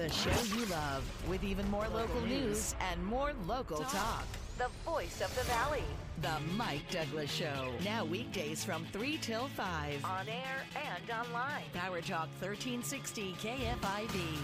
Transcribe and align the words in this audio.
The 0.00 0.08
show 0.08 0.56
you 0.56 0.64
love 0.64 1.04
with 1.28 1.44
even 1.44 1.70
more 1.70 1.86
local 1.92 2.22
news 2.22 2.74
and 2.90 3.04
more 3.04 3.34
local 3.46 3.80
talk. 3.80 4.24
The 4.56 4.68
voice 4.82 5.20
of 5.20 5.28
the 5.36 5.42
valley. 5.42 5.84
The 6.22 6.40
Mike 6.56 6.90
Douglass 6.90 7.30
Show. 7.30 7.70
Now 7.84 8.06
weekdays 8.06 8.64
from 8.64 8.86
3 8.92 9.18
till 9.18 9.48
5. 9.48 10.04
On 10.06 10.26
air 10.26 10.64
and 10.74 11.10
online. 11.10 11.64
Power 11.74 12.00
Talk 12.00 12.30
1360 12.40 13.34
KFIV. 13.42 14.38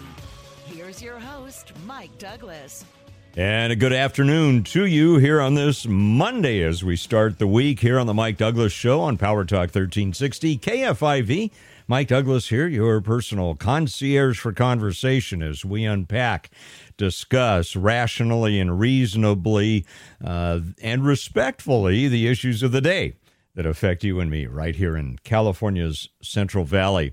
Here's 0.66 1.00
your 1.00 1.18
host, 1.18 1.72
Mike 1.86 2.18
Douglass. 2.18 2.84
And 3.38 3.70
a 3.70 3.76
good 3.76 3.92
afternoon 3.92 4.64
to 4.64 4.86
you 4.86 5.18
here 5.18 5.42
on 5.42 5.52
this 5.52 5.86
Monday 5.86 6.62
as 6.62 6.82
we 6.82 6.96
start 6.96 7.38
the 7.38 7.46
week 7.46 7.80
here 7.80 7.98
on 7.98 8.06
the 8.06 8.14
Mike 8.14 8.38
Douglass 8.38 8.72
Show 8.72 9.02
on 9.02 9.18
Power 9.18 9.44
Talk 9.44 9.74
1360 9.74 10.56
KFIV. 10.56 11.50
Mike 11.86 12.08
Douglass 12.08 12.48
here, 12.48 12.66
your 12.66 13.02
personal 13.02 13.54
concierge 13.54 14.40
for 14.40 14.54
conversation 14.54 15.42
as 15.42 15.66
we 15.66 15.84
unpack, 15.84 16.48
discuss 16.96 17.76
rationally 17.76 18.58
and 18.58 18.80
reasonably 18.80 19.84
uh, 20.24 20.60
and 20.80 21.04
respectfully 21.04 22.08
the 22.08 22.28
issues 22.28 22.62
of 22.62 22.72
the 22.72 22.80
day 22.80 23.16
that 23.54 23.66
affect 23.66 24.02
you 24.02 24.18
and 24.18 24.30
me 24.30 24.46
right 24.46 24.76
here 24.76 24.96
in 24.96 25.18
California's 25.24 26.08
Central 26.22 26.64
Valley. 26.64 27.12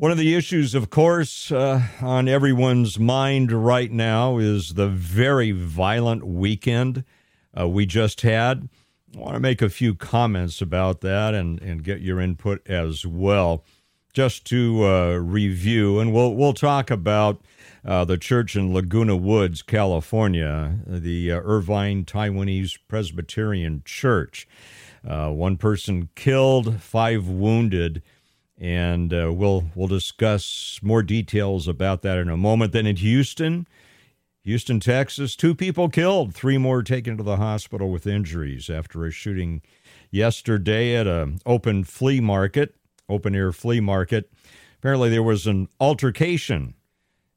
One 0.00 0.10
of 0.10 0.16
the 0.16 0.34
issues, 0.34 0.74
of 0.74 0.88
course, 0.88 1.52
uh, 1.52 1.82
on 2.00 2.26
everyone's 2.26 2.98
mind 2.98 3.52
right 3.52 3.92
now 3.92 4.38
is 4.38 4.72
the 4.72 4.88
very 4.88 5.50
violent 5.50 6.26
weekend 6.26 7.04
uh, 7.54 7.68
we 7.68 7.84
just 7.84 8.22
had. 8.22 8.70
I 9.14 9.18
want 9.18 9.34
to 9.34 9.40
make 9.40 9.60
a 9.60 9.68
few 9.68 9.94
comments 9.94 10.62
about 10.62 11.02
that 11.02 11.34
and, 11.34 11.60
and 11.60 11.84
get 11.84 12.00
your 12.00 12.18
input 12.18 12.66
as 12.66 13.04
well. 13.04 13.62
Just 14.14 14.46
to 14.46 14.86
uh, 14.86 15.16
review, 15.16 16.00
and 16.00 16.14
we'll 16.14 16.34
we'll 16.34 16.54
talk 16.54 16.90
about 16.90 17.42
uh, 17.84 18.06
the 18.06 18.16
church 18.16 18.56
in 18.56 18.72
Laguna 18.72 19.16
Woods, 19.16 19.60
California, 19.60 20.78
the 20.86 21.30
uh, 21.30 21.40
Irvine 21.40 22.06
Taiwanese 22.06 22.78
Presbyterian 22.88 23.82
Church. 23.84 24.48
Uh, 25.06 25.28
one 25.28 25.58
person 25.58 26.08
killed, 26.14 26.80
five 26.80 27.28
wounded, 27.28 28.02
and 28.60 29.12
uh, 29.14 29.32
we'll 29.32 29.64
we'll 29.74 29.88
discuss 29.88 30.78
more 30.82 31.02
details 31.02 31.66
about 31.66 32.02
that 32.02 32.18
in 32.18 32.28
a 32.28 32.36
moment. 32.36 32.72
Then 32.72 32.86
in 32.86 32.96
Houston, 32.96 33.66
Houston, 34.42 34.78
Texas, 34.80 35.34
two 35.34 35.54
people 35.54 35.88
killed, 35.88 36.34
three 36.34 36.58
more 36.58 36.82
taken 36.82 37.16
to 37.16 37.22
the 37.22 37.38
hospital 37.38 37.90
with 37.90 38.06
injuries 38.06 38.68
after 38.68 39.06
a 39.06 39.10
shooting 39.10 39.62
yesterday 40.10 40.94
at 40.94 41.06
an 41.06 41.40
open 41.46 41.84
flea 41.84 42.20
market, 42.20 42.74
open 43.08 43.34
air 43.34 43.52
flea 43.52 43.80
market. 43.80 44.30
Apparently, 44.78 45.08
there 45.08 45.22
was 45.22 45.46
an 45.46 45.68
altercation 45.80 46.74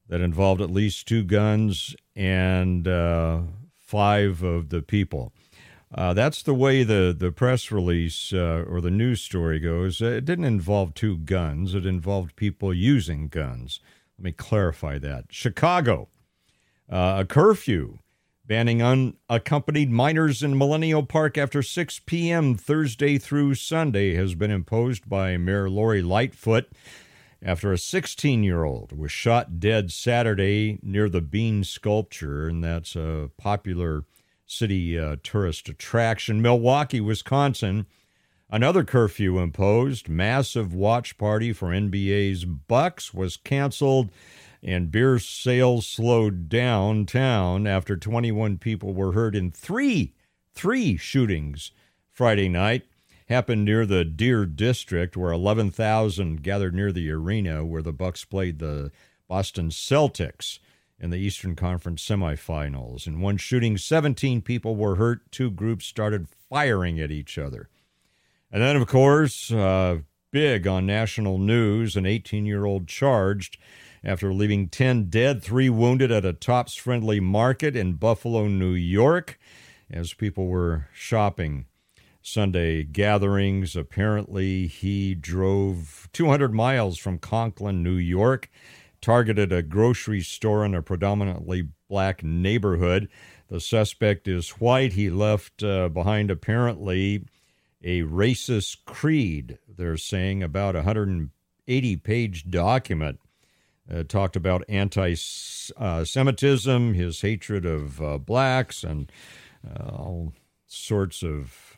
that 0.10 0.22
involved 0.22 0.62
at 0.62 0.70
least 0.70 1.08
two 1.08 1.24
guns 1.24 1.96
and 2.16 2.88
uh, 2.88 3.42
five 3.78 4.44
of 4.44 4.70
the 4.70 4.82
people. 4.82 5.34
Uh, 5.94 6.14
that's 6.14 6.42
the 6.42 6.54
way 6.54 6.84
the, 6.84 7.16
the 7.18 7.32
press 7.32 7.72
release 7.72 8.34
uh, 8.34 8.66
or 8.68 8.82
the 8.82 8.90
news 8.90 9.22
story 9.22 9.60
goes. 9.60 10.02
It 10.02 10.26
didn't 10.26 10.46
involve 10.46 10.94
two 10.94 11.18
guns, 11.18 11.76
it 11.76 11.86
involved 11.86 12.36
people 12.36 12.74
using 12.74 13.28
guns. 13.28 13.80
Let 14.18 14.24
me 14.24 14.32
clarify 14.32 14.98
that. 15.00 15.26
Chicago 15.30 16.10
uh, 16.90 17.18
a 17.20 17.26
curfew 17.26 18.00
banning 18.46 18.82
unaccompanied 18.82 19.90
minors 19.90 20.44
in 20.44 20.58
Millennium 20.58 21.08
Park 21.08 21.38
after 21.38 21.64
6 21.64 22.00
p.m. 22.06 22.56
Thursday 22.56 23.18
through 23.18 23.56
Sunday 23.56 24.16
has 24.16 24.36
been 24.36 24.52
imposed 24.52 25.08
by 25.08 25.38
Mayor 25.38 25.70
Lori 25.70 26.02
Lightfoot 26.02 26.70
after 27.42 27.72
a 27.72 27.78
16 27.78 28.44
year 28.44 28.64
old 28.64 28.98
was 28.98 29.12
shot 29.12 29.60
dead 29.60 29.92
Saturday 29.92 30.80
near 30.82 31.10
the 31.10 31.22
Bean 31.22 31.64
Sculpture, 31.64 32.48
and 32.48 32.64
that's 32.64 32.96
a 32.96 33.32
popular 33.38 34.04
city 34.46 34.98
uh, 34.98 35.18
tourist 35.24 35.70
attraction. 35.70 36.42
Milwaukee, 36.42 37.02
Wisconsin. 37.02 37.86
Another 38.50 38.84
curfew 38.84 39.40
imposed. 39.40 40.08
Massive 40.10 40.74
watch 40.74 41.18
party 41.18 41.54
for 41.54 41.70
NBA's 41.70 42.46
Bucks 42.46 43.14
was 43.14 43.38
canceled 43.38 44.12
and 44.64 44.92
beer 44.92 45.20
sales 45.20 45.86
slowed 45.86 46.48
downtown 46.48 47.68
after 47.68 47.98
21 47.98 48.58
people 48.58 48.94
were 48.94 49.12
hurt 49.12 49.36
in 49.36 49.52
three 49.52 50.14
three 50.54 50.96
shootings 50.96 51.72
Friday 52.10 52.48
night 52.48 52.84
happened 53.28 53.66
near 53.66 53.86
the 53.86 54.06
Deer 54.06 54.46
District 54.46 55.18
where 55.18 55.32
11,000 55.32 56.42
gathered 56.42 56.76
near 56.76 56.92
the 56.92 57.10
arena 57.12 57.66
where 57.66 57.82
the 57.82 57.92
Bucks 57.92 58.24
played 58.24 58.60
the 58.60 58.92
Boston 59.28 59.70
Celtics 59.70 60.60
in 61.00 61.10
the 61.10 61.18
Eastern 61.18 61.56
Conference 61.56 62.08
semifinals. 62.08 63.08
In 63.08 63.20
one 63.20 63.38
shooting, 63.38 63.78
17 63.78 64.42
people 64.42 64.76
were 64.76 64.96
hurt. 64.96 65.32
Two 65.32 65.52
groups 65.52 65.86
started 65.86 66.28
firing 66.50 67.00
at 67.00 67.12
each 67.12 67.38
other. 67.38 67.70
And 68.52 68.62
then, 68.62 68.76
of 68.76 68.88
course, 68.88 69.52
uh, 69.52 70.00
big 70.32 70.68
on 70.68 70.86
national 70.86 71.38
news, 71.38 71.96
an 71.96 72.06
18 72.06 72.46
year 72.46 72.66
old 72.66 72.88
charged 72.88 73.58
after 74.04 74.34
leaving 74.34 74.68
10 74.68 75.06
dead, 75.06 75.42
3 75.42 75.70
wounded 75.70 76.12
at 76.12 76.26
a 76.26 76.34
Tops 76.34 76.76
Friendly 76.76 77.20
market 77.20 77.76
in 77.76 77.94
Buffalo, 77.94 78.48
New 78.48 78.74
York, 78.74 79.40
as 79.90 80.14
people 80.14 80.48
were 80.48 80.88
shopping. 80.94 81.66
Sunday 82.22 82.84
gatherings. 82.84 83.76
Apparently, 83.76 84.68
he 84.68 85.14
drove 85.14 86.08
200 86.14 86.54
miles 86.54 86.98
from 86.98 87.20
Conklin, 87.20 87.84
New 87.84 87.98
York, 87.98 88.50
targeted 89.04 89.52
a 89.52 89.62
grocery 89.62 90.22
store 90.22 90.66
in 90.66 90.74
a 90.74 90.82
predominantly 90.82 91.68
black 91.90 92.24
neighborhood. 92.24 93.10
The 93.50 93.60
suspect 93.60 94.28
is 94.28 94.50
white. 94.52 94.94
He 94.94 95.10
left 95.10 95.62
uh, 95.62 95.90
behind, 95.90 96.32
apparently, 96.32 97.26
a 97.84 98.04
racist 98.04 98.86
creed, 98.86 99.60
they're 99.68 99.98
saying, 99.98 100.42
about 100.42 100.76
a 100.76 100.80
180 100.80 101.98
page 101.98 102.50
document 102.50 103.20
uh, 103.92 104.04
talked 104.04 104.38
about 104.38 104.64
anti 104.70 105.14
Semitism, 105.16 106.94
his 106.94 107.22
hatred 107.22 107.66
of 107.66 108.02
uh, 108.02 108.18
blacks, 108.18 108.86
and 108.86 109.12
uh, 109.70 109.90
all 109.90 110.34
sorts 110.66 111.22
of 111.24 111.78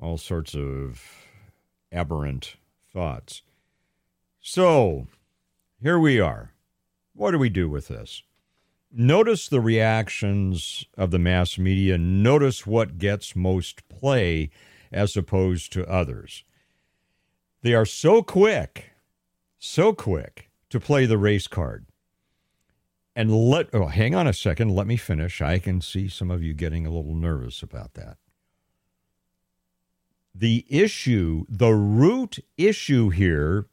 all 0.00 0.16
sorts 0.16 0.54
of 0.54 1.02
aberrant 1.90 2.54
thoughts. 2.92 3.42
So 4.40 5.08
here 5.82 5.98
we 5.98 6.20
are. 6.20 6.52
What 7.14 7.32
do 7.32 7.38
we 7.38 7.48
do 7.48 7.68
with 7.68 7.88
this? 7.88 8.22
Notice 8.90 9.48
the 9.48 9.60
reactions 9.60 10.86
of 10.96 11.10
the 11.10 11.18
mass 11.18 11.58
media. 11.58 11.98
Notice 11.98 12.66
what 12.66 12.98
gets 12.98 13.36
most 13.36 13.86
play 13.88 14.50
as 14.90 15.16
opposed 15.16 15.72
to 15.72 15.88
others. 15.88 16.44
They 17.62 17.74
are 17.74 17.84
so 17.84 18.22
quick 18.22 18.92
so 19.58 19.92
quick 19.92 20.50
to 20.70 20.80
play 20.80 21.06
the 21.06 21.18
race 21.18 21.48
card. 21.48 21.86
And 23.16 23.34
let, 23.34 23.68
oh, 23.74 23.86
hang 23.86 24.14
on 24.14 24.28
a 24.28 24.32
second. 24.32 24.70
Let 24.70 24.86
me 24.86 24.96
finish. 24.96 25.42
I 25.42 25.58
can 25.58 25.80
see 25.80 26.08
some 26.08 26.30
of 26.30 26.42
you 26.42 26.54
getting 26.54 26.86
a 26.86 26.90
little 26.90 27.14
nervous 27.14 27.62
about 27.62 27.94
that. 27.94 28.16
The 30.32 30.64
issue, 30.68 31.44
the 31.48 31.72
root 31.72 32.38
issue 32.56 33.08
here 33.08 33.66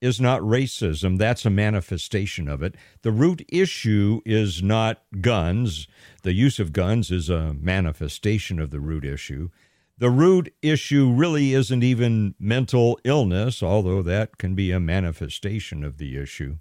is 0.00 0.20
not 0.20 0.40
racism. 0.40 1.18
That's 1.18 1.44
a 1.44 1.50
manifestation 1.50 2.48
of 2.48 2.62
it. 2.62 2.74
The 3.02 3.12
root 3.12 3.44
issue 3.48 4.20
is 4.24 4.62
not 4.62 5.02
guns. 5.20 5.86
The 6.22 6.32
use 6.32 6.58
of 6.58 6.72
guns 6.72 7.10
is 7.10 7.28
a 7.28 7.54
manifestation 7.54 8.58
of 8.60 8.70
the 8.70 8.80
root 8.80 9.04
issue. 9.04 9.50
The 9.98 10.10
root 10.10 10.54
issue 10.62 11.12
really 11.12 11.54
isn't 11.54 11.82
even 11.82 12.36
mental 12.38 13.00
illness, 13.02 13.62
although 13.62 14.02
that 14.02 14.38
can 14.38 14.54
be 14.54 14.70
a 14.70 14.78
manifestation 14.78 15.82
of 15.82 15.98
the 15.98 16.16
issue. 16.16 16.58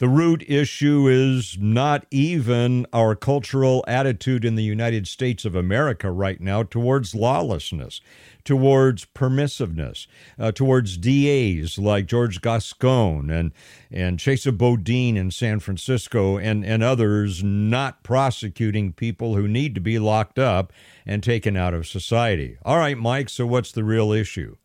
The 0.00 0.08
root 0.08 0.42
issue 0.48 1.08
is 1.08 1.58
not 1.60 2.06
even 2.10 2.86
our 2.90 3.14
cultural 3.14 3.84
attitude 3.86 4.46
in 4.46 4.54
the 4.54 4.64
United 4.64 5.06
States 5.06 5.44
of 5.44 5.54
America 5.54 6.10
right 6.10 6.40
now 6.40 6.62
towards 6.62 7.14
lawlessness, 7.14 8.00
towards 8.42 9.04
permissiveness, 9.04 10.06
uh, 10.38 10.52
towards 10.52 10.96
DAs 10.96 11.78
like 11.78 12.06
George 12.06 12.40
Gascon 12.40 13.28
and, 13.28 13.52
and 13.90 14.18
Chesa 14.18 14.56
Boudin 14.56 15.18
in 15.18 15.30
San 15.30 15.60
Francisco 15.60 16.38
and, 16.38 16.64
and 16.64 16.82
others 16.82 17.44
not 17.44 18.02
prosecuting 18.02 18.94
people 18.94 19.36
who 19.36 19.46
need 19.46 19.74
to 19.74 19.82
be 19.82 19.98
locked 19.98 20.38
up 20.38 20.72
and 21.04 21.22
taken 21.22 21.58
out 21.58 21.74
of 21.74 21.86
society. 21.86 22.56
All 22.64 22.78
right, 22.78 22.96
Mike, 22.96 23.28
so 23.28 23.46
what's 23.46 23.70
the 23.70 23.84
real 23.84 24.12
issue? 24.12 24.56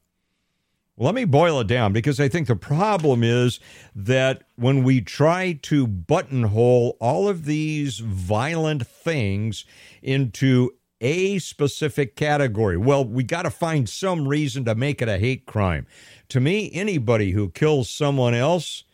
Let 0.97 1.13
me 1.13 1.25
boil 1.25 1.59
it 1.59 1.67
down 1.67 1.91
because 1.91 2.21
I 2.21 2.29
think 2.29 2.47
the 2.47 2.55
problem 2.55 3.21
is 3.21 3.59
that 3.93 4.43
when 4.55 4.83
we 4.83 5.01
try 5.01 5.59
to 5.63 5.85
buttonhole 5.87 6.95
all 7.01 7.27
of 7.27 7.43
these 7.43 7.99
violent 7.99 8.87
things 8.87 9.65
into 10.01 10.71
a 11.01 11.39
specific 11.39 12.15
category. 12.15 12.77
Well, 12.77 13.05
we 13.05 13.23
got 13.23 13.43
to 13.43 13.49
find 13.49 13.87
some 13.87 14.27
reason 14.27 14.65
to 14.65 14.75
make 14.75 15.01
it 15.01 15.09
a 15.09 15.17
hate 15.17 15.45
crime. 15.45 15.87
To 16.29 16.39
me, 16.39 16.71
anybody 16.73 17.31
who 17.31 17.49
kills 17.49 17.89
someone 17.89 18.33
else 18.33 18.85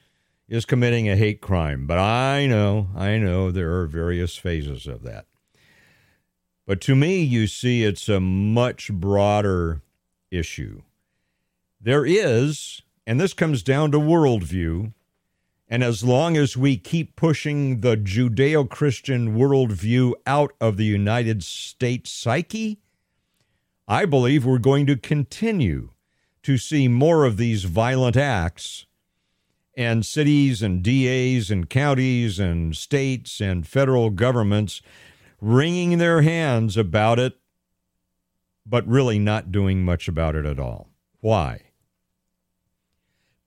is 0.49 0.65
committing 0.65 1.07
a 1.07 1.15
hate 1.15 1.41
crime. 1.41 1.87
But 1.87 1.99
I 1.99 2.47
know, 2.47 2.89
I 2.95 3.17
know 3.17 3.51
there 3.51 3.79
are 3.79 3.87
various 3.87 4.35
phases 4.35 4.87
of 4.87 5.03
that. 5.03 5.25
But 6.65 6.81
to 6.81 6.95
me, 6.95 7.21
you 7.21 7.47
see, 7.47 7.83
it's 7.83 8.09
a 8.09 8.19
much 8.19 8.91
broader 8.91 9.81
issue. 10.29 10.81
There 11.83 12.05
is, 12.05 12.83
and 13.07 13.19
this 13.19 13.33
comes 13.33 13.63
down 13.63 13.91
to 13.91 13.97
worldview, 13.97 14.93
and 15.67 15.83
as 15.83 16.03
long 16.03 16.37
as 16.37 16.55
we 16.55 16.77
keep 16.77 17.15
pushing 17.15 17.79
the 17.79 17.97
Judeo 17.97 18.69
Christian 18.69 19.35
worldview 19.35 20.13
out 20.27 20.53
of 20.61 20.77
the 20.77 20.85
United 20.85 21.43
States 21.43 22.11
psyche, 22.11 22.81
I 23.87 24.05
believe 24.05 24.45
we're 24.45 24.59
going 24.59 24.85
to 24.87 24.95
continue 24.95 25.89
to 26.43 26.59
see 26.59 26.87
more 26.87 27.25
of 27.25 27.37
these 27.37 27.63
violent 27.63 28.15
acts 28.15 28.85
and 29.75 30.05
cities 30.05 30.61
and 30.61 30.83
DAs 30.83 31.49
and 31.49 31.67
counties 31.67 32.37
and 32.37 32.77
states 32.77 33.41
and 33.41 33.65
federal 33.65 34.11
governments 34.11 34.83
wringing 35.39 35.97
their 35.97 36.21
hands 36.21 36.77
about 36.77 37.17
it, 37.17 37.39
but 38.67 38.87
really 38.87 39.17
not 39.17 39.51
doing 39.51 39.83
much 39.83 40.07
about 40.07 40.35
it 40.35 40.45
at 40.45 40.59
all. 40.59 40.89
Why? 41.21 41.70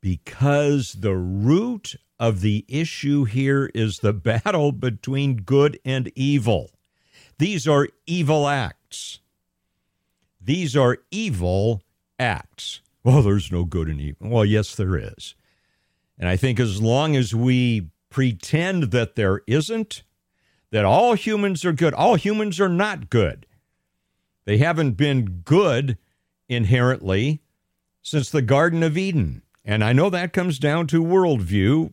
Because 0.05 0.97
the 1.01 1.17
root 1.17 1.95
of 2.21 2.43
the 2.43 2.67
issue 2.69 3.25
here 3.25 3.71
is 3.75 4.01
the 4.01 4.13
battle 4.13 4.71
between 4.71 5.37
good 5.37 5.81
and 5.83 6.13
evil. 6.15 6.73
These 7.39 7.67
are 7.67 7.89
evil 8.07 8.47
acts. 8.47 9.21
These 10.39 10.77
are 10.77 10.99
evil 11.11 11.81
acts. 12.19 12.83
Well, 13.03 13.23
there's 13.23 13.51
no 13.51 13.65
good 13.65 13.89
in 13.89 13.99
evil. 13.99 14.29
Well, 14.29 14.45
yes, 14.45 14.75
there 14.75 14.95
is. 14.99 15.37
And 16.19 16.29
I 16.29 16.37
think 16.37 16.61
as 16.61 16.83
long 16.83 17.17
as 17.17 17.35
we 17.35 17.89
pretend 18.11 18.91
that 18.91 19.15
there 19.15 19.41
isn't, 19.47 20.03
that 20.71 20.85
all 20.85 21.15
humans 21.15 21.65
are 21.65 21.73
good, 21.73 21.95
all 21.95 22.17
humans 22.17 22.61
are 22.61 22.69
not 22.69 23.09
good. 23.09 23.47
They 24.45 24.59
haven't 24.59 24.99
been 24.99 25.41
good 25.47 25.97
inherently 26.47 27.41
since 28.03 28.29
the 28.29 28.43
Garden 28.43 28.83
of 28.83 28.99
Eden. 28.99 29.41
And 29.65 29.83
I 29.83 29.93
know 29.93 30.11
that 30.11 30.33
comes 30.33 30.59
down 30.59 30.87
to 30.89 31.03
worldview, 31.03 31.93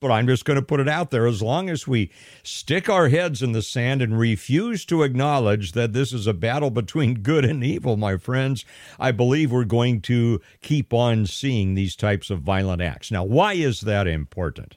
but 0.00 0.10
I'm 0.10 0.26
just 0.26 0.44
going 0.44 0.58
to 0.58 0.62
put 0.62 0.80
it 0.80 0.88
out 0.88 1.10
there. 1.10 1.26
As 1.26 1.40
long 1.40 1.70
as 1.70 1.86
we 1.86 2.10
stick 2.42 2.90
our 2.90 3.08
heads 3.08 3.42
in 3.42 3.52
the 3.52 3.62
sand 3.62 4.02
and 4.02 4.18
refuse 4.18 4.84
to 4.86 5.02
acknowledge 5.02 5.72
that 5.72 5.92
this 5.92 6.12
is 6.12 6.26
a 6.26 6.34
battle 6.34 6.70
between 6.70 7.22
good 7.22 7.44
and 7.44 7.62
evil, 7.62 7.96
my 7.96 8.16
friends, 8.16 8.64
I 8.98 9.12
believe 9.12 9.52
we're 9.52 9.64
going 9.64 10.00
to 10.02 10.40
keep 10.60 10.92
on 10.92 11.26
seeing 11.26 11.74
these 11.74 11.96
types 11.96 12.28
of 12.28 12.40
violent 12.40 12.82
acts. 12.82 13.10
Now, 13.10 13.24
why 13.24 13.54
is 13.54 13.82
that 13.82 14.06
important? 14.06 14.76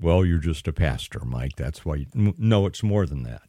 Well, 0.00 0.24
you're 0.24 0.38
just 0.38 0.66
a 0.66 0.72
pastor, 0.72 1.20
Mike. 1.24 1.56
That's 1.56 1.84
why 1.84 1.96
you 1.96 2.06
no, 2.14 2.66
it's 2.66 2.82
more 2.82 3.06
than 3.06 3.22
that. 3.22 3.42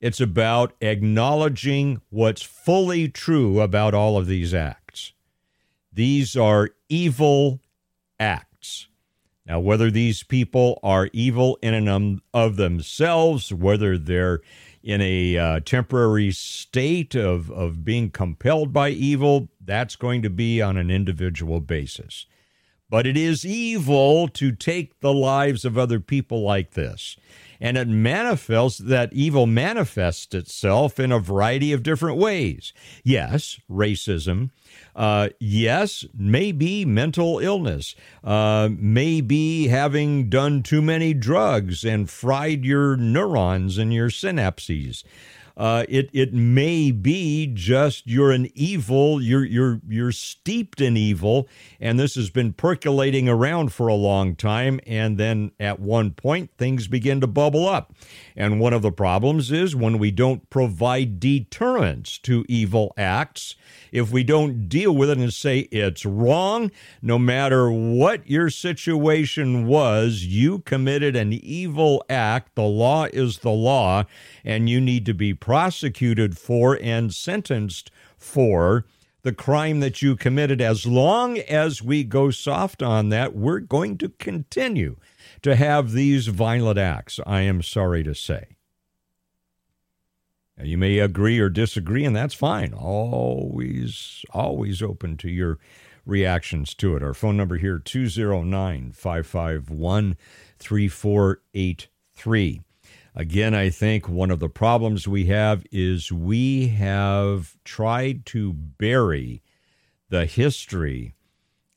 It's 0.00 0.20
about 0.20 0.74
acknowledging 0.80 2.00
what's 2.10 2.42
fully 2.42 3.08
true 3.08 3.60
about 3.60 3.94
all 3.94 4.16
of 4.16 4.26
these 4.26 4.54
acts. 4.54 5.12
These 5.92 6.36
are 6.36 6.70
evil 6.88 7.60
acts. 8.18 8.88
Now, 9.46 9.60
whether 9.60 9.90
these 9.90 10.22
people 10.24 10.80
are 10.82 11.08
evil 11.12 11.58
in 11.62 11.72
and 11.72 12.20
of 12.34 12.56
themselves, 12.56 13.52
whether 13.52 13.96
they're 13.96 14.40
in 14.82 15.00
a 15.00 15.36
uh, 15.36 15.60
temporary 15.60 16.32
state 16.32 17.14
of, 17.14 17.50
of 17.50 17.84
being 17.84 18.10
compelled 18.10 18.72
by 18.72 18.90
evil, 18.90 19.48
that's 19.64 19.96
going 19.96 20.22
to 20.22 20.30
be 20.30 20.62
on 20.62 20.76
an 20.76 20.90
individual 20.90 21.60
basis. 21.60 22.26
But 22.88 23.06
it 23.06 23.16
is 23.16 23.44
evil 23.44 24.28
to 24.28 24.52
take 24.52 25.00
the 25.00 25.12
lives 25.12 25.64
of 25.64 25.76
other 25.76 25.98
people 25.98 26.42
like 26.42 26.72
this. 26.72 27.16
And 27.60 27.76
it 27.76 27.88
manifests, 27.88 28.78
that 28.78 29.12
evil 29.12 29.46
manifests 29.46 30.34
itself 30.34 31.00
in 31.00 31.10
a 31.10 31.18
variety 31.18 31.72
of 31.72 31.82
different 31.82 32.18
ways. 32.18 32.72
Yes, 33.02 33.58
racism. 33.68 34.50
Uh, 34.96 35.28
yes, 35.38 36.06
maybe 36.16 36.86
mental 36.86 37.38
illness. 37.38 37.94
Uh, 38.24 38.70
maybe 38.78 39.68
having 39.68 40.30
done 40.30 40.62
too 40.62 40.80
many 40.80 41.12
drugs 41.12 41.84
and 41.84 42.08
fried 42.08 42.64
your 42.64 42.96
neurons 42.96 43.76
and 43.76 43.92
your 43.92 44.08
synapses. 44.08 45.04
Uh, 45.56 45.84
it 45.88 46.10
it 46.12 46.34
may 46.34 46.90
be 46.90 47.46
just 47.46 48.06
you're 48.06 48.30
an 48.30 48.46
evil, 48.54 49.22
you're 49.22 49.44
you're 49.44 49.80
you're 49.88 50.12
steeped 50.12 50.82
in 50.82 50.98
evil, 50.98 51.48
and 51.80 51.98
this 51.98 52.14
has 52.14 52.28
been 52.28 52.52
percolating 52.52 53.26
around 53.26 53.72
for 53.72 53.88
a 53.88 53.94
long 53.94 54.36
time, 54.36 54.78
and 54.86 55.16
then 55.16 55.50
at 55.58 55.80
one 55.80 56.10
point 56.10 56.50
things 56.58 56.88
begin 56.88 57.22
to 57.22 57.26
bubble 57.26 57.66
up. 57.66 57.94
And 58.36 58.60
one 58.60 58.74
of 58.74 58.82
the 58.82 58.92
problems 58.92 59.50
is 59.50 59.74
when 59.74 59.98
we 59.98 60.10
don't 60.10 60.48
provide 60.50 61.18
deterrence 61.18 62.18
to 62.18 62.44
evil 62.50 62.92
acts, 62.98 63.54
if 63.96 64.12
we 64.12 64.22
don't 64.22 64.68
deal 64.68 64.94
with 64.94 65.08
it 65.08 65.16
and 65.16 65.32
say 65.32 65.60
it's 65.70 66.04
wrong, 66.04 66.70
no 67.00 67.18
matter 67.18 67.70
what 67.70 68.28
your 68.28 68.50
situation 68.50 69.66
was, 69.66 70.26
you 70.26 70.58
committed 70.58 71.16
an 71.16 71.32
evil 71.32 72.04
act. 72.10 72.54
The 72.56 72.62
law 72.62 73.04
is 73.04 73.38
the 73.38 73.48
law, 73.48 74.04
and 74.44 74.68
you 74.68 74.82
need 74.82 75.06
to 75.06 75.14
be 75.14 75.32
prosecuted 75.32 76.36
for 76.36 76.78
and 76.82 77.14
sentenced 77.14 77.90
for 78.18 78.84
the 79.22 79.32
crime 79.32 79.80
that 79.80 80.02
you 80.02 80.14
committed. 80.14 80.60
As 80.60 80.84
long 80.84 81.38
as 81.38 81.82
we 81.82 82.04
go 82.04 82.30
soft 82.30 82.82
on 82.82 83.08
that, 83.08 83.34
we're 83.34 83.60
going 83.60 83.96
to 83.96 84.10
continue 84.10 84.96
to 85.40 85.56
have 85.56 85.92
these 85.92 86.26
violent 86.26 86.78
acts, 86.78 87.18
I 87.26 87.40
am 87.40 87.62
sorry 87.62 88.04
to 88.04 88.14
say. 88.14 88.55
Now, 90.56 90.64
you 90.64 90.78
may 90.78 90.98
agree 90.98 91.38
or 91.38 91.50
disagree, 91.50 92.04
and 92.04 92.16
that's 92.16 92.34
fine. 92.34 92.72
Always, 92.72 94.24
always 94.30 94.82
open 94.82 95.16
to 95.18 95.28
your 95.28 95.58
reactions 96.06 96.72
to 96.74 96.96
it. 96.96 97.02
Our 97.02 97.12
phone 97.12 97.36
number 97.36 97.58
here 97.58 97.78
209 97.78 98.92
551 98.92 100.16
3483. 100.58 102.62
Again, 103.14 103.54
I 103.54 103.70
think 103.70 104.08
one 104.08 104.30
of 104.30 104.40
the 104.40 104.48
problems 104.48 105.08
we 105.08 105.26
have 105.26 105.64
is 105.72 106.12
we 106.12 106.68
have 106.68 107.56
tried 107.64 108.26
to 108.26 108.52
bury 108.52 109.42
the 110.08 110.26
history 110.26 111.14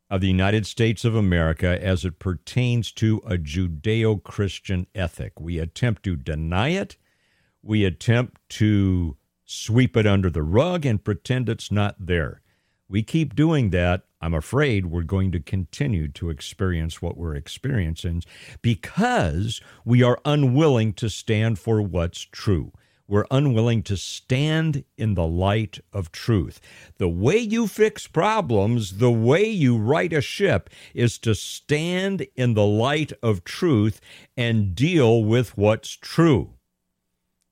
of 0.10 0.22
the 0.22 0.28
United 0.28 0.66
States 0.66 1.06
of 1.06 1.16
America 1.16 1.82
as 1.82 2.04
it 2.04 2.20
pertains 2.20 2.92
to 2.94 3.22
a 3.26 3.38
Judeo 3.38 4.22
Christian 4.22 4.88
ethic. 4.94 5.40
We 5.40 5.60
attempt 5.60 6.04
to 6.04 6.16
deny 6.16 6.70
it 6.70 6.98
we 7.70 7.86
attempt 7.86 8.42
to 8.50 9.16
sweep 9.46 9.96
it 9.96 10.08
under 10.08 10.32
the 10.32 10.42
rug 10.42 10.88
and 10.88 11.04
pretend 11.04 11.48
it's 11.48 11.72
not 11.72 11.96
there. 12.00 12.42
We 12.88 13.04
keep 13.04 13.36
doing 13.36 13.70
that. 13.70 14.06
I'm 14.20 14.34
afraid 14.34 14.88
we're 14.88 15.04
going 15.04 15.32
to 15.34 15.40
continue 15.40 16.08
to 16.14 16.32
experience 16.32 17.00
what 17.00 17.16
we're 17.16 17.36
experiencing 17.36 18.24
because 18.64 19.62
we 19.86 20.02
are 20.02 20.20
unwilling 20.26 20.94
to 20.94 21.12
stand 21.12 21.60
for 21.60 21.80
what's 21.80 22.22
true. 22.22 22.72
We're 23.08 23.28
unwilling 23.30 23.84
to 23.84 23.98
stand 23.98 24.84
in 24.98 25.14
the 25.14 25.28
light 25.28 25.78
of 25.94 26.12
truth. 26.12 26.60
The 26.98 27.08
way 27.08 27.38
you 27.38 27.68
fix 27.68 28.08
problems, 28.08 28.98
the 28.98 29.12
way 29.12 29.48
you 29.48 29.78
right 29.78 30.12
a 30.12 30.22
ship, 30.22 30.72
is 30.96 31.20
to 31.20 31.36
stand 31.36 32.26
in 32.36 32.56
the 32.56 32.66
light 32.66 33.14
of 33.22 33.44
truth 33.44 34.02
and 34.36 34.74
deal 34.74 35.24
with 35.24 35.56
what's 35.56 35.92
true. 35.92 36.56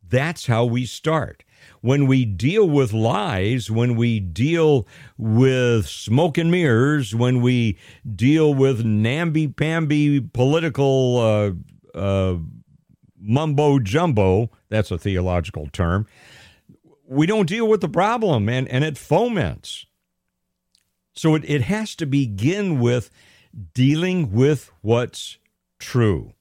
That's 0.09 0.47
how 0.47 0.65
we 0.65 0.85
start. 0.85 1.43
When 1.81 2.07
we 2.07 2.25
deal 2.25 2.67
with 2.67 2.93
lies, 2.93 3.69
when 3.71 3.95
we 3.95 4.19
deal 4.19 4.87
with 5.17 5.87
smoke 5.87 6.37
and 6.37 6.51
mirrors, 6.51 7.15
when 7.15 7.41
we 7.41 7.77
deal 8.15 8.53
with 8.53 8.85
namby 8.85 9.47
pamby 9.47 10.21
political 10.21 11.17
uh, 11.17 11.97
uh, 11.97 12.37
mumbo 13.19 13.79
jumbo, 13.79 14.51
that's 14.69 14.91
a 14.91 14.97
theological 14.97 15.67
term, 15.71 16.07
we 17.07 17.25
don't 17.25 17.47
deal 17.47 17.67
with 17.67 17.81
the 17.81 17.89
problem 17.89 18.49
and, 18.49 18.67
and 18.69 18.83
it 18.83 18.97
foments. 18.97 19.85
So 21.13 21.35
it, 21.35 21.43
it 21.45 21.61
has 21.63 21.95
to 21.95 22.05
begin 22.05 22.79
with 22.79 23.09
dealing 23.73 24.31
with 24.31 24.71
what's 24.81 25.37
true. 25.79 26.33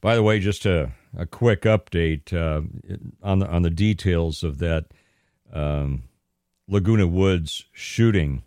By 0.00 0.16
the 0.16 0.22
way, 0.22 0.40
just 0.40 0.62
to 0.62 0.92
a 1.16 1.26
quick 1.26 1.62
update 1.62 2.32
uh, 2.32 2.62
on 3.22 3.38
the 3.40 3.48
on 3.48 3.62
the 3.62 3.70
details 3.70 4.44
of 4.44 4.58
that 4.58 4.86
um, 5.52 6.04
Laguna 6.68 7.06
Woods 7.06 7.64
shooting. 7.72 8.42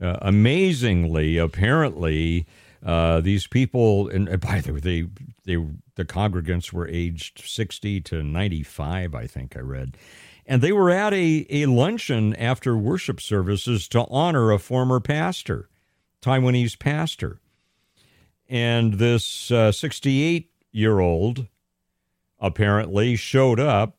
Uh, 0.00 0.16
amazingly, 0.20 1.38
apparently, 1.38 2.46
Uh, 2.84 3.20
these 3.20 3.48
people, 3.48 4.08
and, 4.10 4.28
and 4.28 4.40
by 4.40 4.60
the 4.60 4.72
way, 4.74 4.80
they, 4.80 5.08
they, 5.44 5.56
the 5.96 6.04
congregants 6.04 6.72
were 6.72 6.86
aged 6.86 7.42
60 7.44 8.00
to 8.02 8.22
95, 8.22 9.12
I 9.12 9.26
think 9.26 9.56
I 9.56 9.60
read. 9.60 9.96
And 10.46 10.62
they 10.62 10.70
were 10.70 10.90
at 10.90 11.12
a, 11.12 11.46
a 11.50 11.66
luncheon 11.66 12.36
after 12.36 12.76
worship 12.76 13.20
services 13.20 13.88
to 13.88 14.06
honor 14.08 14.52
a 14.52 14.60
former 14.60 15.00
pastor, 15.00 15.68
Taiwanese 16.22 16.78
pastor. 16.78 17.40
And 18.48 18.94
this 18.94 19.24
68 19.24 20.44
uh, 20.44 20.48
year 20.70 21.00
old 21.00 21.48
apparently 22.40 23.16
showed 23.16 23.60
up 23.60 23.96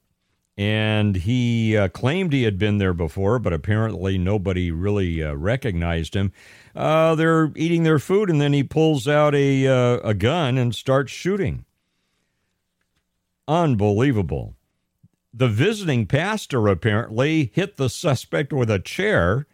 and 0.58 1.18
he 1.18 1.78
uh, 1.78 1.88
claimed 1.90 2.34
he 2.34 2.44
had 2.44 2.58
been 2.58 2.80
there 2.80 2.94
before, 2.94 3.38
but 3.38 3.54
apparently 3.54 4.18
nobody 4.18 4.72
really 4.72 5.24
uh, 5.24 5.34
recognized 5.34 6.16
him. 6.16 6.32
Uh, 6.76 7.14
they're 7.14 7.52
eating 7.56 7.84
their 7.84 8.00
food, 8.00 8.30
and 8.30 8.42
then 8.42 8.54
he 8.54 8.64
pulls 8.64 9.08
out 9.08 9.36
a 9.36 9.68
uh, 9.68 10.00
a 10.04 10.14
gun 10.16 10.58
and 10.58 10.74
starts 10.74 11.12
shooting. 11.12 11.64
Unbelievable. 13.48 14.56
The 15.32 15.48
visiting 15.48 16.08
pastor 16.08 16.68
apparently 16.68 17.52
hit 17.54 17.78
the 17.78 17.90
suspect 17.90 18.52
with 18.52 18.72
a 18.72 18.80
chair, 18.80 19.46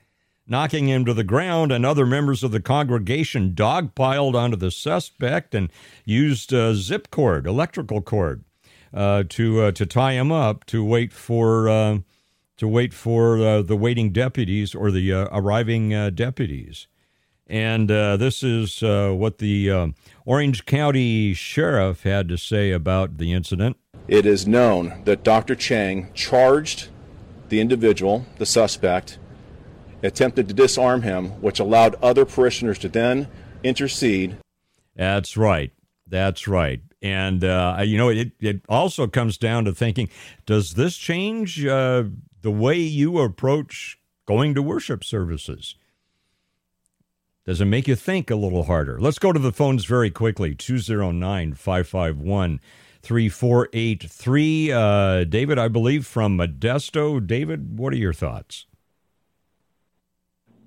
knocking 0.48 0.88
him 0.88 1.04
to 1.04 1.14
the 1.14 1.26
ground, 1.26 1.74
and 1.74 1.86
other 1.86 2.06
members 2.06 2.44
of 2.44 2.52
the 2.52 2.62
congregation 2.62 3.54
dogpiled 3.54 4.36
onto 4.36 4.56
the 4.56 4.72
suspect 4.72 5.54
and 5.54 5.70
used 6.06 6.54
a 6.54 6.76
zip 6.76 7.12
cord, 7.12 7.46
electrical 7.46 8.02
cord 8.02 8.46
uh, 8.94 9.24
to 9.30 9.62
uh, 9.62 9.72
to 9.72 9.86
tie 9.86 10.14
him 10.14 10.32
up 10.32 10.66
to 10.66 10.84
wait 10.86 11.12
for 11.12 11.68
uh, 11.68 12.00
to 12.58 12.68
wait 12.68 12.94
for 12.94 13.40
uh, 13.40 13.62
the 13.62 13.76
waiting 13.76 14.12
deputies 14.12 14.76
or 14.76 14.92
the 14.92 15.12
uh, 15.12 15.28
arriving 15.32 15.94
uh, 15.94 16.10
deputies. 16.12 16.88
And 17.48 17.90
this 17.90 18.42
is 18.42 18.82
what 18.82 19.38
the 19.38 19.94
Orange 20.26 20.66
County 20.66 21.34
Sheriff 21.34 22.04
had 22.04 22.28
to 22.30 22.38
say 22.38 22.72
about 22.72 23.18
the 23.18 23.34
incident. 23.34 23.78
It 24.08 24.26
is 24.26 24.48
known 24.48 25.02
that 25.06 25.24
Dr. 25.24 25.54
Cheng 25.54 26.12
charged 26.14 26.88
the 27.50 27.60
individual, 27.60 28.26
the 28.38 28.46
suspect, 28.46 29.20
attempted 30.02 30.48
to 30.48 30.54
disarm 30.54 31.02
him, 31.04 31.30
which 31.42 31.60
allowed 31.60 31.96
other 31.96 32.26
parishioners 32.26 32.80
to 32.80 32.90
then 32.90 33.28
intercede. 33.62 34.38
That's 34.96 35.38
right. 35.38 35.72
That's 36.08 36.48
right. 36.48 36.82
And, 37.04 37.44
uh, 37.44 37.82
you 37.84 37.98
know, 37.98 38.08
it, 38.08 38.32
it 38.40 38.62
also 38.70 39.08
comes 39.08 39.38
down 39.38 39.66
to 39.66 39.74
thinking 39.74 40.10
does 40.46 40.76
this 40.76 40.96
change 40.96 41.64
uh, 41.66 42.06
the 42.42 42.52
way 42.52 42.80
you 42.80 43.20
approach 43.20 44.00
going 44.26 44.56
to 44.56 44.62
worship 44.62 45.04
services? 45.04 45.76
Does 47.46 47.60
it 47.60 47.66
make 47.66 47.90
you 47.90 47.98
think 47.98 48.32
a 48.32 48.38
little 48.38 48.64
harder? 48.64 49.02
Let's 49.02 49.20
go 49.20 49.34
to 49.34 49.40
the 49.40 49.52
phones 49.52 49.84
very 49.84 50.10
quickly 50.10 50.56
209 50.56 51.56
551 51.56 52.62
3483. 53.02 54.72
Uh, 54.72 55.24
David, 55.26 55.60
I 55.60 55.68
believe 55.68 56.08
from 56.08 56.38
Modesto. 56.38 57.26
David, 57.26 57.78
what 57.78 57.92
are 57.92 57.98
your 57.98 58.14
thoughts? 58.14 58.66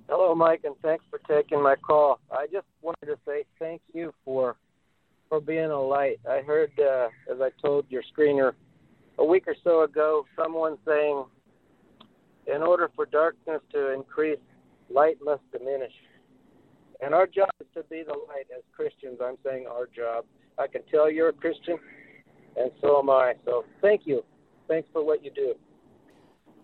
Hello, 0.07 0.35
Mike, 0.35 0.61
and 0.65 0.75
thanks 0.83 1.05
for 1.09 1.19
taking 1.27 1.63
my 1.63 1.77
call. 1.77 2.21
I 2.31 2.47
just 2.53 2.67
wanted 2.83 3.07
to 3.07 3.19
say 3.27 3.45
thank 3.59 3.81
you 3.95 4.13
for 4.23 4.57
for 5.29 5.41
being 5.41 5.71
a 5.71 5.81
light. 5.81 6.21
I 6.29 6.41
heard, 6.41 6.73
uh, 6.79 7.09
as 7.33 7.41
I 7.41 7.51
told 7.63 7.87
your 7.89 8.03
screener 8.17 8.53
a 9.19 9.25
week 9.25 9.45
or 9.47 9.57
so 9.65 9.83
ago, 9.83 10.27
someone 10.37 10.79
saying, 10.87 11.25
in 12.47 12.63
order 12.63 12.91
for 12.95 13.07
darkness 13.07 13.61
to 13.73 13.93
increase, 13.93 14.39
light 14.89 15.17
must 15.23 15.43
diminish. 15.53 15.93
And 17.03 17.15
our 17.15 17.27
job 17.27 17.51
is 17.61 17.67
to 17.75 17.83
be 17.85 18.03
the 18.03 18.15
light 18.29 18.47
as 18.57 18.63
Christians. 18.75 19.19
I'm 19.23 19.37
saying 19.45 19.67
our 19.67 19.87
job. 19.87 20.25
I 20.59 20.67
can 20.67 20.83
tell 20.91 21.11
you're 21.11 21.29
a 21.29 21.33
Christian, 21.33 21.79
and 22.57 22.71
so 22.81 22.99
am 22.99 23.11
I. 23.11 23.35
So 23.45 23.65
thank 23.83 24.03
you. 24.07 24.25
Thanks 24.69 24.89
for 24.93 25.05
what 25.05 25.25
you 25.25 25.31
do. 25.31 25.55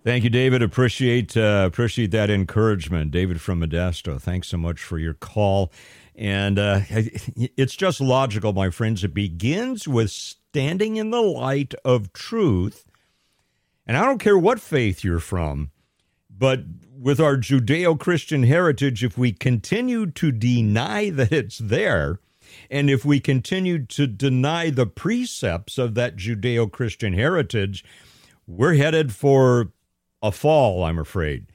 Thank 0.04 0.24
you, 0.24 0.30
David. 0.30 0.62
Appreciate 0.62 1.36
uh, 1.36 1.64
appreciate 1.66 2.10
that 2.10 2.28
encouragement, 2.30 3.10
David 3.12 3.40
from 3.40 3.60
Modesto. 3.60 4.20
Thanks 4.20 4.48
so 4.48 4.56
much 4.56 4.80
for 4.80 4.98
your 4.98 5.14
call. 5.14 5.70
And 6.14 6.58
uh, 6.58 6.80
it's 6.88 7.74
just 7.74 8.00
logical, 8.00 8.52
my 8.52 8.70
friends. 8.70 9.02
It 9.02 9.14
begins 9.14 9.88
with 9.88 10.10
standing 10.10 10.96
in 10.96 11.10
the 11.10 11.22
light 11.22 11.74
of 11.84 12.12
truth. 12.12 12.84
And 13.86 13.96
I 13.96 14.04
don't 14.04 14.18
care 14.18 14.38
what 14.38 14.60
faith 14.60 15.02
you're 15.02 15.18
from, 15.18 15.70
but 16.30 16.60
with 16.96 17.18
our 17.18 17.36
Judeo 17.36 17.98
Christian 17.98 18.44
heritage, 18.44 19.02
if 19.02 19.18
we 19.18 19.32
continue 19.32 20.06
to 20.12 20.30
deny 20.30 21.10
that 21.10 21.32
it's 21.32 21.58
there, 21.58 22.20
and 22.70 22.88
if 22.88 23.04
we 23.04 23.18
continue 23.18 23.84
to 23.86 24.06
deny 24.06 24.70
the 24.70 24.86
precepts 24.86 25.78
of 25.78 25.94
that 25.94 26.16
Judeo 26.16 26.70
Christian 26.70 27.12
heritage, 27.12 27.84
we're 28.46 28.74
headed 28.74 29.12
for 29.12 29.72
a 30.22 30.30
fall, 30.30 30.84
I'm 30.84 30.98
afraid. 30.98 31.46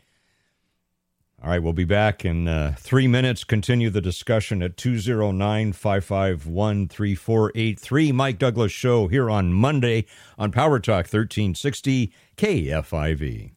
All 1.44 1.51
right, 1.51 1.62
we'll 1.62 1.72
be 1.72 1.86
back 1.86 2.25
in 2.25 2.48
uh, 2.48 2.74
three 2.79 3.08
minutes. 3.08 3.44
Continue 3.44 3.91
the 3.91 4.01
discussion 4.01 4.63
at 4.63 4.75
209 4.75 5.72
551 5.72 6.88
3483. 6.88 8.12
Mike 8.12 8.39
Douglass 8.39 8.72
Show 8.72 9.08
here 9.08 9.29
on 9.29 9.53
Monday 9.53 10.08
on 10.39 10.51
Power 10.51 10.79
Talk 10.79 11.06
1360 11.06 12.12
KFIV. 12.38 13.51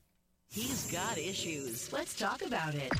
He's 0.50 0.92
got 0.92 1.16
issues. 1.16 1.90
Let's 1.90 2.14
talk 2.14 2.42
about 2.44 2.74
it. 2.74 2.92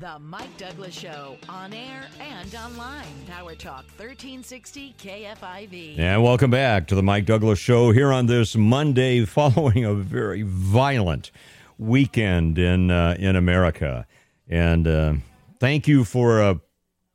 The 0.00 0.18
Mike 0.18 0.56
Douglass 0.58 0.94
Show 0.94 1.36
on 1.48 1.72
air 1.72 2.08
and 2.18 2.52
online. 2.56 3.06
Power 3.28 3.54
Talk 3.54 3.84
1360 3.96 4.96
KFIV. 4.98 5.96
And 5.96 6.24
welcome 6.24 6.50
back 6.50 6.88
to 6.88 6.96
the 6.96 7.04
Mike 7.04 7.26
Douglass 7.26 7.60
Show 7.60 7.92
here 7.92 8.12
on 8.12 8.26
this 8.26 8.56
Monday 8.56 9.24
following 9.26 9.84
a 9.84 9.94
very 9.94 10.42
violent 10.42 11.30
weekend 11.78 12.58
in 12.58 12.90
uh, 12.90 13.14
in 13.16 13.36
America. 13.36 14.08
And 14.48 14.86
uh, 14.86 15.14
thank 15.58 15.88
you 15.88 16.04
for 16.04 16.40
uh, 16.40 16.54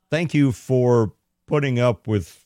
thank 0.09 0.33
you 0.33 0.51
for 0.51 1.13
putting 1.45 1.79
up 1.79 2.07
with 2.07 2.45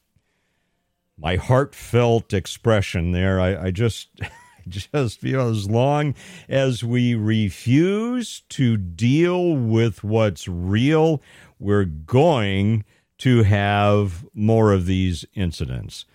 my 1.18 1.36
heartfelt 1.36 2.34
expression 2.34 3.12
there. 3.12 3.40
I, 3.40 3.66
I 3.66 3.72
just 3.72 4.10
just 4.68 5.20
feel 5.20 5.50
as 5.50 5.70
long 5.70 6.16
as 6.50 6.84
we 6.84 7.16
refuse 7.16 8.44
to 8.50 8.78
deal 8.78 9.56
with 9.56 10.04
what's 10.04 10.48
real, 10.48 11.22
we're 11.60 11.86
going 11.86 12.84
to 13.20 13.44
have 13.44 14.25
more 14.34 14.74
of 14.74 14.86
these 14.86 15.25
incidents 15.34 16.06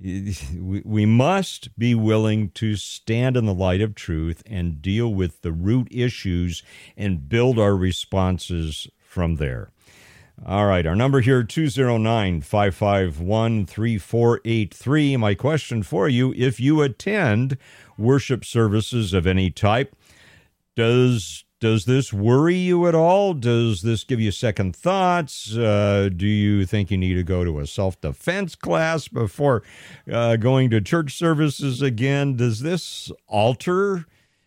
we 0.00 1.06
must 1.06 1.76
be 1.76 1.94
willing 1.94 2.50
to 2.50 2.76
stand 2.76 3.36
in 3.36 3.46
the 3.46 3.54
light 3.54 3.80
of 3.80 3.94
truth 3.94 4.42
and 4.46 4.80
deal 4.80 5.12
with 5.12 5.42
the 5.42 5.52
root 5.52 5.88
issues 5.90 6.62
and 6.96 7.28
build 7.28 7.58
our 7.58 7.76
responses 7.76 8.86
from 9.00 9.36
there. 9.36 9.70
All 10.46 10.66
right, 10.66 10.86
our 10.86 10.94
number 10.94 11.20
here 11.20 11.42
209 11.42 12.42
551 12.42 13.66
3483. 13.66 15.16
My 15.16 15.34
question 15.34 15.82
for 15.82 16.08
you 16.08 16.32
if 16.36 16.60
you 16.60 16.80
attend 16.82 17.58
worship 17.96 18.44
services 18.44 19.12
of 19.12 19.26
any 19.26 19.50
type, 19.50 19.96
does 20.76 21.44
does 21.60 21.86
this 21.86 22.12
worry 22.12 22.54
you 22.54 22.86
at 22.86 22.94
all? 22.94 23.34
Does 23.34 23.82
this 23.82 24.04
give 24.04 24.20
you 24.20 24.30
second 24.30 24.76
thoughts? 24.76 25.56
Uh, 25.56 26.08
do 26.14 26.26
you 26.26 26.64
think 26.64 26.90
you 26.90 26.96
need 26.96 27.14
to 27.14 27.24
go 27.24 27.42
to 27.42 27.58
a 27.58 27.66
self 27.66 28.00
defense 28.00 28.54
class 28.54 29.08
before 29.08 29.64
uh, 30.10 30.36
going 30.36 30.70
to 30.70 30.80
church 30.80 31.16
services 31.16 31.82
again? 31.82 32.36
Does 32.36 32.60
this 32.60 33.10
alter 33.26 34.06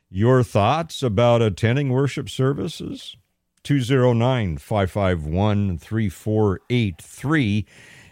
your 0.09 0.41
thoughts 0.41 1.03
about 1.03 1.41
attending 1.41 1.89
worship 1.89 2.29
services? 2.29 3.17
209 3.63 4.57
551 4.57 5.77
3483. 5.77 7.65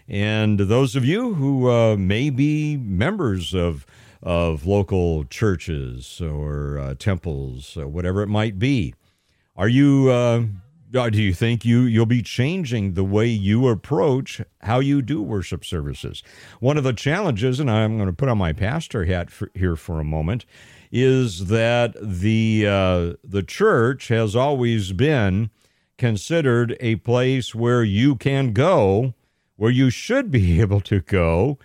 And 0.10 0.60
those 0.60 0.96
of 0.96 1.06
you 1.06 1.36
who 1.36 1.70
uh, 1.70 1.96
may 1.96 2.30
be 2.30 2.76
members 2.76 3.54
of 3.54 3.86
of 4.22 4.66
local 4.66 5.24
churches 5.26 6.22
or 6.22 6.78
uh, 6.78 6.96
temples, 6.96 7.78
or 7.78 7.88
whatever 7.88 8.22
it 8.22 8.28
might 8.28 8.60
be. 8.60 8.94
Are 9.56 9.70
you? 9.70 10.10
Uh, 10.10 10.44
uh, 10.96 11.10
do 11.10 11.22
you 11.22 11.34
think 11.34 11.64
you 11.66 11.82
you'll 11.82 12.06
be 12.06 12.24
changing 12.24 12.94
the 12.94 13.04
way 13.04 13.28
you 13.28 13.68
approach 13.68 14.42
how 14.62 14.80
you 14.80 15.02
do 15.02 15.22
worship 15.22 15.64
services? 15.64 16.24
One 16.60 16.78
of 16.78 16.84
the 16.84 16.94
challenges, 16.94 17.60
and 17.60 17.70
I'm 17.70 17.98
going 17.98 18.10
to 18.10 18.14
put 18.14 18.30
on 18.30 18.40
my 18.40 18.54
pastor 18.54 19.06
hat 19.06 19.30
for, 19.30 19.52
here 19.54 19.76
for 19.76 20.00
a 20.00 20.04
moment, 20.04 20.46
is 20.92 21.48
that 21.48 21.96
the 22.02 22.66
uh, 22.68 23.14
the 23.24 23.44
church 23.44 24.08
has 24.08 24.36
always 24.36 24.92
been 24.92 25.52
considered 25.98 26.76
a 26.80 26.96
place 26.96 27.54
where 27.54 27.84
you 27.84 28.16
can 28.16 28.52
go, 28.52 29.14
where 29.58 29.72
you 29.72 29.90
should 29.90 30.32
be 30.32 30.60
able 30.62 30.82
to 30.82 31.02
go 31.02 31.60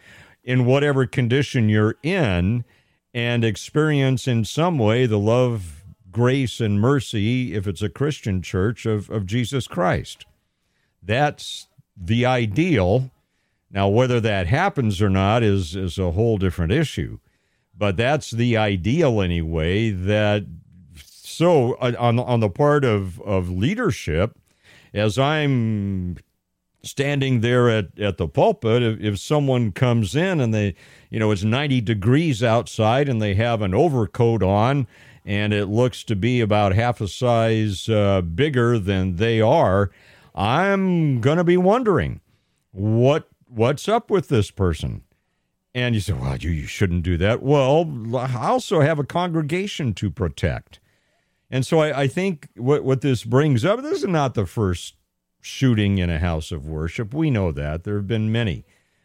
in 0.45 0.67
whatever 0.67 1.07
condition 1.07 1.69
you're 1.69 1.97
in 2.03 2.65
and 3.13 3.45
experience 3.45 4.29
in 4.29 4.45
some 4.45 4.79
way 4.79 5.07
the 5.07 5.19
love, 5.19 5.85
grace, 6.11 6.61
and 6.61 6.81
mercy, 6.81 7.55
if 7.55 7.67
it's 7.67 7.83
a 7.83 7.89
Christian 7.89 8.43
church, 8.43 8.87
of, 8.87 9.09
of 9.11 9.27
Jesus 9.27 9.67
Christ. 9.67 10.27
That's 11.03 11.69
the 11.97 12.27
ideal. 12.27 13.11
Now, 13.71 13.89
whether 13.89 14.21
that 14.21 14.47
happens 14.47 15.01
or 15.01 15.11
not 15.11 15.43
is, 15.43 15.75
is 15.75 15.99
a 15.99 16.13
whole 16.13 16.39
different 16.39 16.73
issue. 16.73 17.19
But 17.77 17.97
that's 17.97 18.31
the 18.31 18.57
ideal 18.57 19.21
anyway. 19.21 19.91
That 19.91 20.45
so 20.97 21.73
uh, 21.75 21.93
on 21.99 22.21
on 22.21 22.39
the 22.39 22.49
part 22.49 22.85
of, 22.85 23.21
of 23.23 23.51
leadership, 23.51 24.39
as 24.93 25.19
I'm 25.19 26.17
standing 26.85 27.41
there 27.41 27.69
at, 27.69 27.99
at 27.99 28.19
the 28.19 28.29
pulpit, 28.29 28.83
if, 28.83 29.00
if 29.00 29.19
someone 29.19 29.73
comes 29.73 30.14
in 30.14 30.41
and 30.41 30.53
they, 30.53 30.75
you 31.11 31.19
know, 31.19 31.31
it's 31.31 31.45
90 31.45 31.81
degrees 31.81 32.43
outside 32.43 33.09
and 33.09 33.21
they 33.21 33.35
have 33.35 33.62
an 33.62 33.75
overcoat 33.75 34.43
on 34.43 34.87
and 35.25 35.53
it 35.53 35.67
looks 35.67 36.05
to 36.05 36.17
be 36.17 36.41
about 36.41 36.75
half 36.75 37.00
a 37.00 37.09
size 37.09 37.88
uh, 37.88 38.21
bigger 38.21 38.79
than 38.79 39.17
they 39.17 39.41
are, 39.41 39.91
I'm 40.35 41.21
going 41.21 41.38
to 41.38 41.45
be 41.45 41.57
wondering 41.57 42.21
what 42.73 43.29
what's 43.49 43.88
up 43.88 44.11
with 44.11 44.29
this 44.29 44.50
person. 44.50 45.03
And 45.76 45.95
you 45.95 46.00
say, 46.00 46.12
well, 46.12 46.37
you, 46.37 46.50
you 46.50 46.67
shouldn't 46.67 47.03
do 47.03 47.17
that. 47.19 47.43
Well, 47.43 48.17
I 48.17 48.49
also 48.49 48.81
have 48.81 48.99
a 48.99 49.05
congregation 49.05 49.95
to 49.95 50.11
protect. 50.11 50.81
And 51.50 51.67
so 51.67 51.81
I, 51.81 52.03
I 52.03 52.09
think 52.09 52.49
what, 52.57 52.85
what 52.85 53.00
this 53.00 53.25
brings 53.25 53.64
up, 53.64 53.83
this 53.83 54.03
is 54.03 54.09
not 54.09 54.35
the 54.35 54.47
first 54.47 54.95
shooting 55.45 55.99
in 55.99 56.09
a 56.09 56.19
house 56.19 56.51
of 56.51 56.67
worship. 56.67 57.13
We 57.13 57.31
know 57.31 57.53
that. 57.53 57.85
There 57.85 57.97
have 57.97 58.07
been 58.07 58.33
many, 58.33 58.65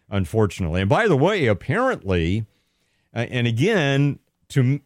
unfortunately. 0.09 0.81
And 0.81 0.89
by 0.89 1.07
the 1.07 1.17
way, 1.17 1.47
apparently, 1.47 2.45
uh, 3.13 3.25
and 3.29 3.45
again, 3.45 4.19
to 4.49 4.79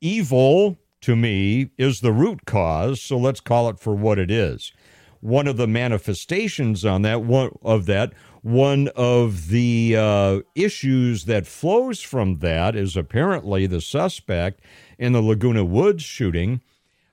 evil 0.00 0.78
to 1.02 1.14
me 1.14 1.70
is 1.76 2.00
the 2.00 2.12
root 2.12 2.46
cause, 2.46 3.02
so 3.02 3.18
let's 3.18 3.40
call 3.40 3.68
it 3.68 3.78
for 3.78 3.94
what 3.94 4.18
it 4.18 4.30
is. 4.30 4.72
One 5.20 5.46
of 5.46 5.58
the 5.58 5.66
manifestations 5.66 6.84
on 6.86 7.02
that 7.02 7.22
one 7.22 7.50
of 7.62 7.86
that 7.86 8.12
one 8.40 8.88
of 8.94 9.48
the 9.48 9.96
uh, 9.96 10.40
issues 10.54 11.24
that 11.24 11.46
flows 11.46 12.00
from 12.00 12.38
that 12.40 12.76
is 12.76 12.96
apparently 12.96 13.66
the 13.66 13.80
suspect 13.80 14.60
in 14.98 15.12
the 15.12 15.22
Laguna 15.22 15.64
Woods 15.64 16.02
shooting 16.02 16.60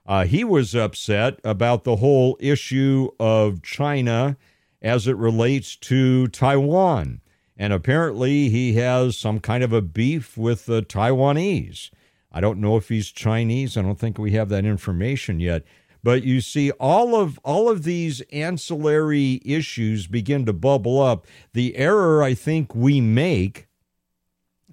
uh, 0.06 0.24
he 0.24 0.44
was 0.44 0.74
upset 0.74 1.38
about 1.44 1.84
the 1.84 1.96
whole 1.96 2.36
issue 2.40 3.10
of 3.20 3.62
China 3.62 4.36
as 4.80 5.06
it 5.06 5.16
relates 5.16 5.76
to 5.76 6.26
Taiwan. 6.28 7.20
And 7.56 7.72
apparently, 7.72 8.48
he 8.48 8.74
has 8.74 9.16
some 9.16 9.38
kind 9.38 9.62
of 9.62 9.72
a 9.72 9.82
beef 9.82 10.36
with 10.36 10.66
the 10.66 10.82
Taiwanese. 10.82 11.90
I 12.32 12.40
don't 12.40 12.60
know 12.60 12.76
if 12.76 12.88
he's 12.88 13.10
Chinese. 13.10 13.76
I 13.76 13.82
don't 13.82 13.98
think 13.98 14.18
we 14.18 14.32
have 14.32 14.48
that 14.48 14.64
information 14.64 15.38
yet. 15.38 15.62
But 16.02 16.24
you 16.24 16.40
see, 16.40 16.72
all 16.72 17.14
of 17.14 17.38
all 17.44 17.70
of 17.70 17.84
these 17.84 18.22
ancillary 18.32 19.40
issues 19.44 20.08
begin 20.08 20.46
to 20.46 20.52
bubble 20.52 21.00
up. 21.00 21.26
The 21.52 21.76
error 21.76 22.22
I 22.22 22.34
think 22.34 22.74
we 22.74 23.00
make 23.00 23.68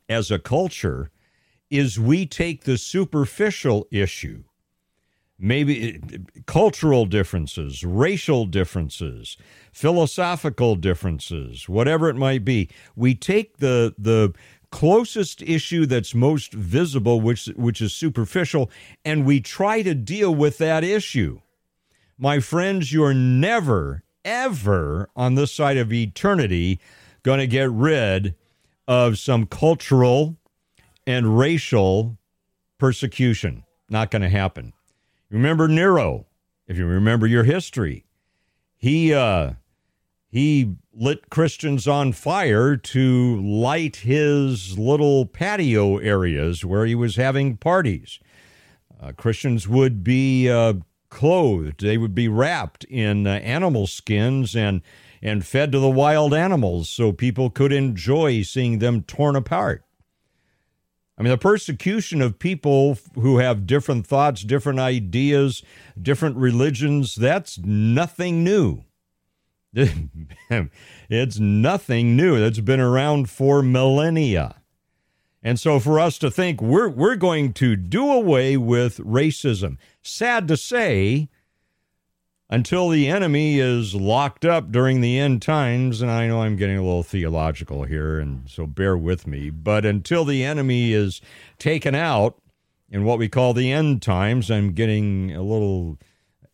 as 0.07 0.31
a 0.31 0.39
culture 0.39 1.11
is 1.69 1.99
we 1.99 2.25
take 2.25 2.63
the 2.63 2.79
superficial 2.79 3.87
issue 3.91 4.43
maybe 5.39 5.95
eh, 5.95 6.17
cultural 6.45 7.05
differences, 7.05 7.83
racial 7.83 8.45
differences, 8.45 9.37
philosophical 9.71 10.75
differences, 10.75 11.69
whatever 11.69 12.09
it 12.09 12.15
might 12.15 12.43
be. 12.43 12.69
We 12.95 13.15
take 13.15 13.57
the 13.57 13.95
the 13.97 14.33
closest 14.71 15.41
issue 15.41 15.85
that's 15.85 16.13
most 16.13 16.53
visible 16.53 17.21
which 17.21 17.47
which 17.55 17.81
is 17.81 17.93
superficial 17.93 18.69
and 19.03 19.25
we 19.25 19.39
try 19.39 19.81
to 19.81 19.95
deal 19.95 20.33
with 20.33 20.57
that 20.59 20.83
issue. 20.83 21.39
My 22.17 22.39
friends, 22.39 22.91
you're 22.91 23.13
never 23.13 24.03
ever 24.25 25.09
on 25.15 25.35
this 25.35 25.53
side 25.53 25.77
of 25.77 25.91
eternity 25.93 26.79
going 27.23 27.39
to 27.39 27.47
get 27.47 27.71
rid 27.71 28.35
of 28.87 29.17
some 29.17 29.45
cultural 29.45 30.37
and 31.07 31.37
racial 31.37 32.17
persecution. 32.77 33.63
Not 33.89 34.11
going 34.11 34.21
to 34.21 34.29
happen. 34.29 34.73
Remember 35.29 35.67
Nero, 35.67 36.25
if 36.67 36.77
you 36.77 36.85
remember 36.87 37.27
your 37.27 37.43
history. 37.43 38.05
He 38.75 39.13
uh, 39.13 39.53
he 40.27 40.75
lit 40.93 41.29
Christians 41.29 41.87
on 41.87 42.13
fire 42.13 42.75
to 42.77 43.41
light 43.41 43.97
his 43.97 44.77
little 44.77 45.25
patio 45.25 45.97
areas 45.97 46.65
where 46.65 46.85
he 46.85 46.95
was 46.95 47.15
having 47.15 47.57
parties. 47.57 48.19
Uh, 48.99 49.11
Christians 49.11 49.67
would 49.67 50.03
be 50.03 50.49
uh, 50.49 50.73
clothed; 51.09 51.81
they 51.81 51.97
would 51.97 52.15
be 52.15 52.27
wrapped 52.27 52.83
in 52.85 53.27
uh, 53.27 53.31
animal 53.31 53.85
skins 53.85 54.55
and 54.55 54.81
and 55.21 55.45
fed 55.45 55.71
to 55.73 55.79
the 55.79 55.89
wild 55.89 56.33
animals, 56.33 56.89
so 56.89 57.11
people 57.11 57.49
could 57.49 57.73
enjoy 57.73 58.41
seeing 58.41 58.79
them 58.79 59.03
torn 59.03 59.35
apart. 59.35 59.83
I 61.19 61.23
mean, 61.23 61.31
the 61.31 61.37
persecution 61.37 62.21
of 62.21 62.39
people 62.39 62.97
who 63.15 63.39
have 63.39 63.67
different 63.67 64.07
thoughts, 64.07 64.41
different 64.41 64.79
ideas, 64.79 65.61
different 66.01 66.37
religions, 66.37 67.15
that's 67.15 67.57
nothing 67.57 68.41
new. 68.41 68.85
it's 69.73 71.39
nothing 71.39 72.15
new. 72.15 72.39
That's 72.39 72.61
been 72.61 72.79
around 72.79 73.29
for 73.29 73.61
millennia. 73.61 74.61
And 75.43 75.59
so 75.59 75.79
for 75.79 75.99
us 75.99 76.17
to 76.19 76.31
think 76.31 76.61
we're, 76.61 76.89
we're 76.89 77.15
going 77.15 77.51
to 77.53 77.75
do 77.75 78.09
away 78.11 78.55
with 78.55 78.97
racism, 78.99 79.77
sad 80.01 80.47
to 80.47 80.55
say, 80.55 81.29
until 82.49 82.89
the 82.89 83.07
enemy 83.07 83.59
is 83.59 83.93
locked 83.93 84.43
up 84.43 84.71
during 84.71 85.01
the 85.01 85.19
end 85.19 85.41
times. 85.41 86.01
And 86.01 86.09
I 86.09 86.27
know 86.27 86.41
I'm 86.41 86.55
getting 86.55 86.77
a 86.77 86.83
little 86.83 87.03
theological 87.03 87.83
here, 87.83 88.19
and 88.19 88.49
so 88.49 88.65
bear 88.65 88.97
with 88.97 89.27
me. 89.27 89.49
But 89.49 89.85
until 89.85 90.25
the 90.25 90.43
enemy 90.43 90.93
is 90.93 91.21
taken 91.57 91.93
out 91.93 92.41
in 92.89 93.03
what 93.03 93.19
we 93.19 93.29
call 93.29 93.53
the 93.53 93.71
end 93.71 94.01
times, 94.01 94.49
I'm 94.49 94.73
getting 94.73 95.35
a 95.35 95.43
little 95.43 95.99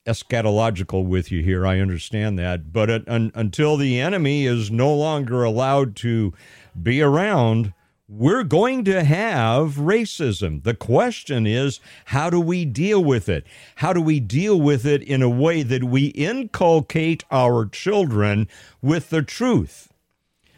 eschatological 0.05 1.05
with 1.05 1.31
you 1.31 1.41
here. 1.41 1.65
I 1.65 1.79
understand 1.79 2.37
that. 2.39 2.73
But 2.73 2.89
until 3.07 3.77
the 3.77 3.99
enemy 3.99 4.45
is 4.45 4.69
no 4.69 4.93
longer 4.93 5.43
allowed 5.43 5.95
to 5.97 6.33
be 6.81 7.01
around, 7.01 7.73
we're 8.07 8.43
going 8.43 8.83
to 8.85 9.03
have 9.03 9.75
racism. 9.75 10.63
The 10.63 10.75
question 10.75 11.47
is, 11.47 11.79
how 12.05 12.29
do 12.29 12.39
we 12.39 12.63
deal 12.63 13.03
with 13.03 13.27
it? 13.27 13.45
How 13.77 13.93
do 13.93 14.01
we 14.01 14.19
deal 14.19 14.59
with 14.61 14.85
it 14.85 15.01
in 15.01 15.21
a 15.21 15.29
way 15.29 15.63
that 15.63 15.83
we 15.83 16.07
inculcate 16.07 17.23
our 17.31 17.65
children 17.65 18.47
with 18.81 19.09
the 19.09 19.23
truth? 19.23 19.91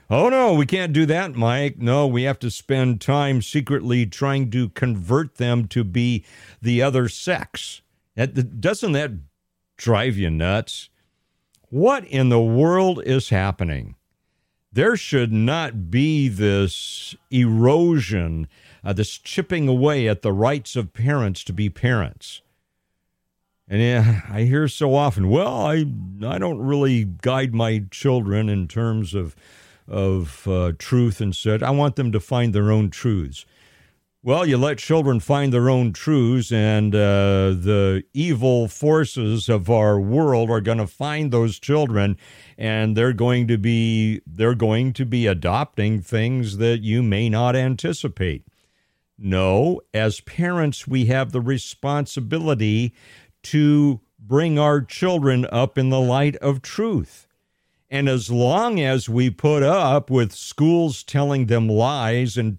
Oh, 0.10 0.30
no, 0.30 0.54
we 0.54 0.66
can't 0.66 0.94
do 0.94 1.06
that, 1.06 1.36
Mike. 1.36 1.78
No, 1.80 2.08
we 2.08 2.24
have 2.24 2.40
to 2.40 2.52
spend 2.52 3.02
time 3.02 3.42
secretly 3.42 4.06
trying 4.06 4.52
to 4.52 4.70
convert 4.70 5.36
them 5.36 5.68
to 5.70 5.84
be 5.84 6.26
the 6.62 6.82
other 6.82 7.10
sex. 7.10 7.82
Doesn't 8.16 8.94
that 8.94 9.12
drive 9.78 10.18
you 10.18 10.30
nuts? 10.30 10.90
What 11.70 12.06
in 12.06 12.30
the 12.30 12.42
world 12.42 13.02
is 13.06 13.30
happening? 13.30 13.96
There 14.78 14.96
should 14.96 15.34
not 15.34 15.90
be 15.90 16.28
this 16.28 17.16
erosion, 17.32 18.48
uh, 18.84 18.94
this 18.94 19.18
chipping 19.18 19.68
away 19.68 20.08
at 20.08 20.22
the 20.22 20.32
rights 20.32 20.76
of 20.76 20.94
parents 20.94 21.44
to 21.44 21.52
be 21.52 21.68
parents. 21.68 22.44
And 23.68 24.22
I 24.30 24.44
hear 24.44 24.68
so 24.68 24.94
often, 24.94 25.30
well, 25.30 25.66
I 25.66 25.84
I 26.24 26.38
don't 26.38 26.60
really 26.60 27.06
guide 27.06 27.56
my 27.56 27.86
children 27.90 28.50
in 28.50 28.68
terms 28.68 29.16
of 29.16 29.36
of 29.88 30.48
uh, 30.48 30.74
truth 30.78 31.22
and 31.22 31.36
such. 31.36 31.64
I 31.64 31.72
want 31.72 31.96
them 31.96 32.12
to 32.12 32.20
find 32.20 32.54
their 32.54 32.72
own 32.72 32.92
truths. 32.92 33.48
Well, 34.28 34.46
you 34.46 34.58
let 34.58 34.78
children 34.78 35.22
find 35.22 35.54
their 35.54 35.70
own 35.70 35.94
truths, 35.94 36.52
and 36.52 36.94
uh, 36.94 37.56
the 37.56 38.04
evil 38.14 38.68
forces 38.68 39.48
of 39.48 39.70
our 39.70 39.98
world 39.98 40.50
are 40.50 40.60
going 40.60 40.80
to 40.80 40.86
find 40.86 41.32
those 41.32 41.60
children, 41.60 42.18
and 42.58 42.98
they're 42.98 43.14
going 43.14 43.48
to 43.48 43.58
be 43.58 44.20
they're 44.28 44.54
going 44.54 44.92
to 44.92 45.06
be 45.06 45.28
adopting 45.28 46.02
things 46.02 46.58
that 46.58 46.82
you 46.82 47.02
may 47.02 47.30
not 47.30 47.56
anticipate. 47.56 48.46
No, 49.18 49.80
as 49.94 50.20
parents, 50.20 50.86
we 50.86 51.06
have 51.06 51.32
the 51.32 51.40
responsibility 51.40 52.94
to 53.44 54.02
bring 54.20 54.60
our 54.60 54.82
children 54.82 55.48
up 55.54 55.78
in 55.78 55.88
the 55.88 56.02
light 56.02 56.36
of 56.42 56.62
truth. 56.62 57.30
And 57.90 58.10
as 58.10 58.30
long 58.30 58.82
as 58.82 59.08
we 59.08 59.30
put 59.30 59.64
up 59.64 60.10
with 60.10 60.34
schools 60.34 61.02
telling 61.02 61.46
them 61.46 61.70
lies 61.70 62.36
and 62.36 62.58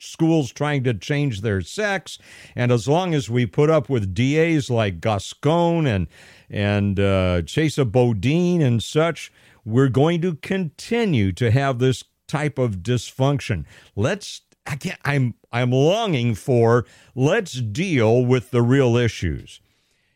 schools 0.00 0.50
trying 0.50 0.82
to 0.84 0.94
change 0.94 1.42
their 1.42 1.60
sex. 1.60 2.18
And 2.56 2.72
as 2.72 2.88
long 2.88 3.14
as 3.14 3.30
we 3.30 3.46
put 3.46 3.70
up 3.70 3.88
with 3.88 4.14
DAs 4.14 4.70
like 4.70 5.00
Gascon 5.00 5.86
and 5.86 6.08
and 6.48 6.98
uh, 6.98 7.42
Chesa 7.42 7.90
Boudin 7.90 8.60
and 8.60 8.82
such, 8.82 9.32
we're 9.64 9.88
going 9.88 10.20
to 10.22 10.34
continue 10.36 11.30
to 11.32 11.50
have 11.52 11.78
this 11.78 12.02
type 12.26 12.58
of 12.58 12.78
dysfunction. 12.78 13.64
Let's 13.94 14.42
I 14.66 14.76
can't, 14.76 14.98
I'm 15.04 15.34
I'm 15.52 15.70
longing 15.70 16.34
for 16.34 16.86
let's 17.14 17.52
deal 17.52 18.24
with 18.24 18.50
the 18.50 18.62
real 18.62 18.96
issues. 18.96 19.60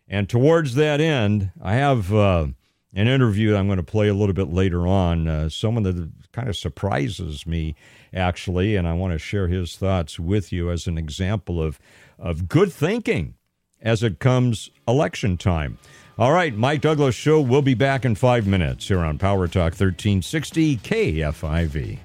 And 0.09 0.29
towards 0.29 0.75
that 0.75 1.01
end, 1.01 1.51
I 1.63 1.75
have 1.75 2.13
uh, 2.13 2.49
an 2.95 3.09
interview 3.09 3.57
I'm 3.57 3.67
going 3.67 3.79
to 3.79 3.83
play 3.83 4.09
a 4.09 4.15
little 4.15 4.35
bit 4.35 4.53
later 4.53 4.87
on. 4.87 5.27
Uh, 5.27 5.49
someone 5.49 5.83
that 5.85 6.11
kind 6.33 6.49
of 6.49 6.57
surprises 6.57 7.47
me, 7.47 7.75
actually, 8.15 8.77
and 8.77 8.87
I 8.87 8.95
want 8.95 9.13
to 9.13 9.19
share 9.19 9.49
his 9.49 9.77
thoughts 9.77 10.19
with 10.19 10.53
you 10.53 10.71
as 10.71 10.87
an 10.87 10.97
example 10.99 11.63
of, 11.63 11.79
of 12.19 12.49
good 12.49 12.73
thinking 12.73 13.35
as 13.83 14.03
it 14.03 14.19
comes 14.19 14.71
election 14.89 15.37
time. 15.37 15.79
All 16.17 16.33
right, 16.33 16.55
Mike 16.55 16.81
Douglass 16.81 17.15
Show. 17.15 17.41
We'll 17.41 17.63
be 17.63 17.75
back 17.75 18.05
in 18.05 18.15
five 18.15 18.47
minutes 18.47 18.87
here 18.87 19.01
on 19.01 19.19
Power 19.19 19.49
Talk 19.49 19.73
1360 19.73 20.77
KFIV. 20.77 21.99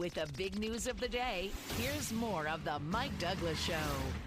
With 0.00 0.14
the 0.14 0.26
big 0.38 0.58
news 0.58 0.86
of 0.86 0.98
the 0.98 1.08
day, 1.08 1.50
here's 1.76 2.10
more 2.10 2.48
of 2.48 2.64
the 2.64 2.78
Mike 2.78 3.18
Douglass 3.18 3.62
Show. 3.62 3.74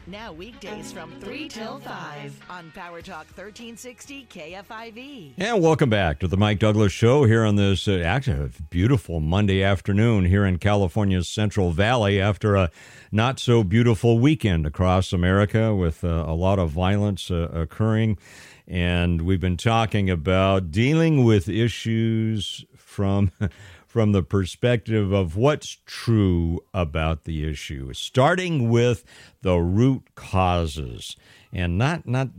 Now 0.05 0.31
weekdays 0.31 0.91
from 0.91 1.19
3 1.19 1.47
till 1.49 1.79
5 1.79 2.45
on 2.47 2.71
Power 2.75 3.01
Talk 3.01 3.25
1360 3.35 4.27
KFIV. 4.29 5.33
And 5.39 5.63
welcome 5.63 5.89
back 5.89 6.19
to 6.19 6.27
the 6.27 6.37
Mike 6.37 6.59
Douglass 6.59 6.91
Show 6.91 7.23
here 7.23 7.43
on 7.43 7.55
this 7.55 7.87
uh, 7.87 7.93
actually 8.05 8.51
beautiful 8.69 9.19
Monday 9.19 9.63
afternoon 9.63 10.25
here 10.25 10.45
in 10.45 10.59
California's 10.59 11.27
Central 11.27 11.71
Valley 11.71 12.21
after 12.21 12.55
a 12.55 12.69
not 13.11 13.39
so 13.39 13.63
beautiful 13.63 14.19
weekend 14.19 14.67
across 14.67 15.11
America 15.11 15.73
with 15.73 16.03
uh, 16.03 16.23
a 16.27 16.35
lot 16.35 16.59
of 16.59 16.69
violence 16.69 17.31
uh, 17.31 17.49
occurring. 17.51 18.19
And 18.67 19.23
we've 19.23 19.41
been 19.41 19.57
talking 19.57 20.07
about 20.07 20.69
dealing 20.69 21.23
with 21.23 21.49
issues 21.49 22.63
from 22.77 23.31
from 23.93 24.11
the 24.11 24.23
perspective 24.23 25.11
of 25.11 25.37
what's 25.37 25.77
true 25.85 26.59
about 26.73 27.25
the 27.25 27.47
issue, 27.47 27.93
starting 27.93 28.71
with 28.71 29.03
the 29.43 29.59
root 29.59 30.01
causes 30.15 31.15
and 31.51 31.77
not 31.77 32.07
not 32.07 32.29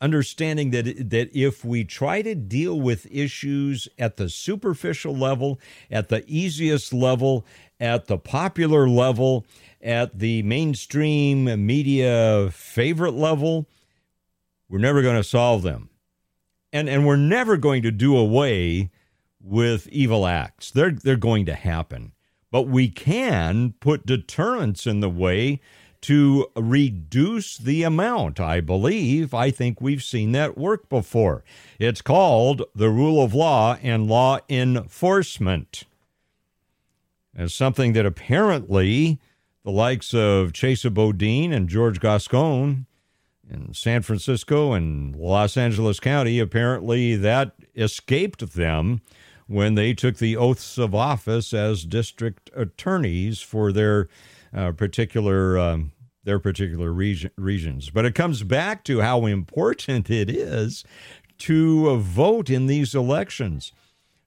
understanding 0.00 0.70
that 0.70 1.10
that 1.10 1.28
if 1.36 1.62
we 1.62 1.84
try 1.84 2.22
to 2.22 2.34
deal 2.34 2.80
with 2.80 3.06
issues 3.12 3.88
at 3.98 4.16
the 4.16 4.30
superficial 4.30 5.14
level, 5.14 5.60
at 5.90 6.08
the 6.08 6.24
easiest 6.26 6.94
level, 6.94 7.44
at 7.78 8.06
the 8.06 8.16
popular 8.16 8.88
level, 8.88 9.44
at 9.82 10.18
the 10.18 10.42
mainstream 10.44 11.66
media 11.66 12.48
favorite 12.50 13.12
level, 13.12 13.68
we're 14.70 14.78
never 14.78 15.02
going 15.02 15.16
to 15.16 15.22
solve 15.22 15.62
them. 15.62 15.90
And 16.72 16.88
and 16.88 17.06
we're 17.06 17.16
never 17.16 17.58
going 17.58 17.82
to 17.82 17.90
do 17.90 18.16
away 18.16 18.90
with 19.46 19.86
evil 19.88 20.26
acts. 20.26 20.70
They're 20.70 20.90
they're 20.90 21.16
going 21.16 21.46
to 21.46 21.54
happen. 21.54 22.12
But 22.50 22.62
we 22.62 22.88
can 22.88 23.74
put 23.80 24.06
deterrence 24.06 24.86
in 24.86 25.00
the 25.00 25.10
way 25.10 25.60
to 26.02 26.46
reduce 26.54 27.56
the 27.58 27.82
amount. 27.82 28.38
I 28.38 28.60
believe, 28.60 29.34
I 29.34 29.50
think 29.50 29.80
we've 29.80 30.02
seen 30.02 30.32
that 30.32 30.56
work 30.56 30.88
before. 30.88 31.42
It's 31.78 32.02
called 32.02 32.62
the 32.74 32.90
rule 32.90 33.22
of 33.22 33.34
law 33.34 33.76
and 33.82 34.06
law 34.06 34.38
enforcement. 34.48 35.84
As 37.34 37.52
something 37.52 37.92
that 37.94 38.06
apparently 38.06 39.18
the 39.64 39.70
likes 39.70 40.14
of 40.14 40.52
Chesa 40.52 40.94
Boudin 40.94 41.52
and 41.52 41.68
George 41.68 41.98
Gascon 41.98 42.86
in 43.50 43.74
San 43.74 44.02
Francisco 44.02 44.72
and 44.72 45.14
Los 45.16 45.56
Angeles 45.56 45.98
County, 45.98 46.38
apparently 46.38 47.16
that 47.16 47.52
escaped 47.74 48.52
them 48.54 49.00
when 49.46 49.74
they 49.74 49.94
took 49.94 50.16
the 50.16 50.36
oaths 50.36 50.78
of 50.78 50.94
office 50.94 51.52
as 51.52 51.84
district 51.84 52.50
attorneys 52.54 53.40
for 53.40 53.72
their 53.72 54.08
uh, 54.54 54.72
particular 54.72 55.58
um, 55.58 55.92
their 56.24 56.38
particular 56.40 56.92
region, 56.92 57.30
regions. 57.36 57.88
But 57.90 58.04
it 58.04 58.14
comes 58.14 58.42
back 58.42 58.82
to 58.84 59.00
how 59.00 59.26
important 59.26 60.10
it 60.10 60.28
is 60.28 60.84
to 61.38 61.90
uh, 61.90 61.96
vote 61.96 62.50
in 62.50 62.66
these 62.66 62.94
elections, 62.94 63.72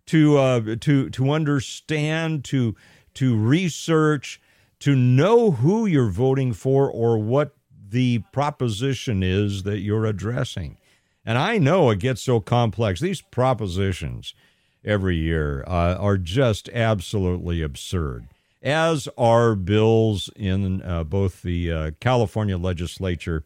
to 0.08 0.38
uh, 0.38 0.76
to 0.80 1.10
to 1.10 1.32
understand, 1.32 2.46
to 2.46 2.76
to 3.16 3.36
research, 3.36 4.42
to 4.80 4.96
know 4.96 5.52
who 5.52 5.86
you're 5.86 6.10
voting 6.10 6.54
for 6.54 6.90
or 6.90 7.18
what 7.18 7.56
the 7.90 8.20
proposition 8.32 9.24
is 9.24 9.64
that 9.64 9.80
you're 9.80 10.06
addressing. 10.06 10.78
And 11.26 11.38
I 11.38 11.58
know 11.58 11.90
it 11.90 12.00
gets 12.00 12.22
so 12.22 12.40
complex. 12.40 13.00
These 13.02 13.22
propositions 13.22 14.34
every 14.84 15.18
year 15.18 15.64
uh, 15.68 15.96
are 15.96 16.18
just 16.18 16.70
absolutely 16.70 17.62
absurd, 17.62 18.28
as 18.62 19.08
are 19.18 19.56
bills 19.56 20.30
in 20.36 20.82
uh, 20.82 21.04
both 21.04 21.42
the 21.42 21.72
uh, 21.72 21.92
California 22.00 22.58
legislature 22.58 23.44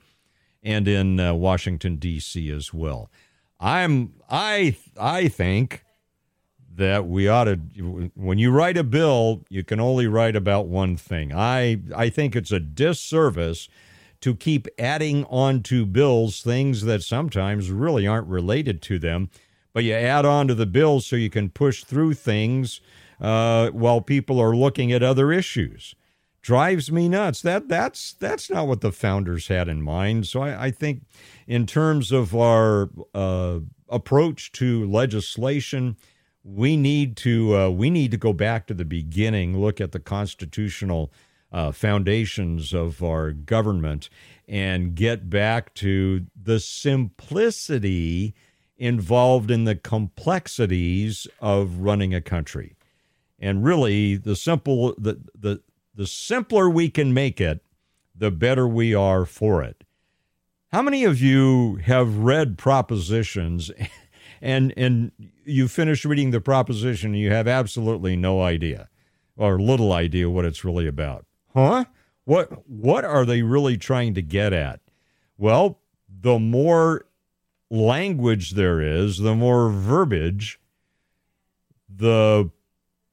and 0.61 0.87
in 0.87 1.19
uh, 1.19 1.33
Washington 1.33 1.97
D.C. 1.97 2.49
as 2.49 2.73
well. 2.73 3.09
I'm 3.59 4.13
I 4.29 4.75
I 4.99 5.27
think 5.27 5.83
that 6.75 7.07
we 7.07 7.27
ought 7.27 7.45
to 7.45 7.55
when 8.15 8.37
you 8.37 8.51
write 8.51 8.77
a 8.77 8.83
bill, 8.83 9.45
you 9.49 9.63
can 9.63 9.79
only 9.79 10.07
write 10.07 10.35
about 10.35 10.67
one 10.67 10.97
thing. 10.97 11.33
I 11.33 11.81
I 11.95 12.09
think 12.09 12.35
it's 12.35 12.51
a 12.51 12.59
disservice 12.59 13.69
to 14.21 14.35
keep 14.35 14.67
adding 14.79 15.25
on 15.25 15.61
to 15.61 15.85
bills 15.85 16.41
things 16.41 16.83
that 16.83 17.03
sometimes 17.03 17.69
really 17.71 18.07
aren't 18.07 18.27
related 18.27 18.81
to 18.81 18.97
them 18.97 19.29
but 19.73 19.83
you 19.83 19.93
add 19.93 20.25
on 20.25 20.47
to 20.47 20.55
the 20.55 20.65
bill 20.65 21.01
so 21.01 21.15
you 21.15 21.29
can 21.29 21.49
push 21.49 21.83
through 21.83 22.13
things 22.13 22.79
uh, 23.19 23.69
while 23.69 24.01
people 24.01 24.39
are 24.39 24.55
looking 24.55 24.91
at 24.91 25.03
other 25.03 25.31
issues. 25.31 25.95
Drives 26.41 26.91
me 26.91 27.07
nuts. 27.07 27.41
That 27.41 27.69
that's 27.69 28.13
that's 28.13 28.49
not 28.49 28.67
what 28.67 28.81
the 28.81 28.91
founders 28.91 29.47
had 29.47 29.69
in 29.69 29.81
mind. 29.81 30.27
So 30.27 30.41
I, 30.41 30.65
I 30.65 30.71
think, 30.71 31.03
in 31.47 31.65
terms 31.65 32.11
of 32.11 32.35
our 32.35 32.89
uh, 33.13 33.59
approach 33.87 34.51
to 34.53 34.85
legislation, 34.85 35.95
we 36.43 36.75
need 36.75 37.15
to 37.17 37.55
uh, 37.55 37.69
we 37.69 37.89
need 37.89 38.11
to 38.11 38.17
go 38.17 38.33
back 38.33 38.67
to 38.67 38.73
the 38.73 38.83
beginning, 38.83 39.57
look 39.57 39.79
at 39.79 39.93
the 39.93 40.01
constitutional 40.01 41.13
uh, 41.53 41.71
foundations 41.71 42.73
of 42.73 43.01
our 43.01 43.31
government, 43.31 44.09
and 44.45 44.95
get 44.95 45.29
back 45.29 45.73
to 45.75 46.25
the 46.35 46.59
simplicity 46.59 48.35
involved 48.83 49.49
in 49.49 49.63
the 49.63 49.75
complexities 49.75 51.25
of 51.39 51.77
running 51.77 52.13
a 52.13 52.19
country. 52.19 52.75
And 53.39 53.63
really, 53.63 54.17
the 54.17 54.35
simple 54.35 54.93
the 54.97 55.21
the 55.33 55.61
the 55.95 56.05
simpler 56.05 56.69
we 56.69 56.89
can 56.89 57.13
make 57.13 57.39
it, 57.39 57.63
the 58.13 58.29
better 58.29 58.67
we 58.67 58.93
are 58.93 59.25
for 59.25 59.63
it. 59.63 59.85
How 60.73 60.81
many 60.81 61.05
of 61.05 61.21
you 61.21 61.77
have 61.77 62.17
read 62.17 62.57
propositions 62.57 63.71
and 64.41 64.73
and 64.75 65.13
you 65.45 65.69
finish 65.69 66.03
reading 66.03 66.31
the 66.31 66.41
proposition 66.41 67.11
and 67.11 67.21
you 67.21 67.31
have 67.31 67.47
absolutely 67.47 68.17
no 68.17 68.41
idea 68.41 68.89
or 69.37 69.59
little 69.59 69.93
idea 69.93 70.29
what 70.29 70.43
it's 70.43 70.65
really 70.65 70.87
about? 70.87 71.25
Huh? 71.53 71.85
What 72.25 72.67
what 72.69 73.05
are 73.05 73.23
they 73.23 73.43
really 73.43 73.77
trying 73.77 74.13
to 74.15 74.21
get 74.21 74.51
at? 74.51 74.81
Well, 75.37 75.79
the 76.09 76.37
more 76.37 77.05
language 77.73 78.51
there 78.51 78.79
is, 78.79 79.17
the 79.17 79.35
more 79.35 79.69
verbiage, 79.69 80.59
the 81.89 82.51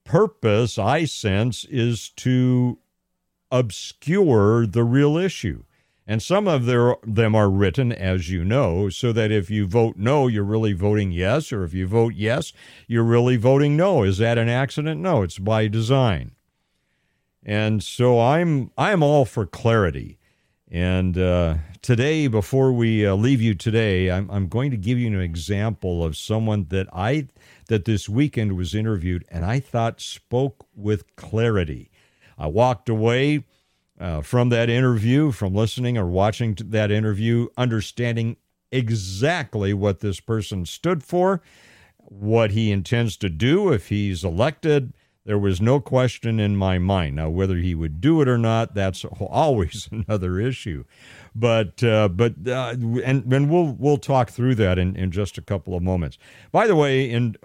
purpose, 0.04 0.78
I 0.78 1.06
sense, 1.06 1.64
is 1.64 2.10
to 2.16 2.78
obscure 3.50 4.66
the 4.66 4.84
real 4.84 5.16
issue. 5.16 5.64
And 6.06 6.22
some 6.22 6.46
of 6.46 6.66
their, 6.66 6.96
them 7.04 7.34
are 7.34 7.48
written, 7.48 7.92
as 7.92 8.30
you 8.30 8.44
know, 8.44 8.90
so 8.90 9.12
that 9.12 9.30
if 9.30 9.48
you 9.48 9.66
vote 9.66 9.96
no, 9.96 10.26
you're 10.26 10.44
really 10.44 10.72
voting 10.72 11.12
yes, 11.12 11.52
or 11.52 11.64
if 11.64 11.72
you 11.72 11.86
vote 11.86 12.14
yes, 12.14 12.52
you're 12.86 13.04
really 13.04 13.36
voting 13.36 13.76
no. 13.76 14.02
Is 14.02 14.18
that 14.18 14.36
an 14.36 14.48
accident? 14.48 15.00
No, 15.00 15.22
it's 15.22 15.38
by 15.38 15.68
design. 15.68 16.32
And 17.44 17.82
so 17.82 18.20
I'm 18.20 18.72
I'm 18.76 19.02
all 19.02 19.24
for 19.24 19.46
clarity. 19.46 20.18
And 20.68 21.16
uh, 21.16 21.54
today, 21.82 22.26
before 22.26 22.72
we 22.72 23.06
uh, 23.06 23.14
leave 23.14 23.40
you 23.40 23.54
today, 23.54 24.10
I'm, 24.10 24.30
I'm 24.30 24.48
going 24.48 24.70
to 24.70 24.76
give 24.76 24.98
you 24.98 25.06
an 25.08 25.20
example 25.20 26.04
of 26.04 26.16
someone 26.16 26.66
that 26.70 26.88
I 26.92 27.28
that 27.68 27.84
this 27.84 28.08
weekend 28.08 28.56
was 28.56 28.74
interviewed 28.74 29.24
and 29.30 29.44
I 29.44 29.60
thought 29.60 30.00
spoke 30.00 30.66
with 30.74 31.14
clarity. 31.16 31.90
I 32.36 32.48
walked 32.48 32.88
away 32.88 33.44
uh, 33.98 34.22
from 34.22 34.48
that 34.48 34.68
interview, 34.68 35.30
from 35.30 35.54
listening 35.54 35.96
or 35.96 36.06
watching 36.06 36.56
that 36.60 36.90
interview, 36.90 37.48
understanding 37.56 38.36
exactly 38.72 39.72
what 39.74 40.00
this 40.00 40.20
person 40.20 40.66
stood 40.66 41.04
for, 41.04 41.42
what 41.98 42.50
he 42.50 42.72
intends 42.72 43.16
to 43.18 43.28
do 43.28 43.72
if 43.72 43.88
he's 43.88 44.24
elected, 44.24 44.92
there 45.26 45.38
was 45.38 45.60
no 45.60 45.80
question 45.80 46.40
in 46.40 46.56
my 46.56 46.78
mind. 46.78 47.16
Now, 47.16 47.28
whether 47.28 47.56
he 47.56 47.74
would 47.74 48.00
do 48.00 48.22
it 48.22 48.28
or 48.28 48.38
not, 48.38 48.74
that's 48.74 49.04
always 49.20 49.88
another 49.92 50.40
issue. 50.40 50.84
But 51.34 51.82
uh, 51.84 52.08
but 52.08 52.34
uh, 52.46 52.74
and 53.04 53.32
and 53.32 53.50
we'll 53.50 53.76
we'll 53.78 53.98
talk 53.98 54.30
through 54.30 54.56
that 54.56 54.78
in, 54.78 54.96
in 54.96 55.10
just 55.10 55.38
a 55.38 55.42
couple 55.42 55.76
of 55.76 55.82
moments. 55.82 56.18
By 56.52 56.66
the 56.66 56.76
way, 56.76 57.12
and 57.12 57.38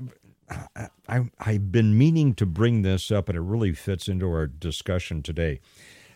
I 1.07 1.29
I've 1.39 1.71
been 1.71 1.97
meaning 1.97 2.33
to 2.35 2.45
bring 2.45 2.81
this 2.81 3.11
up, 3.11 3.29
and 3.29 3.37
it 3.37 3.41
really 3.41 3.73
fits 3.73 4.07
into 4.07 4.27
our 4.27 4.47
discussion 4.47 5.21
today. 5.21 5.59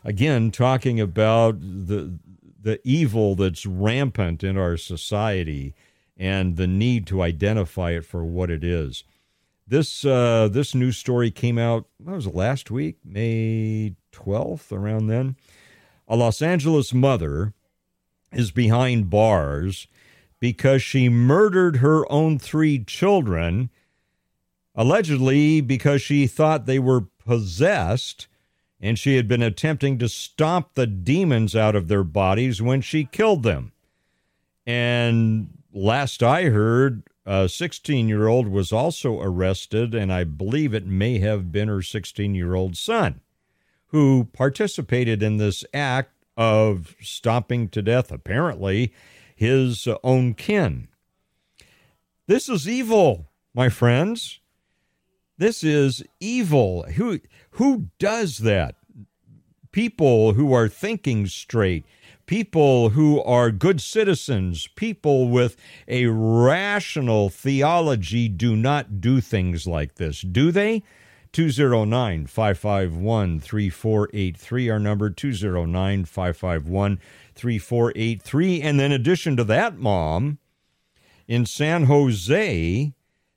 again, 0.04 0.52
talking 0.52 1.00
about 1.00 1.60
the 1.60 2.18
the 2.62 2.80
evil 2.84 3.36
that's 3.36 3.66
rampant 3.66 4.44
in 4.44 4.58
our 4.58 4.76
society 4.78 5.74
and 6.18 6.58
the 6.58 6.68
need 6.68 7.08
to 7.08 7.22
identify 7.22 7.92
it 7.92 8.06
for 8.06 8.26
what 8.26 8.50
it 8.50 8.64
is. 8.64 9.06
This 9.68 10.04
uh, 10.04 10.50
this 10.52 10.76
news 10.76 10.98
story 10.98 11.32
came 11.32 11.58
out. 11.58 11.86
What 11.98 12.16
was 12.16 12.28
it 12.28 12.36
last 12.36 12.72
week, 12.72 12.98
May 13.06 13.96
twelfth, 14.12 14.72
around 14.72 15.08
then. 15.08 15.36
A 16.08 16.16
Los 16.16 16.42
Angeles 16.42 16.94
mother 16.94 17.54
is 18.32 18.52
behind 18.52 19.10
bars 19.10 19.88
because 20.40 20.82
she 20.82 21.10
murdered 21.10 21.78
her 21.78 22.10
own 22.12 22.40
three 22.40 22.84
children, 22.84 23.70
allegedly 24.76 25.62
because 25.62 26.02
she 26.02 26.28
thought 26.28 26.66
they 26.66 26.80
were 26.80 27.08
possessed 27.26 28.28
and 28.80 28.98
she 28.98 29.18
had 29.18 29.28
been 29.28 29.42
attempting 29.42 29.98
to 29.98 30.08
stomp 30.08 30.74
the 30.74 30.88
demons 30.88 31.56
out 31.56 31.76
of 31.76 31.88
their 31.88 32.04
bodies 32.04 32.62
when 32.62 32.80
she 32.82 33.04
killed 33.04 33.44
them. 33.44 33.74
And 34.66 35.50
last 35.74 36.24
I 36.24 36.46
heard, 36.46 37.04
a 37.26 37.50
16 37.50 38.08
year 38.08 38.28
old 38.28 38.48
was 38.48 38.72
also 38.72 39.20
arrested, 39.22 39.94
and 39.94 40.14
I 40.14 40.24
believe 40.24 40.74
it 40.74 40.86
may 40.86 41.20
have 41.20 41.52
been 41.52 41.68
her 41.68 41.82
16 41.82 42.34
year 42.34 42.56
old 42.56 42.78
son 42.78 43.22
who 43.88 44.30
participated 44.34 45.22
in 45.22 45.38
this 45.38 45.66
act 45.74 46.14
of 46.40 46.96
stomping 47.02 47.68
to 47.68 47.82
death, 47.82 48.14
apparently, 48.14 48.94
his 49.36 49.88
own 50.06 50.34
kin. 50.34 50.88
This 52.28 52.48
is 52.48 52.68
evil, 52.68 53.30
my 53.54 53.68
friends. 53.68 54.40
This 55.38 55.64
is 55.66 56.02
evil. 56.22 56.84
Who 56.96 57.20
who 57.52 57.90
does 58.00 58.40
that? 58.40 58.76
People 59.72 60.34
who 60.34 60.54
are 60.54 60.70
thinking 60.70 61.28
straight, 61.28 61.86
people 62.26 62.90
who 62.90 63.22
are 63.24 63.52
good 63.52 63.82
citizens, 63.82 64.68
people 64.76 65.28
with 65.28 65.58
a 65.90 66.06
rational 66.06 67.30
theology 67.30 68.30
do 68.30 68.56
not 68.56 69.02
do 69.02 69.20
things 69.20 69.68
like 69.68 69.96
this, 69.96 70.22
do 70.22 70.52
they? 70.52 70.84
209 71.32 72.26
551 72.26 73.40
3483, 73.40 74.70
our 74.70 74.80
number 74.80 75.10
209 75.10 76.06
551 76.06 77.00
3483. 77.36 78.62
And 78.62 78.80
then, 78.80 78.92
addition 78.92 79.38
to 79.38 79.44
that, 79.44 79.78
Mom, 79.78 80.40
in 81.28 81.46
San 81.46 81.86
Jose, 81.86 82.94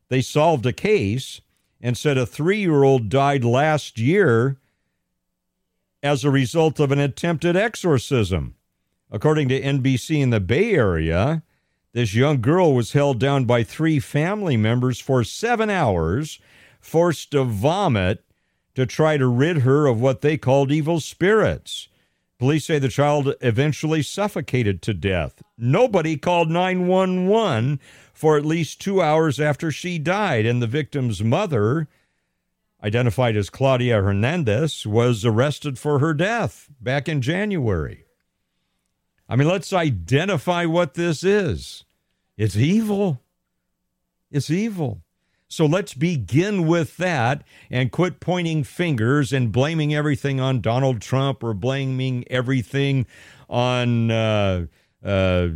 they 0.08 0.20
solved 0.22 0.66
a 0.66 0.72
case 0.72 1.40
and 1.80 1.98
said 1.98 2.16
a 2.16 2.24
three 2.24 2.60
year 2.60 2.82
old 2.82 3.08
died 3.08 3.44
last 3.44 3.98
year 3.98 4.56
as 6.02 6.24
a 6.24 6.30
result 6.30 6.80
of 6.80 6.90
an 6.90 6.98
attempted 6.98 7.56
exorcism. 7.56 8.54
According 9.10 9.48
to 9.50 9.60
NBC 9.60 10.20
in 10.20 10.30
the 10.30 10.40
Bay 10.40 10.72
Area, 10.72 11.42
this 11.92 12.14
young 12.14 12.40
girl 12.40 12.74
was 12.74 12.92
held 12.92 13.20
down 13.20 13.44
by 13.44 13.62
three 13.62 14.00
family 14.00 14.56
members 14.56 14.98
for 14.98 15.22
seven 15.22 15.68
hours, 15.68 16.40
forced 16.82 17.30
to 17.30 17.44
vomit 17.44 18.22
to 18.74 18.84
try 18.84 19.16
to 19.16 19.26
rid 19.26 19.58
her 19.58 19.86
of 19.86 20.00
what 20.00 20.20
they 20.20 20.36
called 20.36 20.70
evil 20.70 21.00
spirits. 21.00 21.88
Police 22.38 22.64
say 22.64 22.78
the 22.80 22.88
child 22.88 23.34
eventually 23.40 24.02
suffocated 24.02 24.82
to 24.82 24.92
death. 24.92 25.42
Nobody 25.56 26.16
called 26.16 26.50
911 26.50 27.78
for 28.12 28.36
at 28.36 28.44
least 28.44 28.80
two 28.80 29.00
hours 29.00 29.38
after 29.38 29.70
she 29.70 29.98
died. 29.98 30.44
And 30.44 30.60
the 30.60 30.66
victim's 30.66 31.22
mother, 31.22 31.86
identified 32.82 33.36
as 33.36 33.48
Claudia 33.48 34.02
Hernandez, 34.02 34.84
was 34.84 35.24
arrested 35.24 35.78
for 35.78 36.00
her 36.00 36.12
death 36.12 36.68
back 36.80 37.08
in 37.08 37.22
January. 37.22 38.06
I 39.28 39.36
mean, 39.36 39.46
let's 39.48 39.72
identify 39.72 40.64
what 40.64 40.94
this 40.94 41.22
is. 41.22 41.84
It's 42.36 42.56
evil. 42.56 43.20
It's 44.32 44.50
evil. 44.50 45.02
So 45.52 45.66
let's 45.66 45.92
begin 45.92 46.66
with 46.66 46.96
that 46.96 47.42
and 47.70 47.92
quit 47.92 48.20
pointing 48.20 48.64
fingers 48.64 49.34
and 49.34 49.52
blaming 49.52 49.94
everything 49.94 50.40
on 50.40 50.62
Donald 50.62 51.02
Trump 51.02 51.44
or 51.44 51.52
blaming 51.52 52.24
everything 52.30 53.04
on 53.50 54.10
uh, 54.10 54.64
uh, 55.04 55.48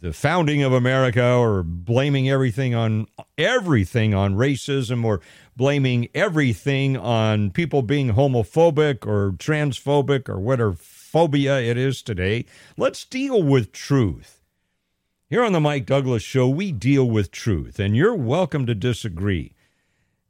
the 0.00 0.12
founding 0.12 0.64
of 0.64 0.72
America 0.72 1.36
or 1.36 1.62
blaming 1.62 2.28
everything 2.28 2.74
on 2.74 3.06
everything 3.38 4.12
on 4.12 4.34
racism 4.34 5.04
or 5.04 5.20
blaming 5.56 6.08
everything 6.16 6.96
on 6.96 7.52
people 7.52 7.82
being 7.82 8.14
homophobic 8.14 9.06
or 9.06 9.34
transphobic 9.38 10.28
or 10.28 10.40
whatever 10.40 10.72
phobia 10.72 11.60
it 11.60 11.76
is 11.76 12.02
today. 12.02 12.44
Let's 12.76 13.04
deal 13.04 13.40
with 13.40 13.70
truth. 13.70 14.33
Here 15.30 15.42
on 15.42 15.52
the 15.52 15.60
Mike 15.60 15.86
Douglass 15.86 16.22
Show, 16.22 16.50
we 16.50 16.70
deal 16.70 17.08
with 17.08 17.30
truth, 17.30 17.78
and 17.78 17.96
you're 17.96 18.14
welcome 18.14 18.66
to 18.66 18.74
disagree. 18.74 19.54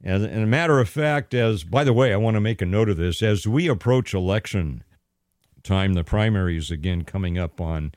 And 0.01 0.23
a 0.25 0.45
matter 0.45 0.79
of 0.79 0.87
fact, 0.87 1.33
as 1.33 1.65
by 1.65 1.83
the 1.83 1.91
way, 1.91 2.13
I 2.13 2.17
want 2.17 2.35
to 2.35 2.41
make 2.41 2.61
a 2.61 2.65
note 2.65 2.87
of 2.87 2.95
this 2.95 3.21
as 3.21 3.45
we 3.45 3.67
approach 3.67 4.13
election 4.13 4.85
time, 5.63 5.95
the 5.95 6.05
primaries 6.05 6.71
again 6.71 7.03
coming 7.03 7.37
up 7.37 7.59
on 7.59 7.91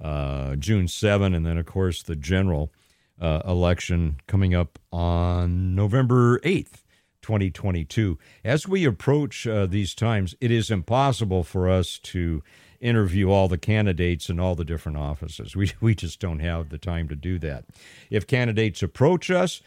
uh, 0.00 0.54
June 0.54 0.86
7, 0.86 1.34
and 1.34 1.44
then, 1.44 1.58
of 1.58 1.66
course, 1.66 2.04
the 2.04 2.14
general 2.14 2.72
uh, 3.20 3.42
election 3.44 4.20
coming 4.28 4.54
up 4.54 4.78
on 4.92 5.74
November 5.74 6.38
8th. 6.40 6.84
2022. 7.20 8.16
As 8.42 8.66
we 8.66 8.86
approach 8.86 9.46
uh, 9.46 9.66
these 9.66 9.94
times, 9.94 10.34
it 10.40 10.50
is 10.50 10.70
impossible 10.70 11.42
for 11.44 11.68
us 11.68 11.98
to 12.04 12.42
interview 12.80 13.30
all 13.30 13.48
the 13.48 13.58
candidates 13.58 14.28
in 14.28 14.38
all 14.38 14.54
the 14.54 14.64
different 14.64 14.98
offices. 14.98 15.56
We, 15.56 15.72
we 15.80 15.94
just 15.94 16.20
don't 16.20 16.40
have 16.40 16.68
the 16.68 16.78
time 16.78 17.08
to 17.08 17.16
do 17.16 17.38
that. 17.40 17.64
If 18.10 18.26
candidates 18.26 18.82
approach 18.82 19.30
us, 19.30 19.60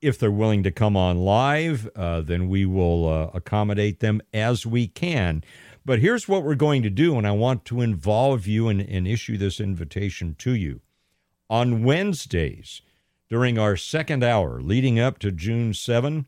if 0.00 0.18
they're 0.18 0.30
willing 0.30 0.62
to 0.62 0.70
come 0.70 0.96
on 0.96 1.18
live, 1.18 1.88
uh, 1.94 2.22
then 2.22 2.48
we 2.48 2.64
will 2.64 3.08
uh, 3.08 3.30
accommodate 3.34 4.00
them 4.00 4.22
as 4.32 4.64
we 4.64 4.86
can. 4.86 5.44
But 5.84 5.98
here's 5.98 6.28
what 6.28 6.42
we're 6.42 6.54
going 6.54 6.82
to 6.82 6.90
do, 6.90 7.18
and 7.18 7.26
I 7.26 7.32
want 7.32 7.64
to 7.66 7.80
involve 7.80 8.46
you 8.46 8.68
and, 8.68 8.80
and 8.80 9.06
issue 9.06 9.36
this 9.36 9.60
invitation 9.60 10.36
to 10.38 10.52
you. 10.52 10.80
On 11.48 11.82
Wednesdays, 11.82 12.80
during 13.28 13.58
our 13.58 13.76
second 13.76 14.24
hour 14.24 14.60
leading 14.60 14.98
up 14.98 15.18
to 15.18 15.30
June 15.30 15.74
7, 15.74 16.26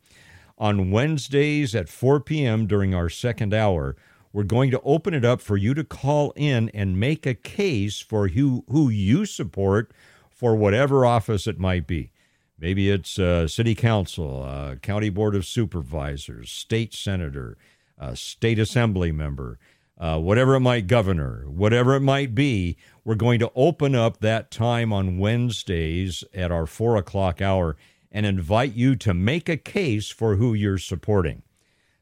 on 0.59 0.91
Wednesdays 0.91 1.75
at 1.75 1.89
4 1.89 2.21
p.m. 2.21 2.67
during 2.67 2.95
our 2.95 3.09
second 3.09 3.53
hour, 3.53 3.97
we're 4.33 4.43
going 4.43 4.71
to 4.71 4.81
open 4.83 5.15
it 5.15 5.25
up 5.25 5.41
for 5.41 5.57
you 5.57 5.75
to 5.75 5.85
call 5.85 6.33
in 6.37 6.69
and 6.71 6.99
make 6.99 7.27
a 7.27 7.35
case 7.35 8.01
for 8.01 8.29
who, 8.29 8.65
who 8.69 8.89
you 8.89 9.27
support 9.27 9.93
for 10.31 10.57
whatever 10.57 11.05
office 11.05 11.47
it 11.47 11.59
might 11.59 11.87
be. 11.87 12.11
Maybe 12.59 12.91
it's 12.91 13.19
uh, 13.19 13.49
city 13.49 13.75
council, 13.75 14.43
uh, 14.45 14.77
county 14.77 15.11
board 15.11 15.35
of 15.35 15.45
supervisors, 15.45 16.51
state 16.51 16.95
senator, 16.95 17.59
a 17.99 18.17
state 18.17 18.59
assembly 18.59 19.13
member, 19.13 19.59
uh, 19.99 20.19
whatever 20.19 20.55
it 20.55 20.61
might, 20.61 20.87
governor, 20.87 21.45
whatever 21.49 21.95
it 21.95 22.01
might 22.01 22.35
be, 22.35 22.77
we're 23.05 23.15
going 23.15 23.39
to 23.41 23.53
open 23.55 23.95
up 23.95 24.21
that 24.21 24.51
time 24.51 24.93
on 24.93 25.19
Wednesdays 25.19 26.25
at 26.33 26.51
our 26.51 26.67
four 26.67 26.97
o'clock 26.97 27.43
hour 27.43 27.77
and 28.11 28.27
invite 28.27 28.75
you 28.75 28.97
to 28.97 29.15
make 29.15 29.49
a 29.49 29.57
case 29.57 30.11
for 30.11 30.37
who 30.37 30.55
you're 30.55 30.79
supporting. 30.79 31.43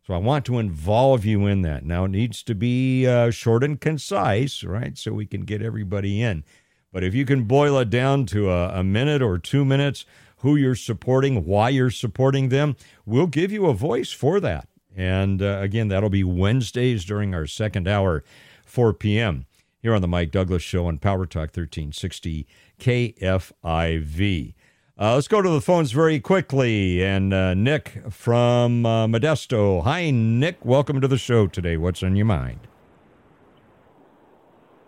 So 0.07 0.15
I 0.15 0.19
want 0.19 0.45
to 0.47 0.59
involve 0.59 1.25
you 1.25 1.47
in 1.47 1.63
that. 1.63 1.85
Now 1.85 2.05
it 2.05 2.11
needs 2.11 2.43
to 2.45 2.55
be 2.55 3.07
uh, 3.07 3.31
short 3.31 3.63
and 3.63 3.81
concise, 3.81 4.65
right? 4.65 4.97
So 4.97 5.13
we 5.13 5.27
can 5.27 5.43
get 5.43 5.63
everybody 5.63 6.23
in. 6.23 6.45
But 6.93 7.05
if 7.05 7.15
you 7.15 7.25
can 7.25 7.45
boil 7.45 7.79
it 7.79 7.91
down 7.91 8.27
to 8.27 8.51
a, 8.51 8.81
a 8.81 8.85
minute 8.85 9.23
or 9.23 9.39
two 9.39 9.65
minutes, 9.65 10.05
who 10.41 10.57
you're 10.57 10.75
supporting, 10.75 11.45
why 11.45 11.69
you're 11.69 11.91
supporting 11.91 12.49
them, 12.49 12.77
we'll 13.05 13.27
give 13.27 13.53
you 13.53 13.67
a 13.67 13.75
voice 13.75 14.11
for 14.11 14.41
that. 14.41 14.69
And 14.97 15.43
uh, 15.43 15.59
again, 15.61 15.89
that'll 15.89 16.11
be 16.11 16.25
Wednesdays 16.25 17.05
during 17.05 17.35
our 17.35 17.47
second 17.47 17.87
hour, 17.87 18.25
4 18.65 18.95
p.m. 18.95 19.47
here 19.81 19.95
on 19.95 20.03
the 20.03 20.09
Mike 20.09 20.31
Douglass 20.31 20.63
Show 20.63 20.87
on 20.87 20.99
Power 20.99 21.27
Talk 21.27 21.55
1360 21.55 22.47
KFIV. 22.79 24.55
Uh, 25.01 25.15
let's 25.15 25.29
go 25.29 25.41
to 25.41 25.49
the 25.49 25.63
phones 25.63 25.93
very 25.93 26.21
quickly. 26.21 27.03
And 27.03 27.33
uh, 27.33 27.55
Nick 27.55 28.03
from 28.11 28.85
uh, 28.85 29.07
Modesto. 29.07 29.83
Hi, 29.85 30.11
Nick. 30.11 30.63
Welcome 30.63 31.01
to 31.01 31.09
the 31.09 31.17
show 31.17 31.47
today. 31.47 31.79
What's 31.79 32.03
on 32.03 32.17
your 32.17 32.27
mind? 32.27 32.69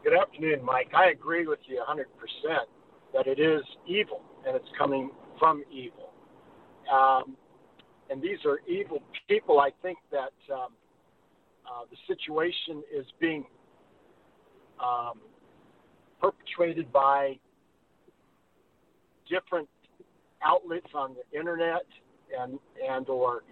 Good 0.05 0.13
afternoon, 0.13 0.63
Mike. 0.63 0.91
I 0.95 1.09
agree 1.13 1.47
with 1.47 1.61
you 1.67 1.83
100% 1.89 2.05
that 3.15 3.27
it 3.27 3.41
is 3.41 3.63
evil 3.87 4.21
and 4.47 4.55
it's 4.55 4.69
coming 4.77 5.11
from 5.39 5.65
evil. 5.73 6.11
Um, 6.93 7.35
and 8.11 8.21
these 8.21 8.45
are 8.45 8.61
evil 8.69 9.03
people. 9.29 9.61
I 9.61 9.71
think 9.81 9.97
that 10.11 10.35
um, 10.53 10.75
uh, 11.65 11.85
the 11.91 11.97
situation 12.07 12.83
is 12.95 13.07
being 13.19 13.47
um, 14.79 15.21
perpetrated 16.21 16.93
by 16.93 17.39
different 19.27 19.71
outlets 20.45 20.89
on 20.95 21.15
the 21.15 21.39
internet 21.39 21.87
and 22.39 22.59
and 22.89 23.09
or 23.09 23.43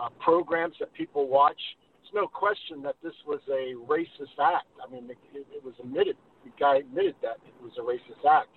uh, 0.00 0.08
programs 0.20 0.76
that 0.80 0.92
people 0.94 1.28
watch. 1.28 1.60
It's 2.02 2.14
no 2.14 2.26
question 2.26 2.82
that 2.82 2.96
this 3.02 3.14
was 3.26 3.40
a 3.48 3.74
racist 3.86 4.38
act. 4.40 4.66
I 4.84 4.90
mean, 4.90 5.08
it, 5.10 5.18
it 5.34 5.64
was 5.64 5.74
admitted. 5.80 6.16
The 6.44 6.50
guy 6.58 6.76
admitted 6.78 7.14
that 7.22 7.36
it 7.46 7.62
was 7.62 7.72
a 7.78 7.82
racist 7.82 8.28
act, 8.28 8.48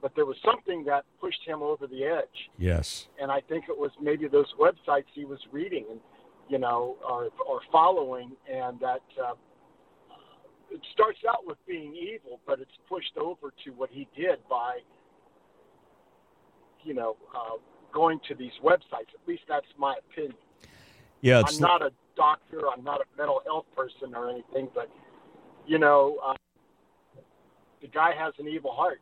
but 0.00 0.14
there 0.14 0.26
was 0.26 0.36
something 0.44 0.84
that 0.84 1.04
pushed 1.20 1.42
him 1.44 1.62
over 1.62 1.86
the 1.86 2.04
edge. 2.04 2.50
Yes. 2.58 3.08
And 3.20 3.30
I 3.30 3.40
think 3.40 3.64
it 3.68 3.76
was 3.76 3.90
maybe 4.00 4.28
those 4.28 4.52
websites 4.58 5.06
he 5.12 5.24
was 5.24 5.40
reading 5.50 5.86
and 5.90 6.00
you 6.48 6.58
know 6.58 6.96
or 7.08 7.30
or 7.46 7.60
following, 7.72 8.32
and 8.50 8.78
that. 8.80 9.02
Uh, 9.22 9.34
it 10.68 10.80
starts 10.92 11.20
out 11.28 11.46
with 11.46 11.58
being 11.66 11.94
evil, 11.94 12.40
but 12.46 12.60
it's 12.60 12.76
pushed 12.88 13.16
over 13.16 13.52
to 13.64 13.70
what 13.70 13.88
he 13.90 14.08
did 14.16 14.38
by, 14.50 14.78
you 16.86 16.94
know, 16.94 17.16
uh, 17.34 17.56
going 17.92 18.20
to 18.28 18.34
these 18.34 18.52
websites. 18.64 19.10
At 19.12 19.26
least 19.26 19.42
that's 19.48 19.66
my 19.76 19.96
opinion. 20.10 20.34
Yeah, 21.20 21.42
I'm 21.44 21.58
not 21.58 21.82
a 21.82 21.90
doctor. 22.16 22.60
I'm 22.70 22.84
not 22.84 23.00
a 23.00 23.04
mental 23.18 23.42
health 23.44 23.66
person 23.76 24.14
or 24.14 24.30
anything, 24.30 24.68
but 24.74 24.88
you 25.66 25.78
know, 25.78 26.18
uh, 26.24 26.34
the 27.80 27.88
guy 27.88 28.12
has 28.16 28.32
an 28.38 28.46
evil 28.48 28.70
heart. 28.72 29.00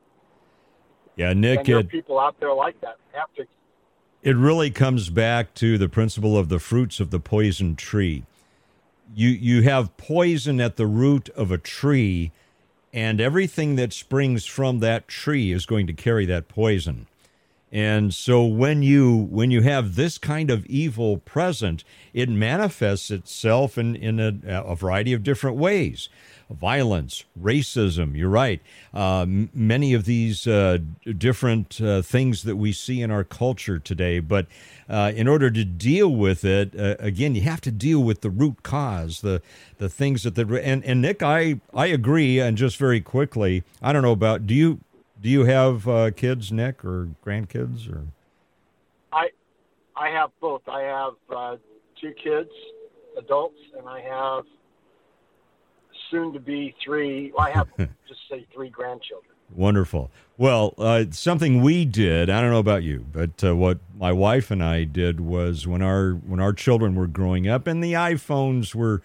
Yeah, 1.17 1.33
Nick. 1.33 1.59
And 1.61 1.69
there 1.69 1.77
are 1.77 1.81
It, 1.81 1.89
people 1.89 2.19
out 2.19 2.41
there 2.41 2.55
like 2.55 2.81
that. 2.81 2.97
Have 3.13 3.33
to. 3.35 3.45
it 4.23 4.37
really 4.37 4.71
comes 4.71 5.11
back 5.11 5.55
to 5.55 5.77
the 5.77 5.89
principle 5.89 6.37
of 6.39 6.49
the 6.49 6.59
fruits 6.59 6.99
of 6.99 7.11
the 7.11 7.21
poison 7.21 7.77
tree. 7.77 8.25
You 9.15 9.29
you 9.29 9.63
have 9.63 9.97
poison 9.97 10.61
at 10.61 10.77
the 10.77 10.87
root 10.87 11.29
of 11.31 11.51
a 11.51 11.59
tree, 11.59 12.33
and 12.93 13.21
everything 13.21 13.77
that 13.77 13.93
springs 13.93 14.45
from 14.47 14.79
that 14.81 15.09
tree 15.09 15.53
is 15.53 15.67
going 15.67 15.87
to 15.89 15.93
carry 15.93 16.27
that 16.27 16.49
poison. 16.49 17.07
And 17.75 18.15
so 18.15 18.45
when 18.45 18.85
you 18.85 19.13
when 19.13 19.51
you 19.51 19.63
have 19.63 19.97
this 19.97 20.17
kind 20.17 20.49
of 20.49 20.65
evil 20.67 21.19
present, 21.19 21.83
it 22.13 22.29
manifests 22.29 23.11
itself 23.11 23.77
in 23.77 23.97
in 23.97 24.21
a, 24.21 24.63
a 24.65 24.77
variety 24.77 25.13
of 25.13 25.25
different 25.25 25.57
ways. 25.57 26.09
Violence, 26.49 27.25
racism. 27.41 28.17
You're 28.17 28.29
right. 28.29 28.61
Uh, 28.93 29.27
many 29.27 29.93
of 29.93 30.05
these 30.05 30.47
uh, 30.47 30.79
different 31.19 31.81
uh, 31.81 32.01
things 32.03 32.45
that 32.45 32.55
we 32.55 32.71
see 32.71 33.03
in 33.03 33.11
our 33.11 33.25
culture 33.25 33.81
today. 33.81 34.21
But 34.21 34.47
uh, 34.89 35.11
in 35.17 35.27
order 35.27 35.51
to 35.51 35.65
deal 35.65 36.11
with 36.11 36.45
it, 36.45 36.79
uh, 36.79 36.95
again, 37.01 37.35
you 37.35 37.41
have 37.41 37.63
to 37.63 37.73
deal 37.73 38.01
with 38.05 38.21
the 38.21 38.31
root 38.31 38.63
cause, 38.63 39.21
the 39.23 39.43
the 39.79 39.89
things 39.89 40.23
that 40.23 40.37
the 40.37 40.63
and 40.63 40.85
and 40.85 41.03
Nick, 41.03 41.25
I 41.25 41.61
I 41.75 41.87
agree. 41.87 42.39
And 42.39 42.57
just 42.57 42.77
very 42.77 43.01
quickly, 43.01 43.65
I 43.83 43.93
don't 43.93 44.03
know 44.03 44.13
about 44.13 44.47
do 44.47 44.55
you 44.55 44.79
do 45.25 45.31
you 45.31 45.47
have 45.47 45.89
uh, 45.89 46.11
kids, 46.11 46.53
Nick, 46.53 46.85
or 46.85 47.09
grandkids, 47.25 47.91
or? 47.91 48.05
I, 49.11 49.31
I 49.97 50.11
have 50.11 50.31
both. 50.39 50.61
I 50.69 50.83
have 50.83 51.15
uh, 51.35 51.57
two 51.99 52.13
kids, 52.13 52.51
adults, 53.17 53.57
and 53.79 53.89
I 53.89 54.03
have 54.03 54.45
soon 56.11 56.35
to 56.35 56.41
be 56.41 56.75
three. 56.85 57.33
Well, 57.35 57.47
I 57.47 57.53
have 57.53 57.69
just 57.79 58.21
say 58.31 58.47
three 58.53 58.69
grandchildren. 58.69 59.33
Wonderful. 59.57 60.11
Well, 60.37 60.75
uh, 60.77 61.07
something 61.11 61.63
we 61.63 61.87
did. 61.87 62.29
I 62.29 62.43
don't 62.43 62.51
know 62.51 62.59
about 62.59 62.83
you, 62.83 63.07
but 63.11 63.43
uh, 63.43 63.57
what 63.57 63.79
my 63.97 64.13
wife 64.13 64.51
and 64.51 64.63
I 64.63 64.85
did 64.85 65.21
was 65.21 65.67
when 65.67 65.81
our 65.81 66.13
when 66.13 66.39
our 66.39 66.53
children 66.53 66.97
were 66.97 67.07
growing 67.07 67.49
up, 67.49 67.67
and 67.67 67.83
the 67.83 67.95
iPhones 67.95 68.75
were 68.75 69.01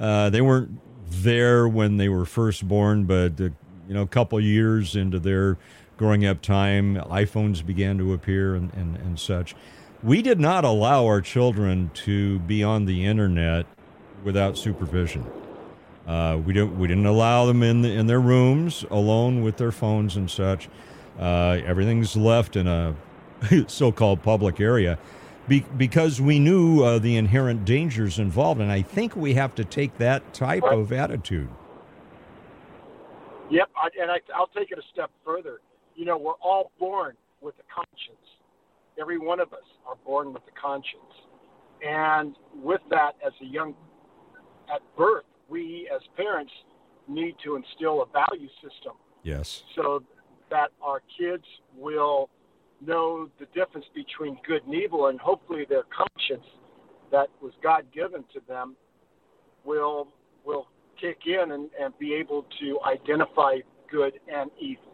uh, 0.00 0.30
they 0.30 0.40
weren't 0.40 0.80
there 1.08 1.68
when 1.68 1.96
they 1.96 2.08
were 2.08 2.24
first 2.24 2.66
born, 2.66 3.04
but 3.04 3.40
uh, 3.40 3.50
you 3.90 3.94
know, 3.96 4.02
a 4.02 4.06
couple 4.06 4.40
years 4.40 4.94
into 4.94 5.18
their 5.18 5.58
growing 5.96 6.24
up 6.24 6.40
time, 6.40 6.94
iPhones 6.94 7.66
began 7.66 7.98
to 7.98 8.12
appear 8.12 8.54
and, 8.54 8.72
and, 8.74 8.96
and 8.98 9.18
such. 9.18 9.56
We 10.00 10.22
did 10.22 10.38
not 10.38 10.64
allow 10.64 11.06
our 11.06 11.20
children 11.20 11.90
to 11.94 12.38
be 12.38 12.62
on 12.62 12.84
the 12.84 13.04
internet 13.04 13.66
without 14.22 14.56
supervision. 14.56 15.28
Uh, 16.06 16.40
we 16.46 16.52
don't. 16.52 16.78
We 16.78 16.86
didn't 16.86 17.06
allow 17.06 17.46
them 17.46 17.64
in 17.64 17.82
the, 17.82 17.90
in 17.90 18.06
their 18.06 18.20
rooms 18.20 18.84
alone 18.92 19.42
with 19.42 19.56
their 19.56 19.72
phones 19.72 20.14
and 20.14 20.30
such. 20.30 20.68
Uh, 21.18 21.58
everything's 21.66 22.16
left 22.16 22.54
in 22.54 22.68
a 22.68 22.94
so-called 23.66 24.22
public 24.22 24.60
area 24.60 25.00
be, 25.48 25.64
because 25.76 26.20
we 26.20 26.38
knew 26.38 26.84
uh, 26.84 27.00
the 27.00 27.16
inherent 27.16 27.64
dangers 27.64 28.20
involved, 28.20 28.60
and 28.60 28.70
I 28.70 28.82
think 28.82 29.16
we 29.16 29.34
have 29.34 29.56
to 29.56 29.64
take 29.64 29.98
that 29.98 30.32
type 30.32 30.62
of 30.62 30.92
attitude. 30.92 31.48
Yep, 33.50 33.68
I, 33.76 33.88
and 34.00 34.10
I, 34.10 34.18
I'll 34.34 34.46
take 34.48 34.70
it 34.70 34.78
a 34.78 34.82
step 34.92 35.10
further. 35.24 35.60
You 35.96 36.04
know, 36.04 36.16
we're 36.16 36.40
all 36.42 36.70
born 36.78 37.16
with 37.40 37.54
a 37.58 37.74
conscience. 37.74 38.26
Every 39.00 39.18
one 39.18 39.40
of 39.40 39.52
us 39.52 39.64
are 39.86 39.96
born 40.04 40.32
with 40.32 40.42
a 40.46 40.60
conscience, 40.60 41.14
and 41.82 42.36
with 42.62 42.80
that, 42.90 43.12
as 43.24 43.32
a 43.42 43.46
young 43.46 43.74
at 44.72 44.82
birth, 44.96 45.24
we 45.48 45.90
as 45.94 46.00
parents 46.16 46.52
need 47.08 47.34
to 47.44 47.56
instill 47.56 48.02
a 48.02 48.06
value 48.06 48.48
system 48.62 48.92
Yes. 49.22 49.64
so 49.74 50.02
that 50.50 50.70
our 50.82 51.02
kids 51.18 51.44
will 51.76 52.30
know 52.80 53.28
the 53.38 53.46
difference 53.54 53.86
between 53.94 54.38
good 54.46 54.64
and 54.64 54.74
evil, 54.74 55.06
and 55.08 55.18
hopefully 55.20 55.66
their 55.68 55.84
conscience 55.84 56.46
that 57.10 57.28
was 57.42 57.52
God 57.62 57.86
given 57.92 58.24
to 58.32 58.40
them 58.48 58.76
will 59.64 60.08
will 60.44 60.68
kick 61.00 61.20
in 61.26 61.52
and, 61.52 61.70
and 61.80 61.96
be 61.98 62.14
able 62.14 62.46
to 62.60 62.78
identify 62.86 63.56
good 63.90 64.14
and 64.32 64.50
evil. 64.58 64.84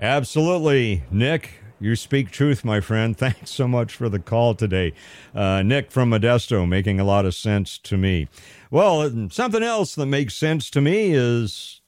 Absolutely, 0.00 1.04
Nick. 1.10 1.60
You 1.78 1.96
speak 1.96 2.30
truth, 2.30 2.64
my 2.64 2.80
friend. 2.80 3.16
Thanks 3.18 3.50
so 3.50 3.66
much 3.66 3.94
for 3.94 4.08
the 4.08 4.20
call 4.20 4.54
today. 4.54 4.92
Uh, 5.34 5.62
Nick 5.62 5.90
from 5.90 6.10
Modesto, 6.10 6.68
making 6.68 7.00
a 7.00 7.04
lot 7.04 7.26
of 7.26 7.34
sense 7.34 7.76
to 7.78 7.96
me. 7.96 8.28
Well, 8.70 9.28
something 9.30 9.62
else 9.62 9.94
that 9.96 10.06
makes 10.06 10.34
sense 10.34 10.70
to 10.70 10.80
me 10.80 11.12
is 11.12 11.80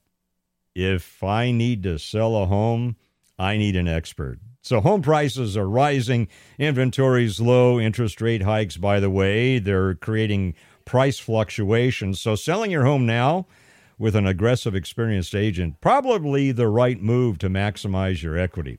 if 0.74 1.22
I 1.22 1.52
need 1.52 1.82
to 1.84 1.98
sell 1.98 2.36
a 2.36 2.46
home, 2.46 2.96
I 3.38 3.56
need 3.56 3.76
an 3.76 3.88
expert. 3.88 4.40
So 4.62 4.80
home 4.80 5.02
prices 5.02 5.56
are 5.56 5.68
rising, 5.68 6.26
inventories 6.58 7.38
low, 7.38 7.78
interest 7.78 8.20
rate 8.20 8.42
hikes, 8.42 8.76
by 8.76 8.98
the 8.98 9.10
way, 9.10 9.58
they're 9.58 9.94
creating 9.94 10.54
price 10.84 11.18
fluctuations. 11.18 12.20
So 12.20 12.34
selling 12.34 12.70
your 12.70 12.84
home 12.84 13.06
now 13.06 13.46
with 13.98 14.16
an 14.16 14.26
aggressive, 14.26 14.74
experienced 14.74 15.34
agent, 15.34 15.80
probably 15.80 16.52
the 16.52 16.68
right 16.68 17.00
move 17.00 17.38
to 17.38 17.48
maximize 17.48 18.22
your 18.22 18.38
equity. 18.38 18.78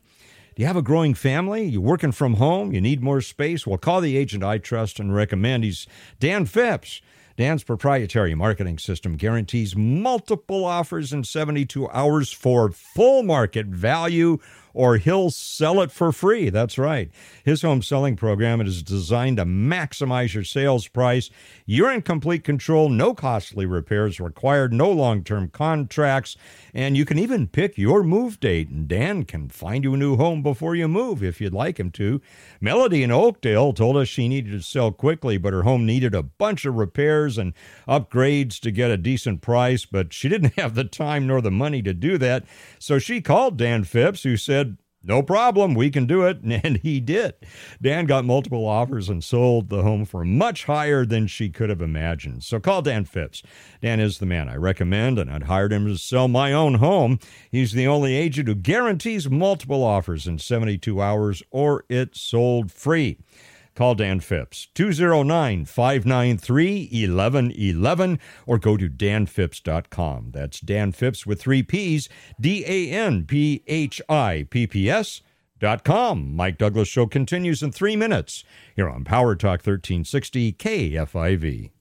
Do 0.55 0.61
you 0.61 0.67
have 0.67 0.77
a 0.77 0.81
growing 0.81 1.13
family? 1.13 1.65
You're 1.65 1.81
working 1.81 2.13
from 2.13 2.35
home? 2.35 2.71
You 2.71 2.79
need 2.79 3.03
more 3.03 3.21
space? 3.21 3.67
Well, 3.67 3.77
call 3.77 3.99
the 3.99 4.15
agent 4.15 4.43
I 4.43 4.57
trust 4.57 4.99
and 4.99 5.13
recommend. 5.13 5.65
He's 5.65 5.85
Dan 6.19 6.45
Phipps. 6.45 7.01
Dan's 7.37 7.65
proprietary 7.65 8.33
marketing 8.33 8.77
system 8.77 9.17
guarantees 9.17 9.75
multiple 9.75 10.63
offers 10.63 11.11
in 11.11 11.25
72 11.25 11.89
hours 11.89 12.31
for 12.31 12.71
full 12.71 13.23
market 13.23 13.65
value, 13.65 14.37
or 14.75 14.97
he'll 14.97 15.31
sell 15.31 15.81
it 15.81 15.89
for 15.89 16.11
free. 16.11 16.49
That's 16.49 16.77
right. 16.77 17.09
His 17.43 17.61
home 17.61 17.81
selling 17.81 18.17
program 18.17 18.59
is 18.61 18.83
designed 18.83 19.37
to 19.37 19.45
maximize 19.45 20.33
your 20.33 20.43
sales 20.43 20.87
price. 20.87 21.29
You're 21.65 21.91
in 21.91 22.01
complete 22.01 22.43
control, 22.43 22.89
no 22.89 23.13
costly 23.13 23.65
repairs 23.65 24.19
required, 24.19 24.73
no 24.73 24.91
long 24.91 25.23
term 25.23 25.47
contracts, 25.49 26.35
and 26.73 26.97
you 26.97 27.05
can 27.05 27.17
even 27.17 27.47
pick 27.47 27.77
your 27.77 28.03
move 28.03 28.39
date. 28.39 28.69
And 28.69 28.87
Dan 28.87 29.23
can 29.23 29.47
find 29.47 29.83
you 29.83 29.93
a 29.93 29.97
new 29.97 30.17
home 30.17 30.43
before 30.43 30.75
you 30.75 30.87
move 30.89 31.23
if 31.23 31.39
you'd 31.39 31.53
like 31.53 31.79
him 31.79 31.89
to. 31.91 32.21
Melody 32.59 33.01
in 33.01 33.11
Oakdale 33.11 33.71
told 33.71 33.95
us 33.95 34.09
she 34.09 34.27
needed 34.27 34.51
to 34.51 34.61
sell 34.61 34.91
quickly, 34.91 35.37
but 35.37 35.53
her 35.53 35.63
home 35.63 35.85
needed 35.85 36.13
a 36.13 36.23
bunch 36.23 36.65
of 36.65 36.75
repairs 36.75 37.37
and 37.37 37.53
upgrades 37.87 38.59
to 38.59 38.71
get 38.71 38.91
a 38.91 38.97
decent 38.97 39.41
price, 39.41 39.85
but 39.85 40.11
she 40.11 40.27
didn't 40.27 40.53
have 40.59 40.75
the 40.75 40.83
time 40.83 41.27
nor 41.27 41.39
the 41.39 41.51
money 41.51 41.81
to 41.81 41.93
do 41.93 42.17
that. 42.17 42.43
So 42.77 42.99
she 42.99 43.21
called 43.21 43.57
Dan 43.57 43.85
Phipps, 43.85 44.23
who 44.23 44.35
said, 44.35 44.64
no 45.05 45.21
problem. 45.21 45.75
We 45.75 45.89
can 45.89 46.05
do 46.05 46.23
it. 46.23 46.39
And 46.65 46.77
he 46.77 46.99
did. 46.99 47.33
Dan 47.81 48.05
got 48.05 48.23
multiple 48.23 48.65
offers 48.65 49.09
and 49.09 49.23
sold 49.23 49.69
the 49.69 49.83
home 49.83 50.05
for 50.05 50.23
much 50.23 50.65
higher 50.65 51.05
than 51.05 51.27
she 51.27 51.49
could 51.49 51.69
have 51.69 51.81
imagined. 51.81 52.43
So 52.43 52.59
call 52.59 52.81
Dan 52.81 53.03
Phipps. 53.05 53.43
Dan 53.81 53.99
is 53.99 54.19
the 54.19 54.25
man 54.25 54.47
I 54.47 54.55
recommend, 54.55 55.19
and 55.19 55.29
I'd 55.29 55.43
hired 55.43 55.73
him 55.73 55.85
to 55.87 55.97
sell 55.97 56.27
my 56.27 56.53
own 56.53 56.75
home. 56.75 57.19
He's 57.51 57.73
the 57.73 57.87
only 57.87 58.15
agent 58.15 58.47
who 58.47 58.55
guarantees 58.55 59.29
multiple 59.29 59.83
offers 59.83 60.27
in 60.27 60.39
72 60.39 61.01
hours 61.01 61.43
or 61.51 61.83
it's 61.89 62.21
sold 62.21 62.71
free. 62.71 63.17
Call 63.75 63.95
Dan 63.95 64.21
Phipps, 64.21 64.67
209 64.73 65.65
593 65.65 66.89
1111, 66.91 68.19
or 68.45 68.57
go 68.57 68.77
to 68.77 68.89
danphipps.com. 68.89 70.31
That's 70.33 70.61
Dan 70.61 70.93
Phipps 70.93 71.25
with 71.25 71.41
three 71.41 71.61
P's, 71.61 72.07
D 72.39 72.63
A 72.65 72.89
N 72.91 73.25
P 73.25 73.63
H 73.67 74.01
I 74.07 74.47
P 74.49 74.65
P 74.65 74.89
S. 74.89 75.21
Dot 75.57 75.85
com. 75.85 76.35
Mike 76.35 76.57
Douglass 76.57 76.89
Show 76.89 77.07
continues 77.07 77.63
in 77.63 77.71
three 77.71 77.95
minutes 77.95 78.43
here 78.75 78.89
on 78.89 79.05
Power 79.05 79.35
Talk 79.35 79.65
1360 79.65 80.51
KFIV. 80.53 81.71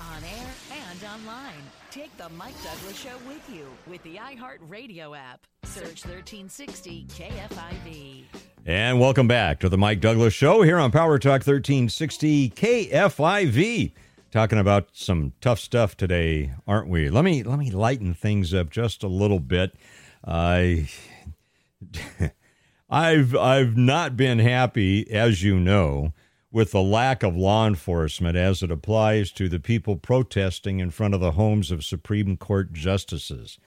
On 0.00 0.24
air 0.24 0.46
and 0.70 1.04
online. 1.04 1.54
Take 1.90 2.16
the 2.16 2.28
Mike 2.28 2.54
Douglass 2.62 2.96
Show 2.96 3.16
with 3.26 3.42
you 3.52 3.66
with 3.88 4.00
the 4.04 4.16
iHeartRadio 4.16 5.18
app. 5.18 5.44
Search 5.64 6.04
1360 6.04 7.06
KFIV. 7.08 8.24
And 8.70 9.00
welcome 9.00 9.26
back 9.26 9.58
to 9.60 9.68
the 9.68 9.76
Mike 9.76 10.00
Douglass 10.00 10.32
Show 10.32 10.62
here 10.62 10.78
on 10.78 10.92
Power 10.92 11.18
Talk 11.18 11.44
1360 11.44 12.50
KFIV. 12.50 13.92
talking 14.30 14.60
about 14.60 14.90
some 14.92 15.32
tough 15.40 15.58
stuff 15.58 15.96
today, 15.96 16.52
aren't 16.68 16.88
we? 16.88 17.10
Let 17.10 17.24
me 17.24 17.42
let 17.42 17.58
me 17.58 17.72
lighten 17.72 18.14
things 18.14 18.54
up 18.54 18.70
just 18.70 19.02
a 19.02 19.08
little 19.08 19.40
bit. 19.40 19.74
I 20.24 20.88
I've 22.88 23.34
I've 23.34 23.76
not 23.76 24.16
been 24.16 24.38
happy, 24.38 25.10
as 25.10 25.42
you 25.42 25.58
know, 25.58 26.12
with 26.52 26.70
the 26.70 26.80
lack 26.80 27.24
of 27.24 27.34
law 27.34 27.66
enforcement 27.66 28.36
as 28.36 28.62
it 28.62 28.70
applies 28.70 29.32
to 29.32 29.48
the 29.48 29.58
people 29.58 29.96
protesting 29.96 30.78
in 30.78 30.90
front 30.90 31.14
of 31.14 31.20
the 31.20 31.32
homes 31.32 31.72
of 31.72 31.84
Supreme 31.84 32.36
Court 32.36 32.72
justices. 32.72 33.58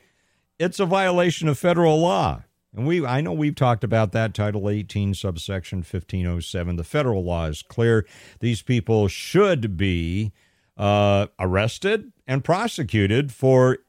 It's 0.57 0.79
a 0.79 0.85
violation 0.85 1.49
of 1.49 1.59
federal 1.59 1.99
law. 1.99 2.43
And 2.75 2.87
we 2.87 3.05
I 3.05 3.21
know 3.21 3.33
we've 3.33 3.55
talked 3.55 3.83
about 3.83 4.11
that 4.13 4.33
Title 4.33 4.69
18 4.69 5.13
subsection 5.13 5.79
1507. 5.79 6.75
The 6.75 6.83
federal 6.83 7.23
law 7.23 7.45
is 7.45 7.61
clear. 7.61 8.05
These 8.39 8.61
people 8.61 9.07
should 9.07 9.77
be 9.77 10.31
uh, 10.75 11.27
arrested 11.39 12.11
and 12.25 12.43
prosecuted 12.43 13.31
for 13.31 13.79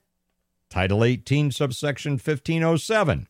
Title 0.68 1.02
18 1.02 1.50
subsection 1.50 2.12
1507. 2.12 3.26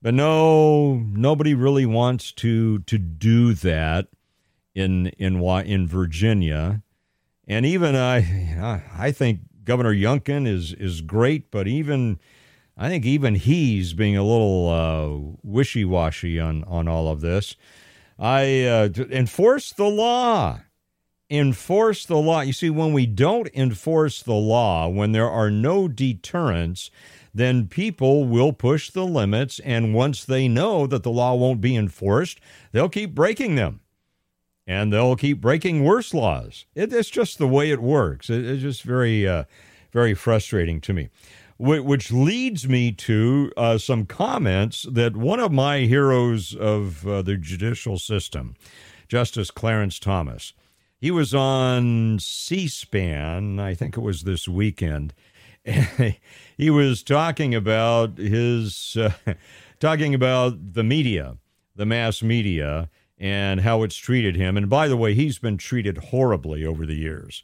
But 0.00 0.14
no, 0.14 0.94
nobody 0.94 1.54
really 1.54 1.86
wants 1.86 2.32
to 2.32 2.78
to 2.80 2.98
do 2.98 3.52
that 3.54 4.08
in 4.74 5.08
in 5.18 5.42
in 5.42 5.88
Virginia, 5.88 6.82
and 7.48 7.66
even 7.66 7.96
I 7.96 8.82
I 8.96 9.10
think 9.10 9.40
Governor 9.64 9.92
Youngkin 9.92 10.46
is 10.46 10.72
is 10.72 11.00
great, 11.00 11.50
but 11.50 11.66
even 11.66 12.20
I 12.76 12.88
think 12.88 13.04
even 13.06 13.36
he's 13.36 13.94
being 13.94 14.16
a 14.16 14.22
little 14.22 14.68
uh, 14.68 15.36
wishy 15.42 15.84
washy 15.84 16.38
on 16.38 16.64
on 16.64 16.88
all 16.88 17.08
of 17.08 17.20
this. 17.20 17.56
I 18.18 18.64
uh, 18.64 18.88
enforce 19.10 19.72
the 19.72 19.88
law. 19.88 20.60
Enforce 21.28 22.06
the 22.06 22.18
law. 22.18 22.40
You 22.40 22.52
see, 22.52 22.70
when 22.70 22.92
we 22.92 23.06
don't 23.06 23.48
enforce 23.52 24.22
the 24.22 24.34
law, 24.34 24.88
when 24.88 25.12
there 25.12 25.28
are 25.28 25.50
no 25.50 25.88
deterrents, 25.88 26.90
then 27.34 27.66
people 27.66 28.24
will 28.24 28.52
push 28.52 28.90
the 28.90 29.04
limits. 29.04 29.58
And 29.60 29.92
once 29.92 30.24
they 30.24 30.46
know 30.46 30.86
that 30.86 31.02
the 31.02 31.10
law 31.10 31.34
won't 31.34 31.60
be 31.60 31.76
enforced, 31.76 32.40
they'll 32.72 32.88
keep 32.88 33.14
breaking 33.14 33.56
them 33.56 33.80
and 34.66 34.92
they'll 34.92 35.16
keep 35.16 35.40
breaking 35.40 35.84
worse 35.84 36.14
laws. 36.14 36.64
It, 36.74 36.92
it's 36.92 37.10
just 37.10 37.38
the 37.38 37.48
way 37.48 37.70
it 37.70 37.82
works. 37.82 38.30
It, 38.30 38.44
it's 38.44 38.62
just 38.62 38.82
very, 38.82 39.26
uh, 39.26 39.44
very 39.92 40.14
frustrating 40.14 40.80
to 40.82 40.92
me. 40.92 41.08
Which 41.58 42.12
leads 42.12 42.68
me 42.68 42.92
to 42.92 43.50
uh, 43.56 43.78
some 43.78 44.04
comments 44.04 44.86
that 44.90 45.16
one 45.16 45.40
of 45.40 45.52
my 45.52 45.80
heroes 45.80 46.54
of 46.54 47.06
uh, 47.06 47.22
the 47.22 47.36
judicial 47.36 47.98
system, 47.98 48.54
Justice 49.08 49.50
Clarence 49.50 49.98
Thomas, 49.98 50.52
he 50.98 51.10
was 51.10 51.34
on 51.34 52.18
C 52.18 52.68
SPAN, 52.68 53.58
I 53.58 53.74
think 53.74 53.96
it 53.96 54.00
was 54.00 54.22
this 54.22 54.46
weekend. 54.46 55.14
he 56.56 56.70
was 56.70 57.02
talking 57.02 57.54
about 57.54 58.18
his, 58.18 58.96
uh, 58.98 59.12
talking 59.80 60.14
about 60.14 60.74
the 60.74 60.84
media, 60.84 61.38
the 61.74 61.86
mass 61.86 62.22
media, 62.22 62.90
and 63.18 63.60
how 63.60 63.82
it's 63.82 63.96
treated 63.96 64.36
him. 64.36 64.56
And 64.56 64.68
by 64.68 64.88
the 64.88 64.96
way, 64.96 65.14
he's 65.14 65.38
been 65.38 65.56
treated 65.56 65.98
horribly 65.98 66.64
over 66.64 66.84
the 66.86 66.94
years. 66.94 67.42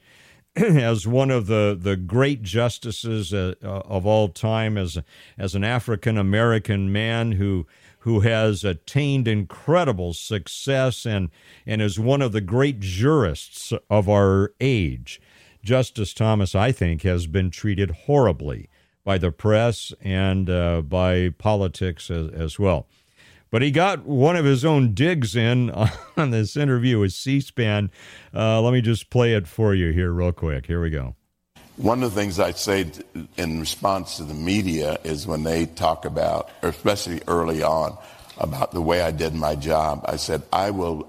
as 0.56 1.06
one 1.06 1.30
of 1.30 1.46
the, 1.46 1.76
the 1.80 1.96
great 1.96 2.42
justices 2.42 3.32
uh, 3.32 3.54
uh, 3.62 3.80
of 3.86 4.04
all 4.04 4.28
time, 4.28 4.76
as, 4.76 4.98
as 5.38 5.54
an 5.54 5.64
African 5.64 6.18
American 6.18 6.92
man 6.92 7.32
who, 7.32 7.66
who 8.00 8.20
has 8.20 8.62
attained 8.62 9.26
incredible 9.26 10.12
success 10.12 11.06
and, 11.06 11.30
and 11.66 11.80
is 11.80 11.98
one 11.98 12.20
of 12.20 12.32
the 12.32 12.42
great 12.42 12.80
jurists 12.80 13.72
of 13.88 14.10
our 14.10 14.52
age. 14.60 15.20
Justice 15.64 16.12
Thomas, 16.12 16.54
I 16.54 16.70
think, 16.70 17.02
has 17.02 17.26
been 17.26 17.50
treated 17.50 17.90
horribly 17.90 18.68
by 19.04 19.16
the 19.16 19.32
press 19.32 19.92
and 20.02 20.50
uh, 20.50 20.82
by 20.82 21.30
politics 21.30 22.10
as, 22.10 22.28
as 22.30 22.58
well. 22.58 22.86
But 23.52 23.60
he 23.60 23.70
got 23.70 24.06
one 24.06 24.34
of 24.34 24.46
his 24.46 24.64
own 24.64 24.94
digs 24.94 25.36
in 25.36 25.70
on 26.16 26.30
this 26.30 26.56
interview 26.56 26.98
with 26.98 27.12
C 27.12 27.40
SPAN. 27.40 27.90
Uh, 28.34 28.62
let 28.62 28.72
me 28.72 28.80
just 28.80 29.10
play 29.10 29.34
it 29.34 29.46
for 29.46 29.74
you 29.74 29.92
here, 29.92 30.10
real 30.10 30.32
quick. 30.32 30.66
Here 30.66 30.80
we 30.80 30.90
go. 30.90 31.14
One 31.76 32.02
of 32.02 32.14
the 32.14 32.20
things 32.20 32.40
I 32.40 32.52
say 32.52 32.90
in 33.36 33.60
response 33.60 34.16
to 34.16 34.24
the 34.24 34.34
media 34.34 34.98
is 35.04 35.26
when 35.26 35.42
they 35.42 35.66
talk 35.66 36.06
about, 36.06 36.50
or 36.62 36.70
especially 36.70 37.20
early 37.28 37.62
on, 37.62 37.96
about 38.38 38.72
the 38.72 38.80
way 38.80 39.02
I 39.02 39.10
did 39.10 39.34
my 39.34 39.54
job, 39.54 40.04
I 40.08 40.16
said, 40.16 40.42
I 40.52 40.70
will 40.70 41.08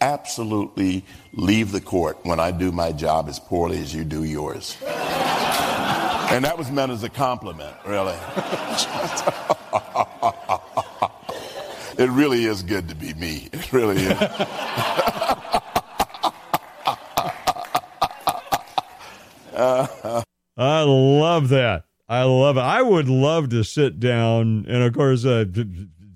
absolutely 0.00 1.04
leave 1.32 1.70
the 1.70 1.80
court 1.80 2.18
when 2.24 2.40
I 2.40 2.50
do 2.50 2.72
my 2.72 2.90
job 2.90 3.28
as 3.28 3.38
poorly 3.38 3.78
as 3.78 3.94
you 3.94 4.02
do 4.04 4.24
yours. 4.24 4.76
and 4.84 6.44
that 6.44 6.58
was 6.58 6.70
meant 6.72 6.90
as 6.90 7.04
a 7.04 7.08
compliment, 7.08 7.76
really. 7.86 8.16
It 11.96 12.10
really 12.10 12.44
is 12.44 12.62
good 12.62 12.88
to 12.88 12.94
be 12.94 13.14
me. 13.14 13.48
It 13.52 13.72
really 13.72 13.96
is. 13.96 14.18
I 20.56 20.82
love 20.82 21.48
that. 21.50 21.84
I 22.08 22.22
love 22.24 22.56
it. 22.56 22.60
I 22.60 22.82
would 22.82 23.08
love 23.08 23.48
to 23.50 23.62
sit 23.62 24.00
down, 24.00 24.66
and 24.68 24.82
of 24.82 24.92
course, 24.92 25.24
uh, 25.24 25.44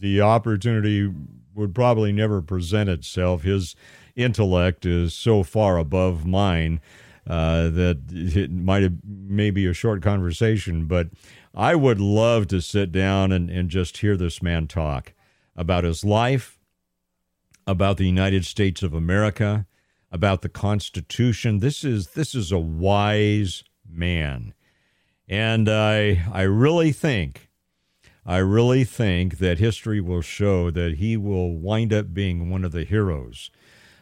the 0.01 0.21
opportunity 0.21 1.13
would 1.55 1.75
probably 1.75 2.13
never 2.13 2.43
present 2.43 2.91
itself. 2.91 3.43
His 3.43 3.77
intellect 4.17 4.85
is 4.85 5.15
so 5.15 5.43
far 5.43 5.79
above 5.79 6.27
mine 6.27 6.81
uh, 7.27 7.69
that 7.69 7.99
it 8.11 8.51
might 8.51 8.83
have 8.83 8.95
maybe 9.05 9.67
a 9.67 9.73
short 9.73 10.03
conversation, 10.03 10.87
but 10.87 11.09
I 11.55 11.75
would 11.75 12.01
love 12.01 12.49
to 12.49 12.61
sit 12.61 12.91
down 12.91 13.33
and, 13.33 13.49
and 13.49 13.69
just 13.69 13.99
hear 13.99 14.17
this 14.17 14.43
man 14.43 14.67
talk 14.67 15.13
about 15.59 15.83
his 15.83 16.05
life, 16.05 16.61
about 17.67 17.99
the 17.99 18.07
United 18.07 18.47
States 18.47 18.83
of 18.83 18.95
America, 18.95 19.67
about 20.11 20.41
the 20.41 20.49
Constitution. 20.49 21.59
This 21.59 21.85
is 21.85 22.11
this 22.11 22.35
is 22.35 22.53
a 22.53 22.59
wise 22.59 23.65
man, 23.87 24.55
and 25.29 25.69
I 25.69 26.25
I 26.33 26.43
really 26.43 26.93
think 26.93 27.51
I 28.25 28.39
really 28.39 28.85
think 28.85 29.39
that 29.39 29.59
history 29.59 30.01
will 30.01 30.23
show 30.23 30.71
that 30.71 30.99
he 30.99 31.17
will 31.17 31.57
wind 31.57 31.93
up 31.93 32.15
being 32.15 32.51
one 32.51 32.65
of 32.65 32.73
the 32.73 32.85
heroes 32.85 33.51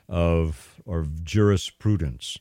of 0.09 0.81
of 0.87 1.25
jurisprudence. 1.25 2.39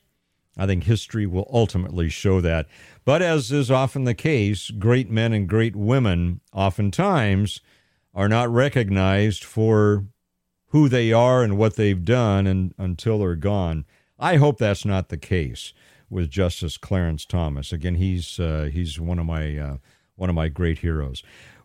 I 0.57 0.65
think 0.65 0.83
history 0.83 1.25
will 1.25 1.49
ultimately 1.51 2.09
show 2.09 2.41
that. 2.41 2.67
But 3.03 3.21
as 3.21 3.51
is 3.51 3.71
often 3.71 4.03
the 4.03 4.13
case, 4.13 4.71
great 4.71 5.09
men 5.09 5.33
and 5.33 5.49
great 5.49 5.75
women 5.75 6.41
oftentimes 6.53 7.61
are 8.15 8.29
not 8.29 8.49
recognized 8.49 9.43
for 9.43 10.05
who 10.69 10.89
they 10.89 11.11
are 11.11 11.43
and 11.43 11.57
what 11.57 11.75
they've 11.75 12.03
done 12.05 12.47
and, 12.47 12.73
until 12.77 13.19
they're 13.19 13.35
gone. 13.35 13.85
I 14.17 14.37
hope 14.37 14.57
that's 14.57 14.85
not 14.85 15.09
the 15.09 15.17
case 15.17 15.73
with 16.09 16.29
Justice 16.29 16.77
Clarence 16.77 17.25
Thomas. 17.25 17.73
Again, 17.73 17.95
he's 17.95 18.39
uh, 18.39 18.69
he's 18.71 18.99
one 18.99 19.19
of 19.19 19.25
my 19.25 19.57
uh, 19.57 19.77
one 20.15 20.29
of 20.29 20.35
my 20.35 20.47
great 20.47 20.79
heroes. 20.79 21.23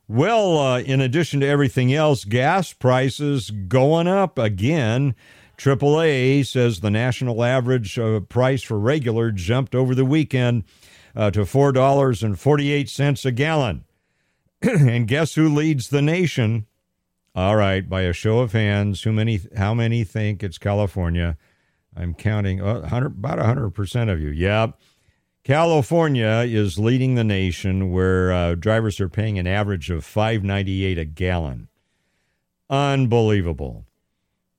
Well, 0.09 0.59
uh, 0.59 0.81
in 0.81 1.01
addition 1.01 1.39
to 1.41 1.47
everything 1.47 1.95
else, 1.95 2.25
gas 2.25 2.73
prices 2.73 3.51
going 3.51 4.09
up 4.09 4.39
again. 4.39 5.15
AAA 5.57 6.47
says 6.47 6.81
the 6.81 6.91
national 6.91 7.45
average 7.45 7.99
uh, 7.99 8.21
price 8.21 8.63
for 8.63 8.79
regular 8.79 9.31
jumped 9.31 9.75
over 9.75 9.95
the 9.95 10.07
weekend 10.07 10.65
uh, 11.15 11.31
to 11.33 11.45
four 11.45 11.71
dollars 11.71 12.23
and 12.23 12.41
forty 12.41 12.73
eight 12.73 12.89
cents 12.89 13.25
a 13.25 13.31
gallon. 13.31 13.85
and 14.63 15.09
guess 15.09 15.35
who 15.35 15.49
leads 15.49 15.89
the 15.89 16.03
nation? 16.03 16.67
All 17.35 17.57
right, 17.57 17.89
by 17.89 18.03
a 18.03 18.13
show 18.13 18.41
of 18.41 18.53
hands, 18.53 19.03
who 19.03 19.13
many? 19.13 19.41
How 19.57 19.73
many 19.73 20.05
think 20.05 20.43
it's 20.43 20.59
California? 20.59 21.39
I'm 21.97 22.15
counting 22.15 22.61
uh, 22.61 22.81
100, 22.81 23.07
about 23.07 23.39
100% 23.39 24.13
of 24.13 24.21
you. 24.21 24.31
Yeah. 24.31 24.73
California 25.43 26.45
is 26.47 26.79
leading 26.79 27.15
the 27.15 27.25
nation 27.25 27.93
where 27.93 28.33
uh, 28.33 28.55
drivers 28.55 29.01
are 29.01 29.09
paying 29.09 29.39
an 29.39 29.47
average 29.47 29.91
of 29.91 30.05
5.98 30.05 30.99
a 30.99 31.05
gallon. 31.05 31.69
Unbelievable. 32.69 33.87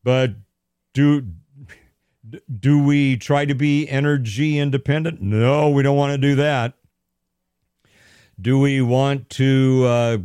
But 0.04 0.32
do 0.94 1.28
do 2.60 2.84
we 2.84 3.18
try 3.18 3.46
to 3.46 3.56
be 3.56 3.88
energy 3.90 4.58
independent? 4.58 5.22
No, 5.22 5.70
we 5.70 5.84
don't 5.84 5.98
want 5.98 6.14
to 6.14 6.18
do 6.18 6.36
that. 6.36 6.74
Do 8.42 8.58
we 8.58 8.82
want 8.82 9.30
to 9.32 9.86
uh, 9.86 10.18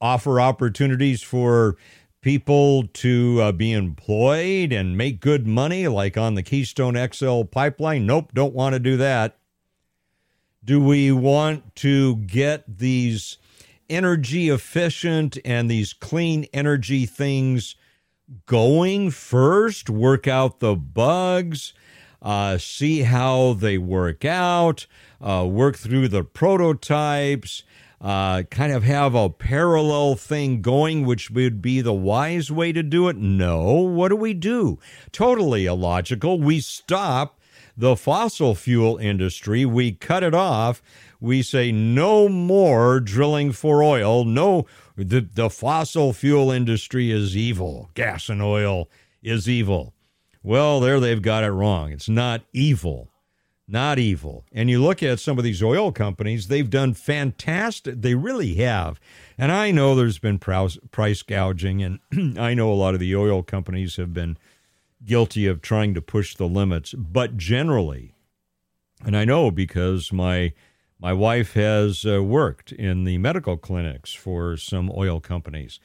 offer 0.00 0.40
opportunities 0.40 1.22
for 1.22 1.76
people 2.20 2.86
to 2.88 3.40
uh, 3.40 3.52
be 3.52 3.72
employed 3.72 4.72
and 4.72 4.96
make 4.96 5.20
good 5.20 5.46
money, 5.46 5.88
like 5.88 6.18
on 6.18 6.34
the 6.34 6.42
Keystone 6.42 6.96
XL 7.12 7.44
pipeline? 7.44 8.04
Nope, 8.04 8.32
don't 8.34 8.52
want 8.52 8.74
to 8.74 8.78
do 8.78 8.98
that. 8.98 9.38
Do 10.62 10.80
we 10.80 11.12
want 11.12 11.76
to 11.76 12.16
get 12.16 12.64
these 12.78 13.38
energy 13.88 14.50
efficient 14.50 15.38
and 15.44 15.70
these 15.70 15.92
clean 15.92 16.46
energy 16.52 17.06
things 17.06 17.76
going 18.44 19.12
first, 19.12 19.88
work 19.88 20.26
out 20.26 20.60
the 20.60 20.74
bugs? 20.74 21.72
Uh, 22.22 22.58
see 22.58 23.02
how 23.02 23.52
they 23.54 23.78
work 23.78 24.24
out, 24.24 24.86
uh, 25.20 25.46
work 25.48 25.76
through 25.76 26.08
the 26.08 26.24
prototypes, 26.24 27.62
uh, 28.00 28.42
kind 28.44 28.72
of 28.72 28.82
have 28.82 29.14
a 29.14 29.30
parallel 29.30 30.14
thing 30.14 30.60
going, 30.60 31.06
which 31.06 31.30
would 31.30 31.62
be 31.62 31.80
the 31.80 31.94
wise 31.94 32.50
way 32.50 32.72
to 32.72 32.82
do 32.82 33.08
it? 33.08 33.16
No. 33.16 33.72
What 33.72 34.08
do 34.08 34.16
we 34.16 34.34
do? 34.34 34.78
Totally 35.12 35.66
illogical. 35.66 36.38
We 36.38 36.60
stop 36.60 37.40
the 37.76 37.96
fossil 37.96 38.54
fuel 38.54 38.96
industry, 38.96 39.66
we 39.66 39.92
cut 39.92 40.22
it 40.22 40.34
off. 40.34 40.82
We 41.20 41.42
say 41.42 41.72
no 41.72 42.28
more 42.28 43.00
drilling 43.00 43.52
for 43.52 43.82
oil. 43.82 44.24
No, 44.24 44.66
the, 44.96 45.20
the 45.20 45.50
fossil 45.50 46.12
fuel 46.12 46.50
industry 46.50 47.10
is 47.10 47.36
evil. 47.36 47.90
Gas 47.94 48.28
and 48.28 48.42
oil 48.42 48.88
is 49.22 49.48
evil. 49.48 49.94
Well, 50.46 50.80
there 50.80 51.00
they've 51.00 51.20
got 51.20 51.44
it 51.44 51.50
wrong. 51.50 51.92
It's 51.92 52.08
not 52.08 52.42
evil 52.52 53.10
not 53.68 53.98
evil. 53.98 54.44
And 54.52 54.70
you 54.70 54.80
look 54.80 55.02
at 55.02 55.18
some 55.18 55.38
of 55.38 55.44
these 55.44 55.62
oil 55.62 55.90
companies, 55.90 56.48
they've 56.48 56.70
done 56.70 56.94
fantastic. 56.94 58.00
They 58.00 58.14
really 58.14 58.54
have. 58.56 59.00
And 59.36 59.50
I 59.50 59.70
know 59.70 59.94
there's 59.94 60.18
been 60.18 60.38
price 60.38 61.22
gouging, 61.22 61.82
and 61.82 62.38
I 62.38 62.54
know 62.54 62.72
a 62.72 62.74
lot 62.74 62.94
of 62.94 63.00
the 63.00 63.16
oil 63.16 63.42
companies 63.42 63.96
have 63.96 64.14
been 64.14 64.38
guilty 65.04 65.46
of 65.46 65.60
trying 65.60 65.94
to 65.94 66.02
push 66.02 66.36
the 66.36 66.48
limits. 66.48 66.94
But 66.94 67.36
generally, 67.36 68.14
and 69.04 69.16
I 69.16 69.24
know 69.24 69.50
because 69.50 70.12
my 70.12 70.52
my 70.98 71.12
wife 71.12 71.52
has 71.54 72.06
uh, 72.06 72.22
worked 72.22 72.72
in 72.72 73.04
the 73.04 73.18
medical 73.18 73.58
clinics 73.58 74.14
for 74.14 74.56
some 74.56 74.90
oil 74.96 75.20
companies, 75.20 75.80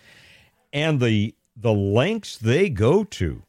and 0.72 0.99
the 0.99 1.36
the 1.55 1.74
lengths 1.74 2.38
they 2.38 2.70
go 2.70 3.03
to 3.03 3.43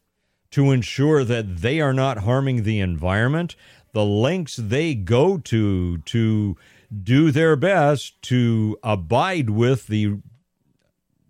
to 0.52 0.70
ensure 0.70 1.24
that 1.24 1.58
they 1.58 1.80
are 1.80 1.92
not 1.92 2.18
harming 2.18 2.62
the 2.62 2.80
environment, 2.80 3.56
the 3.92 4.04
lengths 4.04 4.56
they 4.56 4.94
go 4.94 5.38
to 5.38 5.98
to 5.98 6.56
do 7.02 7.30
their 7.30 7.56
best 7.56 8.20
to 8.22 8.78
abide 8.82 9.50
with 9.50 9.86
the 9.86 10.18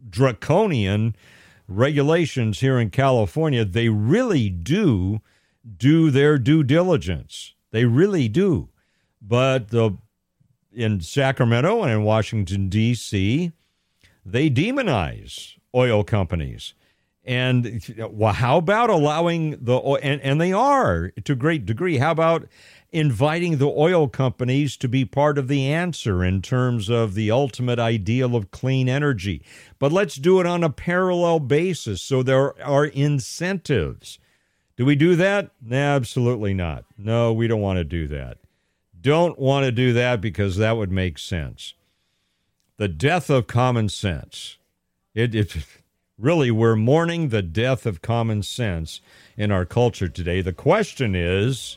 draconian 0.09 1.16
regulations 1.68 2.61
here 2.61 2.79
in 2.79 2.91
California, 2.91 3.64
they 3.64 3.89
really 3.89 4.49
do 4.49 5.20
do 5.77 6.11
their 6.11 6.39
due 6.39 6.62
diligence. 6.62 7.55
They 7.70 7.85
really 7.85 8.29
do. 8.29 8.68
But 9.20 9.68
the 9.68 9.97
in 10.73 11.01
Sacramento 11.01 11.83
and 11.83 11.93
in 11.93 12.03
Washington 12.03 12.68
D.C., 12.68 13.53
they 14.25 14.51
demonize 14.51 15.59
oil 15.75 16.03
companies. 16.03 16.75
And 17.25 17.83
well, 18.11 18.33
how 18.33 18.59
about 18.59 18.91
allowing 18.91 19.64
the 19.64 19.79
and, 19.79 20.20
and 20.23 20.41
they 20.41 20.53
are 20.53 21.11
to 21.25 21.33
a 21.33 21.37
great 21.37 21.64
degree. 21.64 21.99
How 21.99 22.11
about 22.11 22.49
inviting 22.91 23.59
the 23.59 23.68
oil 23.68 24.09
companies 24.09 24.77
to 24.77 24.89
be 24.89 25.05
part 25.05 25.39
of 25.39 25.49
the 25.49 25.73
answer 25.73 26.25
in 26.25 26.43
terms 26.43 26.91
of 26.91 27.14
the 27.14 27.31
ultimate 27.31 27.79
ideal 27.79 28.35
of 28.35 28.51
clean 28.51 28.89
energy? 28.89 29.41
But 29.79 29.93
let's 29.93 30.16
do 30.16 30.41
it 30.41 30.47
on 30.47 30.64
a 30.64 30.70
parallel 30.70 31.39
basis 31.41 32.03
so 32.03 32.23
there 32.23 32.61
are 32.61 32.87
incentives. 32.87 34.18
Do 34.77 34.85
we 34.85 34.97
do 34.97 35.14
that? 35.16 35.51
absolutely 35.70 36.55
not. 36.55 36.85
No, 36.99 37.33
we 37.33 37.47
don't 37.47 37.61
want 37.61 37.77
to 37.77 37.85
do 37.85 38.09
that. 38.09 38.39
Don't 39.01 39.39
want 39.39 39.64
to 39.64 39.73
do 39.73 39.93
that 39.93 40.20
because 40.20 40.57
that 40.57 40.77
would 40.77 40.91
make 40.91 41.18
sense. 41.18 41.75
The 42.79 42.89
death 42.89 43.31
of 43.31 43.47
common 43.47 43.89
sense. 43.89 44.57
It, 45.14 45.35
it 45.35 45.57
really, 46.23 46.51
we're 46.51 46.77
mourning 46.77 47.29
the 47.29 47.43
death 47.43 47.85
of 47.85 48.01
common 48.01 48.43
sense 48.43 49.01
in 49.37 49.51
our 49.51 49.66
culture 49.66 50.09
today. 50.09 50.41
The 50.41 50.53
question 50.53 51.14
is 51.14 51.77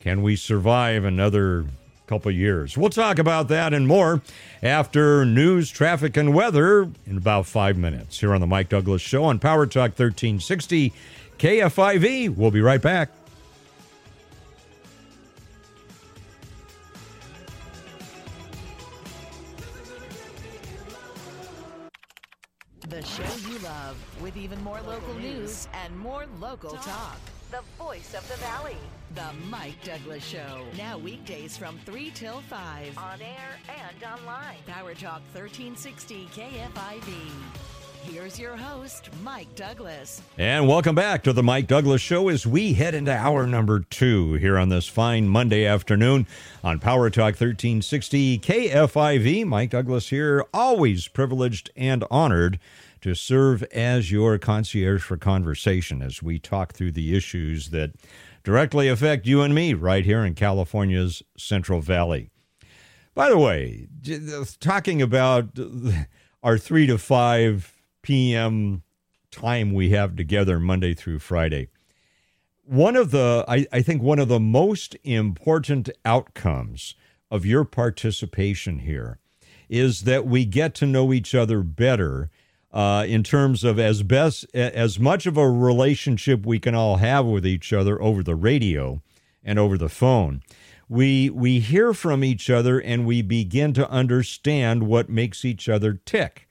can 0.00 0.22
we 0.22 0.34
survive 0.34 1.04
another 1.04 1.64
couple 2.08 2.32
years? 2.32 2.76
We'll 2.76 2.90
talk 2.90 3.20
about 3.20 3.46
that 3.48 3.72
and 3.72 3.86
more 3.86 4.20
after 4.62 5.24
news, 5.24 5.70
traffic, 5.70 6.16
and 6.16 6.34
weather 6.34 6.82
in 7.06 7.16
about 7.16 7.46
five 7.46 7.78
minutes 7.78 8.18
here 8.18 8.34
on 8.34 8.40
the 8.40 8.46
Mike 8.48 8.68
Douglass 8.68 9.00
Show 9.00 9.22
on 9.22 9.38
Power 9.38 9.66
Talk 9.66 9.90
1360 9.90 10.92
KFIV. 11.38 12.36
We'll 12.36 12.50
be 12.50 12.60
right 12.60 12.82
back. 12.82 13.10
Even 24.42 24.60
more 24.64 24.80
local 24.88 25.14
news 25.20 25.68
and 25.84 25.96
more 25.96 26.26
local 26.40 26.72
talk. 26.72 27.20
The 27.52 27.60
voice 27.78 28.12
of 28.12 28.26
the 28.28 28.34
valley. 28.38 28.76
The 29.14 29.28
Mike 29.48 29.80
Douglass 29.84 30.24
Show. 30.24 30.64
Now 30.76 30.98
weekdays 30.98 31.56
from 31.56 31.78
3 31.86 32.10
till 32.10 32.40
5. 32.40 32.98
On 32.98 33.22
air 33.22 33.60
and 33.68 34.02
online. 34.02 34.56
Power 34.66 34.94
Talk 34.94 35.22
1360 35.32 36.28
KFIV. 36.34 37.30
Here's 38.02 38.36
your 38.36 38.56
host, 38.56 39.10
Mike 39.22 39.54
Douglass. 39.54 40.20
And 40.36 40.66
welcome 40.66 40.96
back 40.96 41.22
to 41.22 41.32
the 41.32 41.44
Mike 41.44 41.68
Douglass 41.68 42.02
Show 42.02 42.28
as 42.28 42.44
we 42.44 42.72
head 42.72 42.96
into 42.96 43.12
hour 43.12 43.46
number 43.46 43.78
two 43.90 44.32
here 44.34 44.58
on 44.58 44.70
this 44.70 44.88
fine 44.88 45.28
Monday 45.28 45.64
afternoon 45.64 46.26
on 46.64 46.80
Power 46.80 47.10
Talk 47.10 47.34
1360 47.40 48.40
KFIV. 48.40 49.46
Mike 49.46 49.70
Douglass 49.70 50.08
here, 50.08 50.44
always 50.52 51.06
privileged 51.06 51.70
and 51.76 52.02
honored 52.10 52.58
to 53.02 53.14
serve 53.14 53.62
as 53.64 54.10
your 54.10 54.38
concierge 54.38 55.02
for 55.02 55.16
conversation 55.16 56.00
as 56.02 56.22
we 56.22 56.38
talk 56.38 56.72
through 56.72 56.92
the 56.92 57.16
issues 57.16 57.70
that 57.70 57.92
directly 58.44 58.88
affect 58.88 59.26
you 59.26 59.42
and 59.42 59.54
me 59.54 59.74
right 59.74 60.04
here 60.04 60.24
in 60.24 60.34
California's 60.34 61.22
Central 61.36 61.80
Valley. 61.80 62.30
By 63.14 63.28
the 63.28 63.38
way, 63.38 63.88
talking 64.60 65.02
about 65.02 65.58
our 66.42 66.56
3 66.56 66.86
to 66.86 66.96
5 66.96 67.72
p.m. 68.02 68.82
time 69.30 69.72
we 69.72 69.90
have 69.90 70.16
together 70.16 70.58
Monday 70.58 70.94
through 70.94 71.18
Friday. 71.18 71.68
One 72.64 72.96
of 72.96 73.10
the, 73.10 73.44
I, 73.48 73.66
I 73.72 73.82
think, 73.82 74.02
one 74.02 74.18
of 74.18 74.28
the 74.28 74.40
most 74.40 74.96
important 75.02 75.90
outcomes 76.04 76.94
of 77.30 77.44
your 77.44 77.64
participation 77.64 78.80
here 78.80 79.18
is 79.68 80.02
that 80.02 80.26
we 80.26 80.44
get 80.44 80.74
to 80.76 80.86
know 80.86 81.12
each 81.12 81.34
other 81.34 81.62
better 81.62 82.30
uh, 82.72 83.04
in 83.06 83.22
terms 83.22 83.64
of 83.64 83.78
as 83.78 84.02
best 84.02 84.46
as 84.54 84.98
much 84.98 85.26
of 85.26 85.36
a 85.36 85.50
relationship 85.50 86.46
we 86.46 86.58
can 86.58 86.74
all 86.74 86.96
have 86.96 87.26
with 87.26 87.46
each 87.46 87.72
other 87.72 88.00
over 88.00 88.22
the 88.22 88.34
radio 88.34 89.02
and 89.44 89.58
over 89.58 89.76
the 89.76 89.88
phone. 89.88 90.42
We 90.88 91.30
we 91.30 91.60
hear 91.60 91.94
from 91.94 92.22
each 92.24 92.50
other 92.50 92.78
and 92.80 93.06
we 93.06 93.22
begin 93.22 93.72
to 93.74 93.88
understand 93.90 94.84
what 94.84 95.08
makes 95.08 95.44
each 95.44 95.68
other 95.68 95.94
tick. 95.94 96.48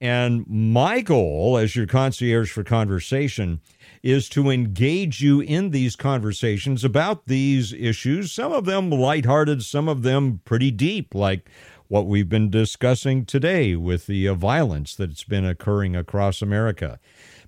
And 0.00 0.44
my 0.46 1.00
goal 1.00 1.56
as 1.56 1.74
your 1.74 1.86
concierge 1.86 2.50
for 2.50 2.62
conversation 2.62 3.60
is 4.02 4.28
to 4.28 4.50
engage 4.50 5.22
you 5.22 5.40
in 5.40 5.70
these 5.70 5.96
conversations 5.96 6.84
about 6.84 7.26
these 7.26 7.72
issues, 7.72 8.30
some 8.30 8.52
of 8.52 8.66
them 8.66 8.90
lighthearted, 8.90 9.62
some 9.62 9.88
of 9.88 10.02
them 10.02 10.40
pretty 10.44 10.70
deep, 10.70 11.14
like 11.14 11.48
what 11.88 12.06
we've 12.06 12.28
been 12.28 12.50
discussing 12.50 13.24
today 13.24 13.76
with 13.76 14.06
the 14.06 14.28
uh, 14.28 14.34
violence 14.34 14.94
that's 14.94 15.24
been 15.24 15.44
occurring 15.44 15.94
across 15.94 16.40
America. 16.40 16.98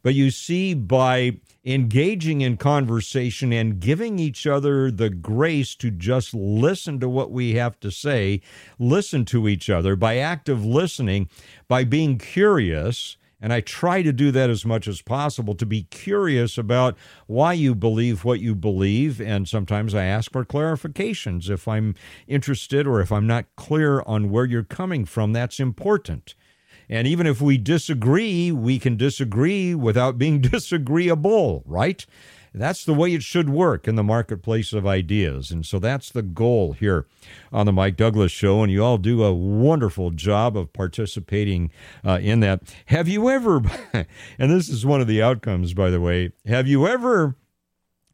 But 0.03 0.15
you 0.15 0.31
see, 0.31 0.75
by 0.75 1.41
engaging 1.65 2.41
in 2.41 2.57
conversation 2.57 3.53
and 3.53 3.81
giving 3.81 4.19
each 4.19 4.47
other 4.47 4.91
the 4.91 5.11
grace 5.11 5.75
to 5.77 5.91
just 5.91 6.33
listen 6.33 7.01
to 7.01 7.09
what 7.09 7.33
we 7.33 7.55
have 7.55 7.81
to 7.81 7.91
say, 7.91 8.41
listen 8.79 9.25
to 9.27 9.49
each 9.49 9.69
other 9.69 9.97
by 9.97 10.19
active 10.19 10.65
listening, 10.65 11.29
by 11.67 11.83
being 11.83 12.19
curious 12.19 13.17
and 13.41 13.53
I 13.53 13.61
try 13.61 14.03
to 14.03 14.13
do 14.13 14.31
that 14.31 14.49
as 14.49 14.65
much 14.65 14.89
as 14.89 15.03
possible 15.03 15.55
to 15.57 15.67
be 15.67 15.83
curious 15.85 16.57
about 16.57 16.97
why 17.27 17.53
you 17.53 17.75
believe 17.75 18.25
what 18.25 18.41
you 18.41 18.55
believe. 18.55 19.21
And 19.21 19.47
sometimes 19.47 19.95
I 19.95 20.05
ask 20.05 20.33
for 20.33 20.45
clarifications 20.45 21.51
if 21.51 21.69
I'm 21.69 21.95
interested 22.27 22.87
or 22.87 23.01
if 23.01 23.13
I'm 23.13 23.27
not 23.27 23.45
clear 23.57 24.03
on 24.07 24.31
where 24.31 24.47
you're 24.47 24.63
coming 24.63 25.05
from. 25.05 25.33
That's 25.33 25.61
important. 25.61 26.35
And 26.89 27.07
even 27.07 27.27
if 27.27 27.41
we 27.41 27.59
disagree, 27.59 28.53
we 28.53 28.79
can 28.79 28.97
disagree 28.97 29.75
without 29.75 30.17
being 30.17 30.41
disagreeable, 30.53 31.63
right? 31.67 32.07
That's 32.57 32.87
the 32.87 32.95
way 32.95 33.13
it 33.13 33.23
should 33.23 33.51
work 33.51 33.87
in 33.87 33.97
the 33.97 34.03
marketplace 34.03 34.73
of 34.73 34.87
ideas. 34.87 35.51
And 35.51 35.65
so 35.67 35.79
that's 35.79 36.11
the 36.11 36.23
goal 36.23 36.73
here 36.73 37.07
on 37.53 37.67
the 37.67 37.73
Mike 37.73 37.97
Douglass 37.97 38.33
Show. 38.33 38.63
And 38.63 38.73
you 38.73 38.83
all 38.83 38.97
do 38.97 39.23
a 39.23 39.35
wonderful 39.35 40.11
job 40.11 40.57
of 40.57 40.73
participating 40.73 41.71
uh, 42.03 42.19
in 42.23 42.41
that. 42.41 42.63
Have 42.87 43.09
you 43.09 43.29
ever, 43.29 43.61
and 43.93 44.51
this 44.51 44.71
is 44.71 44.87
one 44.87 45.03
of 45.03 45.07
the 45.07 45.23
outcomes, 45.23 45.75
by 45.75 45.91
the 45.91 46.01
way, 46.01 46.33
have 46.47 46.67
you 46.67 46.89
ever 46.89 47.37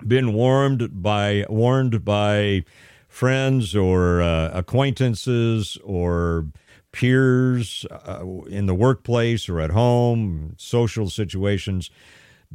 been 0.05 0.33
warned 0.33 1.03
by, 1.03 1.47
warned 1.49 2.05
by 2.05 2.65
friends 3.07 3.77
or 3.77 4.21
uh, 4.21 4.51
acquaintances 4.53 5.79
or 5.85 6.49
peers 6.91 7.87
uh, 7.91 8.25
in 8.49 8.67
the 8.67 8.75
workplace 8.75 9.49
or 9.49 9.61
at 9.61 9.71
home, 9.71 10.57
social 10.59 11.09
situations? 11.09 11.91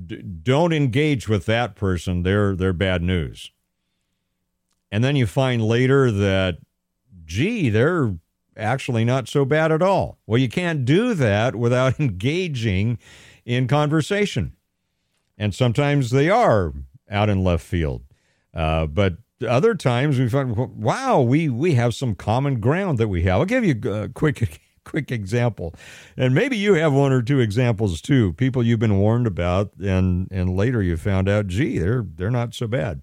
D- 0.06 0.22
don't 0.22 0.74
engage 0.74 1.28
with 1.28 1.46
that 1.46 1.76
person. 1.76 2.24
They're 2.24 2.56
they're 2.56 2.74
bad 2.74 3.02
news. 3.02 3.52
And 4.92 5.04
then 5.04 5.16
you 5.16 5.26
find 5.28 5.62
later 5.62 6.12
that, 6.12 6.58
gee, 7.26 7.70
they're 7.70 8.16
actually 8.56 9.06
not 9.06 9.28
so 9.28 9.46
bad 9.46 9.72
at 9.72 9.82
all. 9.82 10.18
Well, 10.26 10.40
you 10.40 10.50
can't 10.50 10.86
do 10.86 11.14
that 11.14 11.56
without 11.56 12.00
engaging 12.00 12.98
in 13.46 13.68
conversation. 13.68 14.54
And 15.38 15.54
sometimes 15.54 16.10
they 16.10 16.30
are 16.30 16.74
out 17.10 17.30
in 17.30 17.44
left 17.44 17.66
field. 17.66 18.04
Uh, 18.54 18.88
but 18.88 19.18
other 19.48 19.76
times 19.76 20.18
we 20.18 20.28
find, 20.28 20.56
wow, 20.56 21.22
we, 21.22 21.48
we 21.48 21.76
have 21.76 21.94
some 21.94 22.16
common 22.16 22.60
ground 22.60 22.98
that 22.98 23.08
we 23.08 23.24
have. 23.24 23.40
I'll 23.40 23.46
give 23.46 23.64
you 23.64 23.80
a 23.92 24.10
quick 24.10 24.60
quick 24.88 25.12
example. 25.12 25.76
And 26.16 26.34
maybe 26.34 26.58
you 26.58 26.76
have 26.76 26.94
one 26.94 27.12
or 27.12 27.22
two 27.22 27.40
examples 27.40 28.02
too. 28.02 28.34
People 28.34 28.64
you've 28.64 28.80
been 28.80 28.98
warned 28.98 29.28
about 29.28 29.74
and 29.78 30.28
and 30.32 30.56
later 30.56 30.82
you 30.82 30.96
found 30.98 31.28
out, 31.28 31.48
gee, 31.48 31.78
they're 31.78 32.06
they're 32.16 32.32
not 32.32 32.54
so 32.54 32.68
bad. 32.68 33.02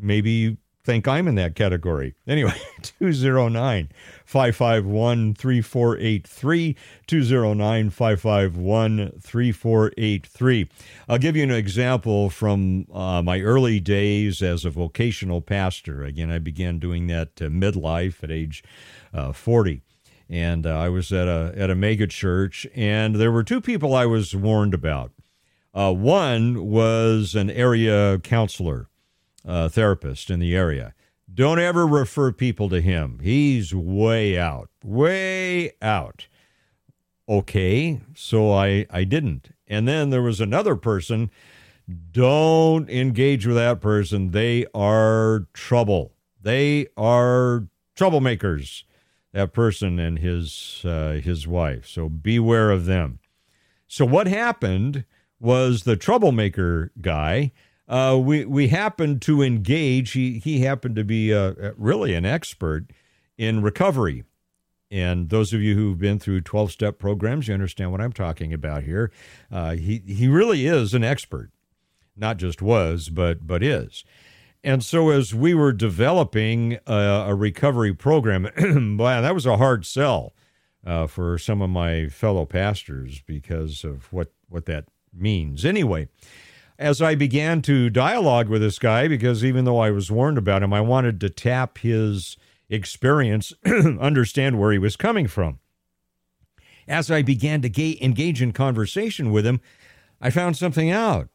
Maybe 0.00 0.30
you 0.30 0.56
think 0.84 1.06
I'm 1.06 1.28
in 1.28 1.34
that 1.34 1.54
category. 1.54 2.14
Anyway, 2.26 2.54
209 2.82 3.90
551 4.24 5.34
3483. 5.34 6.76
209 7.06 7.90
551 7.90 9.12
3483. 9.20 10.68
I'll 11.08 11.18
give 11.18 11.36
you 11.36 11.42
an 11.42 11.50
example 11.50 12.30
from 12.30 12.86
uh, 12.92 13.20
my 13.22 13.40
early 13.40 13.80
days 13.80 14.40
as 14.40 14.64
a 14.64 14.70
vocational 14.70 15.42
pastor. 15.42 16.04
Again, 16.04 16.30
I 16.30 16.38
began 16.38 16.78
doing 16.78 17.06
that 17.08 17.40
uh, 17.40 17.46
midlife 17.46 18.24
at 18.24 18.30
age 18.30 18.64
uh, 19.12 19.32
40 19.32 19.82
and 20.28 20.66
uh, 20.66 20.78
I 20.78 20.88
was 20.88 21.12
at 21.12 21.26
a 21.26 21.52
at 21.56 21.70
a 21.70 21.74
mega 21.74 22.06
church, 22.06 22.66
and 22.74 23.16
there 23.16 23.32
were 23.32 23.42
two 23.42 23.60
people 23.60 23.94
I 23.94 24.06
was 24.06 24.34
warned 24.34 24.74
about. 24.74 25.12
Uh, 25.74 25.92
one 25.92 26.66
was 26.66 27.34
an 27.34 27.50
area 27.50 28.18
counselor, 28.18 28.88
uh, 29.46 29.68
therapist 29.68 30.30
in 30.30 30.40
the 30.40 30.56
area. 30.56 30.94
Don't 31.32 31.58
ever 31.58 31.86
refer 31.86 32.32
people 32.32 32.68
to 32.70 32.80
him. 32.80 33.20
He's 33.22 33.74
way 33.74 34.38
out, 34.38 34.70
way 34.84 35.72
out. 35.80 36.26
Okay, 37.28 38.00
so 38.14 38.52
I 38.52 38.86
I 38.90 39.04
didn't. 39.04 39.50
And 39.66 39.86
then 39.86 40.10
there 40.10 40.22
was 40.22 40.40
another 40.40 40.76
person. 40.76 41.30
Don't 42.10 42.90
engage 42.90 43.46
with 43.46 43.56
that 43.56 43.80
person. 43.80 44.32
They 44.32 44.66
are 44.74 45.46
trouble. 45.54 46.12
They 46.40 46.88
are 46.96 47.66
troublemakers 47.96 48.84
that 49.32 49.52
person 49.52 49.98
and 49.98 50.18
his 50.18 50.82
uh, 50.84 51.20
his 51.22 51.46
wife. 51.46 51.86
So 51.86 52.08
beware 52.08 52.70
of 52.70 52.86
them. 52.86 53.18
So 53.86 54.04
what 54.04 54.26
happened 54.26 55.04
was 55.40 55.84
the 55.84 55.96
troublemaker 55.96 56.92
guy. 57.00 57.52
Uh, 57.86 58.18
we 58.22 58.44
we 58.44 58.68
happened 58.68 59.22
to 59.22 59.42
engage. 59.42 60.12
He 60.12 60.38
he 60.38 60.60
happened 60.60 60.96
to 60.96 61.04
be 61.04 61.32
uh, 61.32 61.72
really 61.76 62.14
an 62.14 62.24
expert 62.24 62.90
in 63.36 63.62
recovery. 63.62 64.24
And 64.90 65.28
those 65.28 65.52
of 65.52 65.60
you 65.60 65.74
who've 65.74 65.98
been 65.98 66.18
through 66.18 66.42
12 66.42 66.72
step 66.72 66.98
programs, 66.98 67.48
you 67.48 67.54
understand 67.54 67.92
what 67.92 68.00
I'm 68.00 68.12
talking 68.12 68.52
about 68.52 68.84
here. 68.84 69.10
Uh, 69.50 69.72
he, 69.72 70.02
he 70.06 70.28
really 70.28 70.66
is 70.66 70.94
an 70.94 71.04
expert, 71.04 71.50
not 72.16 72.38
just 72.38 72.62
was, 72.62 73.10
but, 73.10 73.46
but 73.46 73.62
is. 73.62 74.02
And 74.64 74.84
so, 74.84 75.10
as 75.10 75.34
we 75.34 75.54
were 75.54 75.72
developing 75.72 76.78
a, 76.86 77.26
a 77.28 77.34
recovery 77.34 77.94
program, 77.94 78.48
wow, 78.98 79.20
that 79.20 79.34
was 79.34 79.46
a 79.46 79.56
hard 79.56 79.86
sell 79.86 80.34
uh, 80.84 81.06
for 81.06 81.38
some 81.38 81.62
of 81.62 81.70
my 81.70 82.08
fellow 82.08 82.44
pastors 82.44 83.22
because 83.24 83.84
of 83.84 84.12
what, 84.12 84.32
what 84.48 84.66
that 84.66 84.86
means. 85.12 85.64
Anyway, 85.64 86.08
as 86.78 87.00
I 87.00 87.14
began 87.14 87.62
to 87.62 87.88
dialogue 87.90 88.48
with 88.48 88.60
this 88.60 88.78
guy, 88.78 89.06
because 89.06 89.44
even 89.44 89.64
though 89.64 89.78
I 89.78 89.90
was 89.90 90.10
warned 90.10 90.38
about 90.38 90.62
him, 90.62 90.72
I 90.72 90.80
wanted 90.80 91.20
to 91.20 91.30
tap 91.30 91.78
his 91.78 92.36
experience, 92.68 93.52
understand 93.64 94.58
where 94.58 94.72
he 94.72 94.78
was 94.78 94.96
coming 94.96 95.28
from. 95.28 95.60
As 96.86 97.10
I 97.10 97.22
began 97.22 97.62
to 97.62 97.68
ga- 97.68 97.98
engage 98.00 98.42
in 98.42 98.52
conversation 98.52 99.30
with 99.30 99.46
him, 99.46 99.60
I 100.20 100.30
found 100.30 100.56
something 100.56 100.90
out 100.90 101.28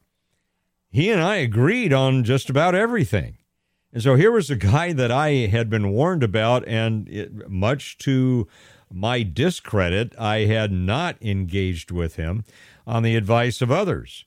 he 0.94 1.10
and 1.10 1.22
I 1.22 1.38
agreed 1.38 1.92
on 1.92 2.24
just 2.24 2.50
about 2.50 2.76
everything. 2.76 3.38
And 3.92 4.02
so 4.02 4.16
here 4.16 4.32
was 4.32 4.50
a 4.50 4.56
guy 4.56 4.94
that 4.94 5.12
I 5.12 5.48
had 5.48 5.70
been 5.70 5.92
warned 5.92 6.24
about, 6.24 6.68
and 6.68 7.10
it, 7.10 7.50
much 7.50 7.98
to 8.00 8.48
my 8.92 9.24
discredit, 9.24 10.14
I 10.20 10.46
had 10.46 10.72
not 10.72 11.18
engaged 11.20 11.90
with 11.90 12.16
him 12.16 12.44
on 12.86 13.02
the 13.02 13.16
advice 13.16 13.62
of 13.62 13.72
others. 13.72 14.26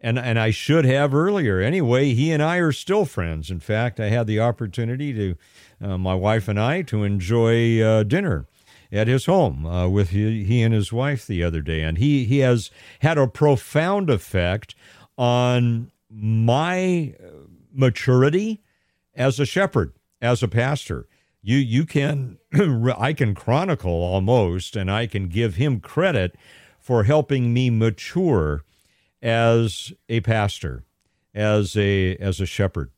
And, 0.00 0.18
and 0.18 0.38
I 0.38 0.50
should 0.50 0.84
have 0.84 1.14
earlier. 1.14 1.60
Anyway, 1.60 2.12
he 2.12 2.30
and 2.30 2.42
I 2.42 2.56
are 2.56 2.72
still 2.72 3.04
friends. 3.06 3.50
In 3.50 3.60
fact, 3.60 3.98
I 4.00 4.08
had 4.08 4.26
the 4.26 4.40
opportunity 4.40 5.12
to, 5.14 5.36
uh, 5.80 5.96
my 5.96 6.14
wife 6.14 6.48
and 6.48 6.60
I, 6.60 6.82
to 6.82 7.04
enjoy 7.04 7.80
uh, 7.80 8.02
dinner 8.02 8.46
at 8.90 9.08
his 9.08 9.26
home 9.26 9.64
uh, 9.64 9.88
with 9.88 10.10
he, 10.10 10.44
he 10.44 10.60
and 10.60 10.74
his 10.74 10.92
wife 10.92 11.26
the 11.26 11.42
other 11.42 11.62
day. 11.62 11.82
And 11.82 11.96
he, 11.98 12.24
he 12.24 12.38
has 12.40 12.70
had 13.00 13.16
a 13.16 13.26
profound 13.26 14.10
effect 14.10 14.74
on 15.16 15.90
my 16.12 17.14
uh, 17.22 17.46
maturity 17.72 18.62
as 19.14 19.40
a 19.40 19.46
shepherd, 19.46 19.94
as 20.20 20.42
a 20.42 20.48
pastor. 20.48 21.08
You 21.40 21.56
you 21.56 21.84
can 21.84 22.38
I 22.98 23.12
can 23.12 23.34
chronicle 23.34 23.90
almost 23.90 24.76
and 24.76 24.90
I 24.90 25.06
can 25.06 25.28
give 25.28 25.56
him 25.56 25.80
credit 25.80 26.36
for 26.78 27.04
helping 27.04 27.52
me 27.52 27.70
mature 27.70 28.62
as 29.22 29.92
a 30.08 30.20
pastor, 30.20 30.84
as 31.34 31.76
a 31.76 32.16
as 32.16 32.40
a 32.40 32.46
shepherd. 32.46 32.90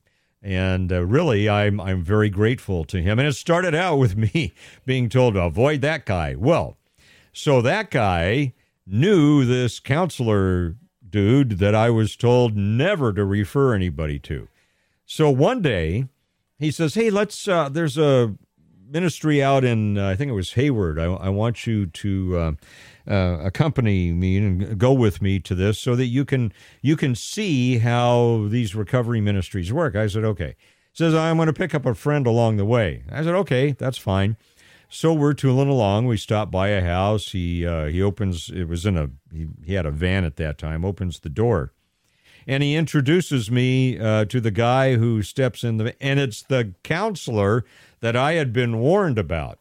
And 0.43 0.93
uh, 0.93 1.05
really, 1.05 1.49
I'm 1.49 1.81
I'm 1.81 2.03
very 2.03 2.29
grateful 2.29 2.85
to 2.87 3.01
him. 3.01 3.19
And 3.19 3.29
it 3.29 3.35
started 3.35 3.75
out 3.75 3.97
with 3.97 4.17
me 4.35 4.53
being 4.85 5.09
told 5.09 5.35
to 5.35 5.43
avoid 5.43 5.81
that 5.81 6.05
guy. 6.05 6.35
Well, 6.35 6.77
so 7.33 7.63
that 7.63 7.91
guy 7.91 8.55
knew 8.87 9.45
this 9.45 9.81
counselor 9.81 10.77
dude 11.15 11.61
that 11.61 11.77
I 11.77 11.91
was 11.91 12.17
told 12.17 12.57
never 12.57 13.13
to 13.13 13.25
refer 13.25 13.73
anybody 13.73 14.19
to. 14.19 14.49
So 15.07 15.31
one 15.31 15.63
day 15.63 16.09
he 16.59 16.73
says, 16.73 16.95
Hey, 16.95 17.09
let's, 17.09 17.47
uh, 17.47 17.69
there's 17.69 17.97
a 17.97 18.35
ministry 18.85 19.41
out 19.41 19.63
in, 19.63 19.97
uh, 19.97 20.09
I 20.09 20.17
think 20.17 20.31
it 20.31 20.35
was 20.35 20.55
Hayward. 20.55 20.99
I, 20.99 21.05
I 21.05 21.29
want 21.29 21.69
you 21.69 21.87
to 21.87 22.37
uh, 22.37 22.53
uh, 23.09 23.39
accompany 23.45 24.11
me 24.11 24.39
and 24.39 24.77
go 24.77 24.93
with 24.93 25.23
me 25.23 25.39
to 25.39 25.55
this 25.55 25.79
so 25.79 25.95
that 25.95 26.07
you 26.07 26.25
can, 26.25 26.53
you 26.83 26.97
can 26.97 27.15
see 27.15 27.79
how 27.79 28.49
these 28.51 28.75
recovery 28.75 29.21
ministries 29.21 29.73
work. 29.73 29.95
I 29.95 30.09
said, 30.09 30.25
Okay. 30.25 30.57
Says, 30.95 31.15
I'm 31.15 31.37
going 31.37 31.47
to 31.47 31.53
pick 31.53 31.75
up 31.75 31.87
a 31.87 31.95
friend 31.95 32.27
along 32.27 32.57
the 32.57 32.65
way. 32.65 33.05
I 33.11 33.23
said, 33.23 33.35
Okay, 33.37 33.71
that's 33.71 33.99
fine. 33.99 34.37
So 34.95 35.13
we're 35.13 35.35
tooling 35.35 35.69
along. 35.69 36.07
We 36.07 36.17
stop 36.17 36.53
by 36.53 36.69
a 36.69 36.81
house. 36.81 37.33
He 37.33 37.67
uh, 37.67 37.87
he 37.87 38.01
opens. 38.01 38.49
It 38.49 38.69
was 38.69 38.87
in 38.87 38.97
a 38.97 39.11
he, 39.33 39.49
he 39.65 39.75
had 39.75 39.87
a 39.87 39.91
van 39.91 40.23
at 40.23 40.37
that 40.37 40.57
time. 40.57 40.85
Opens 40.85 41.19
the 41.19 41.29
door, 41.29 41.73
and 42.47 42.63
he 42.63 42.77
introduces 42.77 43.51
me 43.51 43.99
uh, 43.99 44.27
to 44.27 44.41
the 44.41 44.53
guy 44.53 44.95
who 44.95 45.21
steps 45.23 45.65
in 45.65 45.79
the. 45.79 46.01
And 46.01 46.21
it's 46.21 46.43
the 46.43 46.75
counselor 46.85 47.65
that 48.03 48.15
I 48.15 48.35
had 48.35 48.53
been 48.53 48.79
warned 48.79 49.19
about. 49.19 49.59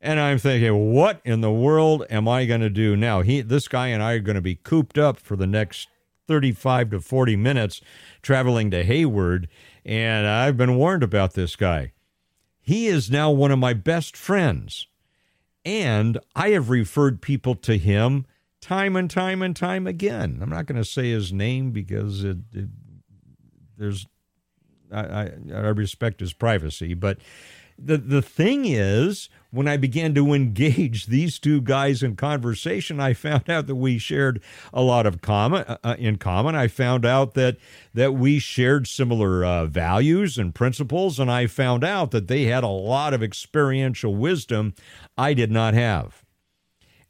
And 0.00 0.18
I'm 0.18 0.38
thinking, 0.38 0.92
what 0.92 1.20
in 1.24 1.42
the 1.42 1.52
world 1.52 2.04
am 2.10 2.26
I 2.26 2.44
going 2.44 2.60
to 2.60 2.68
do 2.68 2.96
now? 2.96 3.22
He, 3.22 3.42
this 3.42 3.68
guy, 3.68 3.86
and 3.86 4.02
I 4.02 4.14
are 4.14 4.18
going 4.18 4.34
to 4.34 4.40
be 4.40 4.56
cooped 4.56 4.98
up 4.98 5.20
for 5.20 5.36
the 5.36 5.46
next 5.46 5.86
35 6.26 6.90
to 6.90 7.00
40 7.00 7.36
minutes 7.36 7.80
traveling 8.20 8.72
to 8.72 8.82
Hayward. 8.82 9.46
And 9.84 10.26
I've 10.26 10.56
been 10.56 10.74
warned 10.74 11.04
about 11.04 11.34
this 11.34 11.54
guy. 11.54 11.92
He 12.66 12.88
is 12.88 13.08
now 13.08 13.30
one 13.30 13.52
of 13.52 13.60
my 13.60 13.74
best 13.74 14.16
friends. 14.16 14.88
And 15.64 16.18
I 16.34 16.50
have 16.50 16.68
referred 16.68 17.22
people 17.22 17.54
to 17.54 17.78
him 17.78 18.26
time 18.60 18.96
and 18.96 19.08
time 19.08 19.40
and 19.40 19.54
time 19.54 19.86
again. 19.86 20.40
I'm 20.42 20.50
not 20.50 20.66
going 20.66 20.82
to 20.82 20.84
say 20.84 21.10
his 21.10 21.32
name 21.32 21.70
because 21.70 22.24
it, 22.24 22.38
it, 22.52 22.68
there's 23.78 24.08
I, 24.90 25.00
I, 25.00 25.30
I 25.54 25.68
respect 25.68 26.18
his 26.18 26.32
privacy, 26.32 26.92
but 26.94 27.18
the 27.78 27.96
the 27.98 28.22
thing 28.22 28.64
is 28.64 29.28
when 29.50 29.68
I 29.68 29.76
began 29.76 30.14
to 30.14 30.32
engage 30.32 31.06
these 31.06 31.38
two 31.38 31.60
guys 31.60 32.02
in 32.02 32.16
conversation, 32.16 33.00
I 33.00 33.14
found 33.14 33.48
out 33.48 33.66
that 33.66 33.76
we 33.76 33.98
shared 33.98 34.42
a 34.72 34.82
lot 34.82 35.06
of 35.06 35.20
common 35.20 35.64
uh, 35.64 35.78
uh, 35.82 35.96
in 35.98 36.16
common. 36.16 36.54
I 36.54 36.68
found 36.68 37.04
out 37.04 37.34
that 37.34 37.56
that 37.94 38.14
we 38.14 38.38
shared 38.38 38.86
similar 38.86 39.44
uh, 39.44 39.66
values 39.66 40.38
and 40.38 40.54
principles, 40.54 41.18
and 41.18 41.30
I 41.30 41.46
found 41.46 41.84
out 41.84 42.10
that 42.10 42.28
they 42.28 42.44
had 42.44 42.64
a 42.64 42.68
lot 42.68 43.14
of 43.14 43.22
experiential 43.22 44.14
wisdom 44.14 44.74
I 45.16 45.34
did 45.34 45.50
not 45.50 45.74
have. 45.74 46.24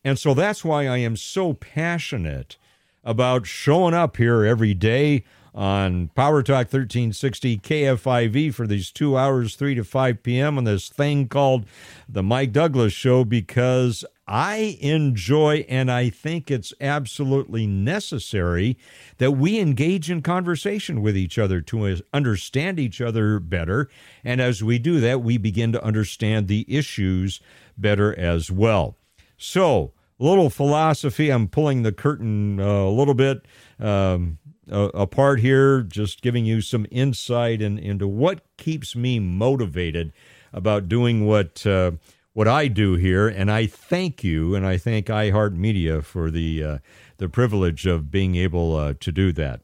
And 0.05 0.19
so 0.19 0.35
that's 0.35 0.65
why 0.65 0.87
I 0.87 0.99
am 0.99 1.17
so 1.17 1.53
passionate 1.53 2.57
about 3.03 3.47
showing 3.47 3.95
up 3.95 4.17
here 4.17 4.45
every 4.45 4.75
day 4.75 5.25
on 5.57 6.09
Power 6.09 6.43
Talk 6.43 6.67
1360 6.67 7.59
KFIV 7.59 8.53
for 8.53 8.67
these 8.67 8.91
two 8.91 9.17
hours, 9.17 9.57
3 9.57 9.75
to 9.77 9.85
5 9.85 10.23
p.m. 10.23 10.59
on 10.59 10.65
this 10.65 10.91
thing 10.91 11.29
called 11.29 11.65
The 12.07 12.23
Mike 12.23 12.53
Douglass 12.53 12.93
Show 12.93 13.25
because 13.25 14.05
I 14.29 14.77
enjoy 14.81 15.65
and 15.69 15.91
I 15.91 16.11
think 16.11 16.51
it's 16.51 16.75
absolutely 16.81 17.67
necessary 17.67 18.77
that 19.17 19.33
we 19.33 19.59
engage 19.59 20.11
in 20.11 20.21
conversation 20.21 21.01
with 21.01 21.17
each 21.17 21.39
other 21.39 21.63
to 21.63 22.03
understand 22.13 22.79
each 22.79 23.01
other 23.01 23.41
better. 23.41 23.89
And 24.23 24.43
as 24.43 24.63
we 24.63 24.79
do 24.79 25.01
that, 25.01 25.23
we 25.23 25.39
begin 25.39 25.73
to 25.73 25.83
understand 25.83 26.49
the 26.49 26.67
issues 26.69 27.41
better 27.79 28.17
as 28.19 28.51
well. 28.51 28.97
So, 29.39 29.93
a 30.19 30.25
little 30.25 30.49
philosophy. 30.49 31.31
I'm 31.31 31.47
pulling 31.47 31.83
the 31.83 31.93
curtain 31.93 32.59
uh, 32.59 32.65
a 32.65 32.91
little 32.91 33.15
bit 33.15 33.45
um, 33.79 34.39
uh, 34.71 35.07
part 35.07 35.41
here, 35.41 35.83
just 35.83 36.23
giving 36.23 36.45
you 36.45 36.61
some 36.61 36.87
insight 36.91 37.63
in, 37.63 37.79
into 37.79 38.09
what 38.09 38.41
keeps 38.57 38.97
me 38.97 39.19
motivated 39.19 40.13
about 40.53 40.89
doing 40.89 41.27
what 41.27 41.67
uh, 41.67 41.93
what 42.33 42.49
I 42.49 42.69
do 42.69 42.95
here. 42.95 43.29
And 43.29 43.51
I 43.51 43.67
thank 43.67 44.25
you, 44.25 44.55
and 44.55 44.67
I 44.67 44.77
thank 44.77 45.07
iHeartMedia 45.07 46.05
for 46.05 46.31
the 46.31 46.65
uh, 46.65 46.79
the 47.19 47.29
privilege 47.29 47.87
of 47.87 48.11
being 48.11 48.37
able 48.37 48.75
uh, 48.75 48.95
to 49.01 49.13
do 49.13 49.33
that. 49.33 49.61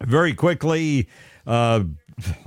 Very 0.00 0.34
quickly. 0.34 1.08
Uh, 1.46 1.84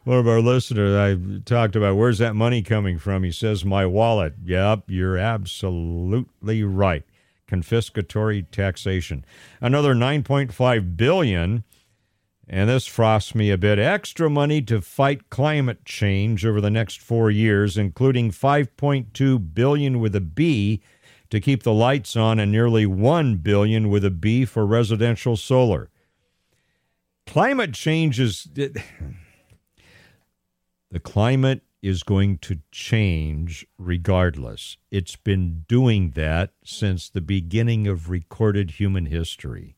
One 0.05 0.19
of 0.19 0.27
our 0.27 0.41
listeners, 0.41 0.97
I 0.97 1.41
talked 1.45 1.77
about 1.77 1.97
where's 1.97 2.19
that 2.19 2.35
money 2.35 2.63
coming 2.63 2.99
from? 2.99 3.23
He 3.23 3.31
says, 3.31 3.65
my 3.65 3.87
wallet. 3.87 4.35
Yep, 4.45 4.85
you're 4.89 5.17
absolutely 5.17 6.65
right. 6.65 7.05
Confiscatory 7.49 8.51
taxation. 8.51 9.25
Another 9.61 9.95
9.5 9.95 10.97
billion 10.97 11.63
and 12.55 12.69
this 12.69 12.87
frosts 12.87 13.35
me 13.35 13.51
a 13.51 13.57
bit 13.57 13.79
extra 13.79 14.29
money 14.29 14.61
to 14.61 14.83
fight 14.83 15.31
climate 15.31 15.87
change 15.87 16.45
over 16.45 16.61
the 16.61 16.71
next 16.71 17.01
4 17.01 17.31
years 17.31 17.79
including 17.79 18.31
5.2 18.31 19.55
billion 19.55 19.99
with 19.99 20.15
a 20.15 20.21
B 20.21 20.83
to 21.31 21.41
keep 21.41 21.63
the 21.63 21.73
lights 21.73 22.15
on 22.15 22.39
and 22.39 22.53
nearly 22.53 22.85
1 22.85 23.37
billion 23.37 23.89
with 23.89 24.05
a 24.05 24.11
B 24.11 24.45
for 24.45 24.67
residential 24.67 25.35
solar. 25.35 25.89
Climate 27.27 27.73
change 27.73 28.21
is 28.21 28.47
the 28.55 28.83
climate 31.03 31.63
is 31.81 32.03
going 32.03 32.37
to 32.37 32.61
change 32.71 33.67
regardless. 33.79 34.77
It's 34.91 35.17
been 35.17 35.65
doing 35.67 36.11
that 36.11 36.53
since 36.63 37.09
the 37.09 37.23
beginning 37.23 37.87
of 37.87 38.11
recorded 38.11 38.73
human 38.73 39.07
history. 39.07 39.77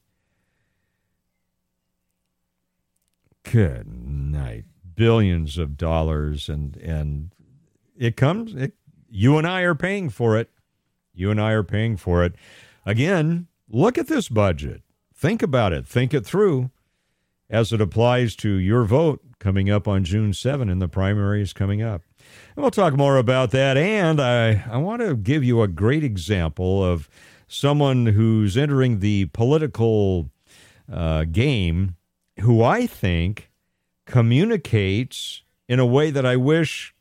Good 3.45 3.87
night. 3.87 4.65
Billions 4.95 5.59
of 5.59 5.77
dollars 5.77 6.49
and 6.49 6.77
and 6.77 7.31
it 7.97 8.17
comes 8.17 8.55
it, 8.55 8.75
you 9.09 9.39
and 9.39 9.47
I 9.47 9.63
are 9.63 9.75
paying 9.75 10.09
for 10.09 10.37
it. 10.37 10.51
You 11.13 11.31
and 11.31 11.41
I 11.41 11.53
are 11.53 11.63
paying 11.63 11.97
for 11.97 12.25
it. 12.25 12.35
Again, 12.85 13.47
look 13.69 13.99
at 13.99 14.09
this 14.09 14.29
budget. 14.29 14.83
Think 15.15 15.43
about 15.43 15.73
it. 15.73 15.87
Think 15.87 16.13
it 16.13 16.27
through 16.27 16.71
as 17.49 17.73
it 17.73 17.81
applies 17.81 18.35
to 18.37 18.51
your 18.51 18.85
vote 18.85 19.21
coming 19.39 19.71
up 19.71 19.87
on 19.87 20.05
June 20.05 20.33
7 20.33 20.69
and 20.69 20.81
the 20.83 20.89
primaries 20.89 21.53
coming 21.53 21.83
up. 21.83 22.03
And 22.57 22.63
we'll 22.63 22.71
talk 22.71 22.95
more 22.95 23.17
about 23.17 23.51
that. 23.53 23.77
And 23.77 24.21
I, 24.21 24.65
I 24.71 24.79
want 24.79 25.03
to 25.03 25.15
give 25.17 25.45
you 25.45 25.63
a 25.63 25.69
great 25.69 26.03
example 26.03 26.83
of 26.83 27.09
someone 27.47 28.07
who's 28.07 28.57
entering 28.57 29.01
the 29.01 29.27
political 29.27 30.31
uh, 30.91 31.25
game 31.25 31.97
who 32.41 32.63
I 32.63 32.87
think 32.87 33.51
communicates 34.07 35.43
in 35.69 35.79
a 35.79 35.87
way 35.87 36.11
that 36.11 36.27
I 36.27 36.37
wish 36.37 36.95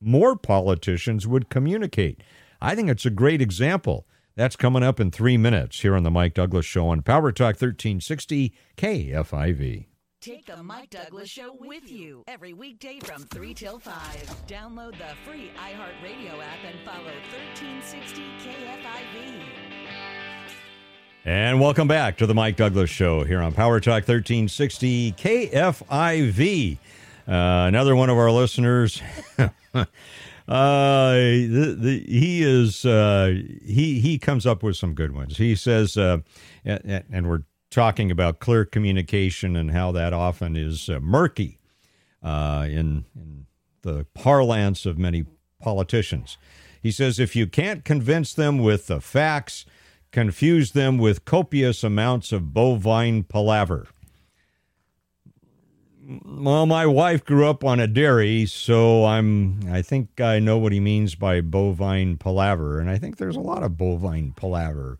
more 0.00 0.36
politicians 0.36 1.26
would 1.26 1.48
communicate. 1.48 2.22
I 2.60 2.74
think 2.74 2.88
it's 2.88 3.06
a 3.06 3.10
great 3.10 3.40
example. 3.40 4.06
That's 4.36 4.56
coming 4.56 4.82
up 4.82 5.00
in 5.00 5.10
three 5.10 5.36
minutes 5.36 5.80
here 5.80 5.94
on 5.94 6.02
the 6.02 6.10
Mike 6.10 6.34
Douglass 6.34 6.64
Show 6.64 6.88
on 6.88 7.02
Power 7.02 7.32
Talk 7.32 7.60
1360 7.60 8.54
KFIV. 8.76 9.86
Take 10.20 10.44
the 10.46 10.62
Mike 10.62 10.90
Douglass 10.90 11.30
Show 11.30 11.56
with 11.58 11.90
you 11.90 12.24
every 12.28 12.52
weekday 12.52 12.98
from 13.00 13.22
3 13.24 13.54
till 13.54 13.78
5. 13.78 13.94
Download 14.46 14.92
the 14.92 15.14
free 15.24 15.50
iHeartRadio 15.56 16.42
app 16.42 16.64
and 16.66 16.78
follow 16.84 17.12
1360 17.32 18.22
KFIV. 18.42 20.09
And 21.24 21.60
welcome 21.60 21.86
back 21.86 22.16
to 22.16 22.26
the 22.26 22.32
Mike 22.32 22.56
Douglass 22.56 22.88
Show 22.88 23.24
here 23.24 23.42
on 23.42 23.52
Power 23.52 23.78
Talk 23.78 24.08
1360 24.08 25.12
KFIV. 25.12 26.78
Uh, 27.28 27.66
another 27.68 27.94
one 27.94 28.08
of 28.08 28.16
our 28.16 28.30
listeners. 28.30 29.02
uh, 29.38 29.84
the, 30.48 31.76
the, 31.78 32.04
he 32.08 32.42
is 32.42 32.86
uh, 32.86 33.34
he 33.62 34.00
he 34.00 34.18
comes 34.18 34.46
up 34.46 34.62
with 34.62 34.76
some 34.76 34.94
good 34.94 35.14
ones. 35.14 35.36
He 35.36 35.54
says, 35.54 35.98
uh, 35.98 36.20
and, 36.64 37.04
and 37.12 37.28
we're 37.28 37.42
talking 37.70 38.10
about 38.10 38.40
clear 38.40 38.64
communication 38.64 39.56
and 39.56 39.72
how 39.72 39.92
that 39.92 40.14
often 40.14 40.56
is 40.56 40.88
uh, 40.88 41.00
murky 41.00 41.58
uh, 42.22 42.64
in, 42.66 43.04
in 43.14 43.44
the 43.82 44.06
parlance 44.14 44.86
of 44.86 44.96
many 44.96 45.26
politicians. 45.60 46.38
He 46.82 46.90
says 46.90 47.18
if 47.18 47.36
you 47.36 47.46
can't 47.46 47.84
convince 47.84 48.32
them 48.32 48.58
with 48.58 48.86
the 48.86 49.02
facts, 49.02 49.66
confuse 50.12 50.72
them 50.72 50.98
with 50.98 51.24
copious 51.24 51.84
amounts 51.84 52.32
of 52.32 52.52
bovine 52.52 53.22
palaver. 53.22 53.86
Well, 56.24 56.66
my 56.66 56.86
wife 56.86 57.24
grew 57.24 57.46
up 57.46 57.64
on 57.64 57.78
a 57.78 57.86
dairy, 57.86 58.46
so 58.46 59.04
I'm 59.04 59.60
I 59.70 59.80
think 59.80 60.20
I 60.20 60.40
know 60.40 60.58
what 60.58 60.72
he 60.72 60.80
means 60.80 61.14
by 61.14 61.40
bovine 61.40 62.16
palaver, 62.16 62.80
and 62.80 62.90
I 62.90 62.98
think 62.98 63.16
there's 63.16 63.36
a 63.36 63.40
lot 63.40 63.62
of 63.62 63.76
bovine 63.76 64.32
palaver 64.32 64.98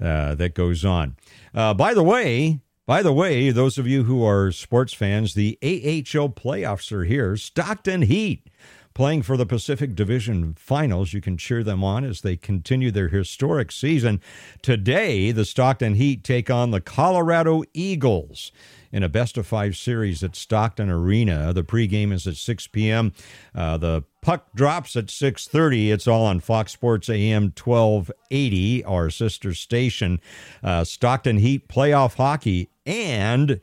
uh, 0.00 0.36
that 0.36 0.54
goes 0.54 0.84
on. 0.84 1.16
Uh, 1.52 1.74
by 1.74 1.94
the 1.94 2.04
way, 2.04 2.60
by 2.86 3.02
the 3.02 3.12
way, 3.12 3.50
those 3.50 3.78
of 3.78 3.88
you 3.88 4.04
who 4.04 4.24
are 4.24 4.52
sports 4.52 4.92
fans, 4.92 5.34
the 5.34 5.58
AHL 5.62 6.28
playoffs 6.28 6.92
are 6.92 7.04
here. 7.04 7.36
Stockton 7.36 8.02
Heat 8.02 8.46
playing 8.94 9.22
for 9.22 9.36
the 9.36 9.46
Pacific 9.46 9.94
Division 9.94 10.54
Finals. 10.54 11.12
You 11.12 11.20
can 11.20 11.36
cheer 11.36 11.62
them 11.62 11.82
on 11.82 12.04
as 12.04 12.20
they 12.20 12.36
continue 12.36 12.90
their 12.90 13.08
historic 13.08 13.72
season. 13.72 14.20
Today, 14.62 15.32
the 15.32 15.44
Stockton 15.44 15.94
Heat 15.94 16.24
take 16.24 16.50
on 16.50 16.70
the 16.70 16.80
Colorado 16.80 17.62
Eagles 17.74 18.52
in 18.90 19.02
a 19.02 19.08
best 19.08 19.38
of 19.38 19.46
five 19.46 19.76
series 19.76 20.22
at 20.22 20.36
Stockton 20.36 20.90
Arena. 20.90 21.52
The 21.52 21.64
pregame 21.64 22.12
is 22.12 22.26
at 22.26 22.36
6 22.36 22.66
p.m. 22.68 23.12
Uh, 23.54 23.78
the 23.78 24.04
puck 24.20 24.52
drops 24.54 24.94
at 24.94 25.06
6.30 25.06 25.92
it's 25.92 26.06
all 26.06 26.24
on 26.26 26.38
fox 26.38 26.70
sports 26.70 27.08
am 27.10 27.52
1280 27.58 28.84
our 28.84 29.10
sister 29.10 29.52
station 29.52 30.20
uh, 30.62 30.84
stockton 30.84 31.38
heat 31.38 31.66
playoff 31.66 32.14
hockey 32.14 32.70
and 32.86 33.60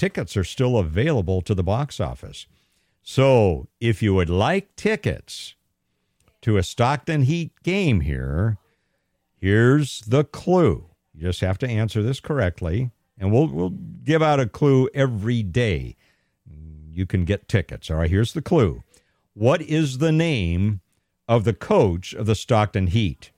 tickets 0.00 0.34
are 0.34 0.44
still 0.44 0.78
available 0.78 1.42
to 1.42 1.54
the 1.54 1.62
box 1.62 2.00
office. 2.00 2.46
So 3.02 3.68
if 3.80 4.02
you 4.02 4.14
would 4.14 4.30
like 4.30 4.74
tickets 4.76 5.54
to 6.42 6.56
a 6.56 6.62
Stockton 6.62 7.22
Heat 7.22 7.52
game 7.62 8.00
here, 8.00 8.58
here's 9.36 10.00
the 10.02 10.24
clue. 10.24 10.86
You 11.14 11.22
just 11.22 11.40
have 11.40 11.58
to 11.58 11.68
answer 11.68 12.02
this 12.02 12.20
correctly, 12.20 12.90
and 13.18 13.32
we'll 13.32 13.48
we'll 13.48 13.70
give 13.70 14.22
out 14.22 14.40
a 14.40 14.46
clue 14.46 14.88
every 14.94 15.42
day. 15.42 15.96
You 16.92 17.06
can 17.06 17.24
get 17.24 17.48
tickets. 17.48 17.90
All 17.90 17.98
right, 17.98 18.10
here's 18.10 18.32
the 18.32 18.42
clue. 18.42 18.82
What 19.34 19.62
is 19.62 19.98
the 19.98 20.12
name 20.12 20.80
of 21.28 21.44
the 21.44 21.54
coach 21.54 22.14
of 22.14 22.26
the 22.26 22.34
Stockton 22.34 22.88
Heat? 22.88 23.30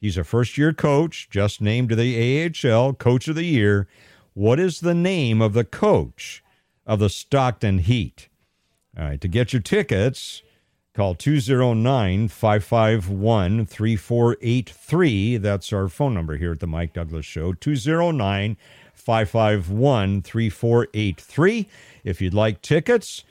He's 0.00 0.16
a 0.16 0.24
first 0.24 0.58
year 0.58 0.72
coach, 0.72 1.28
just 1.30 1.60
named 1.60 1.88
to 1.88 1.96
the 1.96 2.44
AHL 2.44 2.92
Coach 2.94 3.26
of 3.26 3.36
the 3.36 3.46
Year. 3.46 3.88
What 4.34 4.60
is 4.60 4.80
the 4.80 4.94
name 4.94 5.40
of 5.40 5.54
the 5.54 5.64
coach 5.64 6.42
of 6.86 6.98
the 6.98 7.08
Stockton 7.08 7.78
Heat? 7.78 8.28
All 8.96 9.04
right, 9.04 9.20
to 9.20 9.28
get 9.28 9.52
your 9.52 9.62
tickets, 9.62 10.42
call 10.94 11.16
209 11.16 12.28
551 12.28 13.66
3483. 13.66 15.36
That's 15.38 15.72
our 15.72 15.88
phone 15.88 16.14
number 16.14 16.36
here 16.36 16.52
at 16.52 16.60
the 16.60 16.68
Mike 16.68 16.92
Douglass 16.92 17.26
Show 17.26 17.54
209 17.54 18.56
551 18.94 20.22
3483. 20.22 21.68
If 22.04 22.22
you'd 22.22 22.34
like 22.34 22.62
tickets, 22.62 23.24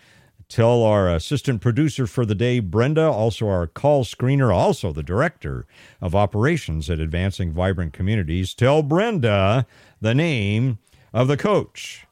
tell 0.50 0.84
our 0.84 1.08
assistant 1.08 1.62
producer 1.62 2.08
for 2.08 2.26
the 2.26 2.36
day, 2.36 2.60
Brenda, 2.60 3.06
also 3.10 3.48
our 3.48 3.66
call 3.66 4.04
screener, 4.04 4.54
also 4.54 4.92
the 4.92 5.02
director 5.02 5.66
of 6.02 6.14
operations 6.14 6.90
at 6.90 7.00
Advancing 7.00 7.54
Vibrant 7.54 7.94
Communities, 7.94 8.54
tell 8.54 8.84
Brenda 8.84 9.66
the 10.02 10.14
name 10.14 10.80
of 11.14 11.30
the 11.30 11.38
coach 11.38 12.06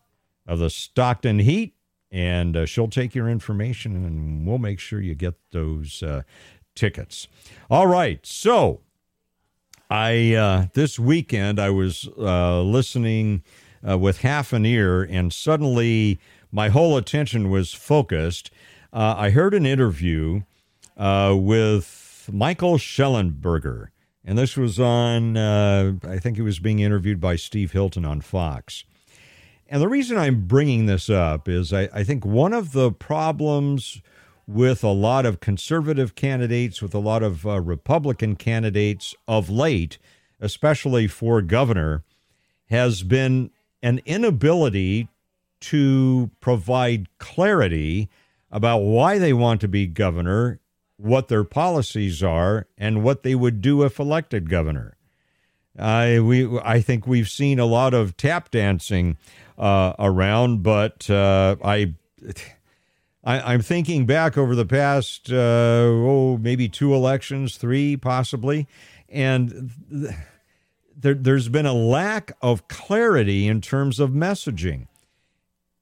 of 0.47 0.59
the 0.59 0.69
Stockton 0.69 1.39
Heat 1.39 1.75
and 2.11 2.57
uh, 2.57 2.65
she'll 2.65 2.89
take 2.89 3.15
your 3.15 3.29
information 3.29 3.95
and 4.05 4.45
we'll 4.45 4.57
make 4.57 4.79
sure 4.79 4.99
you 4.99 5.15
get 5.15 5.35
those 5.51 6.03
uh, 6.03 6.23
tickets. 6.75 7.27
All 7.69 7.87
right, 7.87 8.25
so 8.25 8.81
I 9.89 10.33
uh, 10.33 10.65
this 10.73 10.99
weekend 10.99 11.59
I 11.59 11.69
was 11.69 12.09
uh, 12.17 12.61
listening 12.61 13.43
uh, 13.87 13.97
with 13.97 14.19
half 14.19 14.53
an 14.53 14.65
ear, 14.65 15.03
and 15.03 15.33
suddenly 15.33 16.19
my 16.51 16.69
whole 16.69 16.97
attention 16.97 17.49
was 17.49 17.73
focused. 17.73 18.51
Uh, 18.93 19.15
I 19.17 19.29
heard 19.29 19.53
an 19.53 19.65
interview 19.65 20.41
with 20.97 22.29
Michael 22.31 22.77
Shellenberger, 22.77 23.87
And 24.23 24.37
this 24.37 24.55
was 24.55 24.79
on, 24.79 25.35
I 25.37 26.19
think 26.19 26.35
he 26.35 26.43
was 26.43 26.59
being 26.59 26.79
interviewed 26.79 27.19
by 27.19 27.37
Steve 27.37 27.71
Hilton 27.71 28.05
on 28.05 28.21
Fox. 28.21 28.83
And 29.71 29.81
the 29.81 29.87
reason 29.87 30.17
I'm 30.17 30.47
bringing 30.47 30.85
this 30.85 31.09
up 31.09 31.47
is 31.47 31.71
I, 31.71 31.87
I, 31.93 32.03
think 32.03 32.25
one 32.25 32.51
of 32.51 32.73
the 32.73 32.91
problems 32.91 34.01
with 34.45 34.83
a 34.83 34.89
lot 34.89 35.25
of 35.25 35.39
conservative 35.39 36.13
candidates, 36.13 36.81
with 36.81 36.93
a 36.93 36.99
lot 36.99 37.23
of 37.23 37.47
uh, 37.47 37.61
Republican 37.61 38.35
candidates 38.35 39.15
of 39.29 39.49
late, 39.49 39.97
especially 40.41 41.07
for 41.07 41.41
governor, 41.41 42.03
has 42.69 43.01
been 43.01 43.49
an 43.81 44.01
inability 44.05 45.07
to 45.61 46.29
provide 46.41 47.07
clarity 47.17 48.09
about 48.51 48.79
why 48.79 49.17
they 49.17 49.31
want 49.31 49.61
to 49.61 49.69
be 49.69 49.87
governor, 49.87 50.59
what 50.97 51.29
their 51.29 51.45
policies 51.45 52.21
are, 52.21 52.67
and 52.77 53.05
what 53.05 53.23
they 53.23 53.35
would 53.35 53.61
do 53.61 53.83
if 53.83 53.99
elected 53.99 54.49
governor. 54.49 54.97
I 55.79 56.19
we 56.19 56.59
I 56.59 56.81
think 56.81 57.07
we've 57.07 57.29
seen 57.29 57.57
a 57.57 57.65
lot 57.65 57.93
of 57.93 58.17
tap 58.17 58.51
dancing 58.51 59.17
uh, 59.61 59.93
around, 59.99 60.63
but 60.63 61.07
uh, 61.09 61.55
I, 61.63 61.93
I 63.23 63.53
am 63.53 63.61
thinking 63.61 64.07
back 64.07 64.35
over 64.35 64.55
the 64.55 64.65
past 64.65 65.31
uh, 65.31 65.35
oh 65.35 66.37
maybe 66.41 66.67
two 66.67 66.95
elections, 66.95 67.57
three 67.57 67.95
possibly, 67.95 68.67
and 69.07 69.71
th- 69.91 70.15
there, 70.97 71.13
there's 71.13 71.47
been 71.47 71.67
a 71.67 71.73
lack 71.73 72.31
of 72.41 72.67
clarity 72.67 73.47
in 73.47 73.61
terms 73.61 73.99
of 73.99 74.09
messaging, 74.09 74.87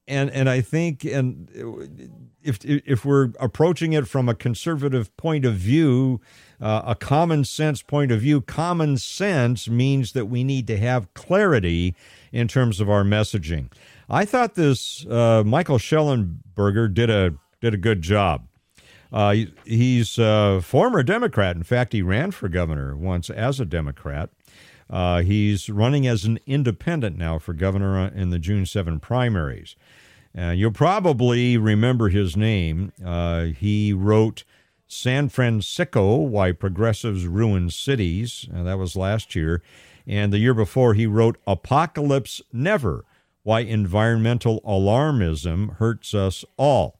and 0.06 0.30
and 0.30 0.50
I 0.50 0.60
think 0.60 1.02
and 1.04 2.28
if 2.42 2.62
if 2.62 3.06
we're 3.06 3.30
approaching 3.40 3.94
it 3.94 4.06
from 4.06 4.28
a 4.28 4.34
conservative 4.34 5.16
point 5.16 5.46
of 5.46 5.54
view 5.54 6.20
uh, 6.60 6.82
a 6.84 6.94
common 6.94 7.44
sense 7.44 7.80
point 7.80 8.12
of 8.12 8.20
view, 8.20 8.42
common 8.42 8.98
sense 8.98 9.70
means 9.70 10.12
that 10.12 10.26
we 10.26 10.44
need 10.44 10.66
to 10.66 10.76
have 10.76 11.14
clarity 11.14 11.94
in 12.32 12.48
terms 12.48 12.80
of 12.80 12.88
our 12.88 13.04
messaging. 13.04 13.70
I 14.08 14.24
thought 14.24 14.54
this 14.54 15.06
uh, 15.06 15.42
Michael 15.44 15.78
Shellenberger 15.78 16.92
did 16.92 17.10
a 17.10 17.34
did 17.60 17.74
a 17.74 17.78
good 17.78 18.02
job. 18.02 18.46
Uh, 19.12 19.34
he's 19.64 20.18
a 20.18 20.60
former 20.62 21.02
Democrat. 21.02 21.56
In 21.56 21.62
fact, 21.64 21.92
he 21.92 22.02
ran 22.02 22.30
for 22.30 22.48
governor 22.48 22.96
once 22.96 23.28
as 23.28 23.58
a 23.60 23.64
Democrat. 23.64 24.30
Uh, 24.88 25.22
he's 25.22 25.68
running 25.68 26.06
as 26.06 26.24
an 26.24 26.38
independent 26.46 27.16
now 27.16 27.38
for 27.38 27.52
governor 27.52 28.08
in 28.08 28.30
the 28.30 28.38
June 28.38 28.66
7 28.66 28.98
primaries. 29.00 29.76
Uh, 30.36 30.50
you'll 30.50 30.72
probably 30.72 31.56
remember 31.56 32.08
his 32.08 32.36
name. 32.36 32.92
Uh, 33.04 33.44
he 33.46 33.92
wrote 33.92 34.44
San 34.86 35.28
Francisco, 35.28 36.16
Why 36.16 36.52
Progressives 36.52 37.26
Ruin 37.26 37.70
Cities. 37.70 38.48
Uh, 38.54 38.62
that 38.64 38.78
was 38.78 38.96
last 38.96 39.34
year. 39.34 39.62
And 40.10 40.32
the 40.32 40.38
year 40.38 40.54
before, 40.54 40.94
he 40.94 41.06
wrote 41.06 41.38
Apocalypse 41.46 42.42
Never 42.52 43.04
Why 43.44 43.60
Environmental 43.60 44.60
Alarmism 44.62 45.76
Hurts 45.76 46.14
Us 46.14 46.44
All. 46.56 46.98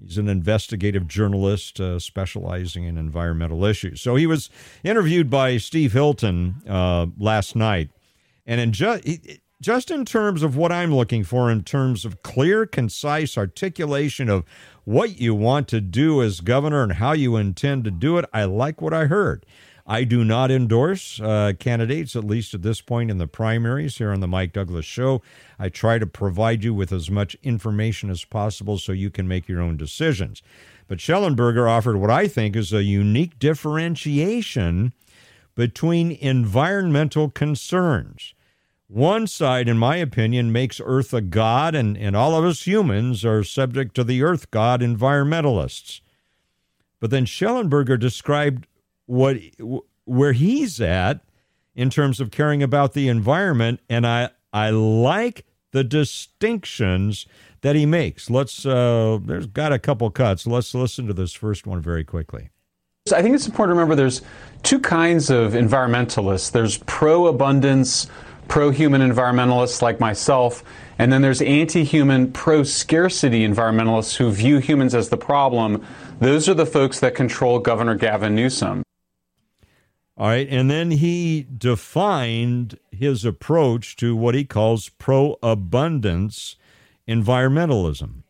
He's 0.00 0.16
an 0.16 0.28
investigative 0.28 1.08
journalist 1.08 1.80
uh, 1.80 1.98
specializing 1.98 2.84
in 2.84 2.96
environmental 2.96 3.64
issues. 3.64 4.00
So 4.00 4.14
he 4.14 4.28
was 4.28 4.48
interviewed 4.84 5.28
by 5.28 5.56
Steve 5.56 5.92
Hilton 5.92 6.62
uh, 6.68 7.06
last 7.18 7.56
night. 7.56 7.90
And 8.46 8.60
in 8.60 8.70
ju- 8.72 9.00
just 9.60 9.90
in 9.90 10.04
terms 10.04 10.44
of 10.44 10.56
what 10.56 10.70
I'm 10.70 10.94
looking 10.94 11.24
for, 11.24 11.50
in 11.50 11.64
terms 11.64 12.04
of 12.04 12.22
clear, 12.22 12.64
concise 12.64 13.36
articulation 13.36 14.28
of 14.28 14.44
what 14.84 15.20
you 15.20 15.34
want 15.34 15.66
to 15.68 15.80
do 15.80 16.22
as 16.22 16.40
governor 16.40 16.84
and 16.84 16.92
how 16.92 17.12
you 17.12 17.34
intend 17.34 17.82
to 17.84 17.90
do 17.90 18.18
it. 18.18 18.24
I 18.32 18.44
like 18.44 18.80
what 18.80 18.94
I 18.94 19.06
heard. 19.06 19.44
I 19.92 20.04
do 20.04 20.24
not 20.24 20.50
endorse 20.50 21.20
uh, 21.20 21.52
candidates, 21.58 22.16
at 22.16 22.24
least 22.24 22.54
at 22.54 22.62
this 22.62 22.80
point 22.80 23.10
in 23.10 23.18
the 23.18 23.26
primaries 23.26 23.98
here 23.98 24.10
on 24.10 24.20
the 24.20 24.26
Mike 24.26 24.54
Douglass 24.54 24.86
Show. 24.86 25.20
I 25.58 25.68
try 25.68 25.98
to 25.98 26.06
provide 26.06 26.64
you 26.64 26.72
with 26.72 26.92
as 26.92 27.10
much 27.10 27.36
information 27.42 28.08
as 28.08 28.24
possible 28.24 28.78
so 28.78 28.92
you 28.92 29.10
can 29.10 29.28
make 29.28 29.50
your 29.50 29.60
own 29.60 29.76
decisions. 29.76 30.40
But 30.88 30.96
Shellenberger 30.96 31.68
offered 31.68 31.98
what 31.98 32.08
I 32.08 32.26
think 32.26 32.56
is 32.56 32.72
a 32.72 32.82
unique 32.82 33.38
differentiation 33.38 34.94
between 35.54 36.12
environmental 36.12 37.28
concerns 37.28 38.32
one 38.88 39.26
side, 39.26 39.68
in 39.68 39.78
my 39.78 39.96
opinion, 39.96 40.52
makes 40.52 40.78
Earth 40.84 41.14
a 41.14 41.22
god, 41.22 41.74
and, 41.74 41.96
and 41.96 42.14
all 42.14 42.34
of 42.34 42.44
us 42.44 42.66
humans 42.66 43.24
are 43.24 43.42
subject 43.42 43.94
to 43.94 44.04
the 44.04 44.22
Earth 44.22 44.50
god 44.50 44.82
environmentalists. 44.82 46.02
But 47.00 47.10
then 47.10 47.24
Shellenberger 47.24 47.98
described 47.98 48.66
what 49.06 49.36
where 50.04 50.32
he's 50.32 50.80
at 50.80 51.20
in 51.74 51.90
terms 51.90 52.20
of 52.20 52.30
caring 52.30 52.62
about 52.62 52.92
the 52.92 53.08
environment, 53.08 53.80
and 53.88 54.06
I 54.06 54.30
I 54.52 54.70
like 54.70 55.46
the 55.72 55.84
distinctions 55.84 57.26
that 57.62 57.76
he 57.76 57.86
makes. 57.86 58.30
Let's 58.30 58.66
uh, 58.66 59.18
there's 59.24 59.46
got 59.46 59.72
a 59.72 59.78
couple 59.78 60.10
cuts. 60.10 60.46
Let's 60.46 60.74
listen 60.74 61.06
to 61.06 61.14
this 61.14 61.32
first 61.32 61.66
one 61.66 61.80
very 61.80 62.04
quickly. 62.04 62.50
I 63.12 63.20
think 63.20 63.34
it's 63.34 63.46
important 63.46 63.74
to 63.74 63.80
remember 63.80 63.96
there's 63.96 64.22
two 64.62 64.78
kinds 64.78 65.28
of 65.28 65.52
environmentalists. 65.54 66.52
There's 66.52 66.78
pro 66.78 67.26
abundance 67.26 68.06
pro 68.48 68.70
human 68.70 69.00
environmentalists 69.00 69.80
like 69.80 69.98
myself, 69.98 70.62
and 70.98 71.12
then 71.12 71.22
there's 71.22 71.40
anti 71.42 71.84
human, 71.84 72.30
pro 72.32 72.62
scarcity 72.62 73.46
environmentalists 73.46 74.16
who 74.16 74.30
view 74.30 74.58
humans 74.58 74.94
as 74.94 75.08
the 75.08 75.16
problem. 75.16 75.84
Those 76.20 76.48
are 76.48 76.54
the 76.54 76.66
folks 76.66 77.00
that 77.00 77.14
control 77.14 77.58
Governor 77.58 77.94
Gavin 77.94 78.34
Newsom. 78.34 78.82
All 80.16 80.28
right. 80.28 80.46
And 80.48 80.70
then 80.70 80.90
he 80.90 81.46
defined 81.56 82.78
his 82.90 83.24
approach 83.24 83.96
to 83.96 84.14
what 84.14 84.34
he 84.34 84.44
calls 84.44 84.90
pro 84.90 85.36
abundance 85.42 86.56
environmentalism. 87.08 88.22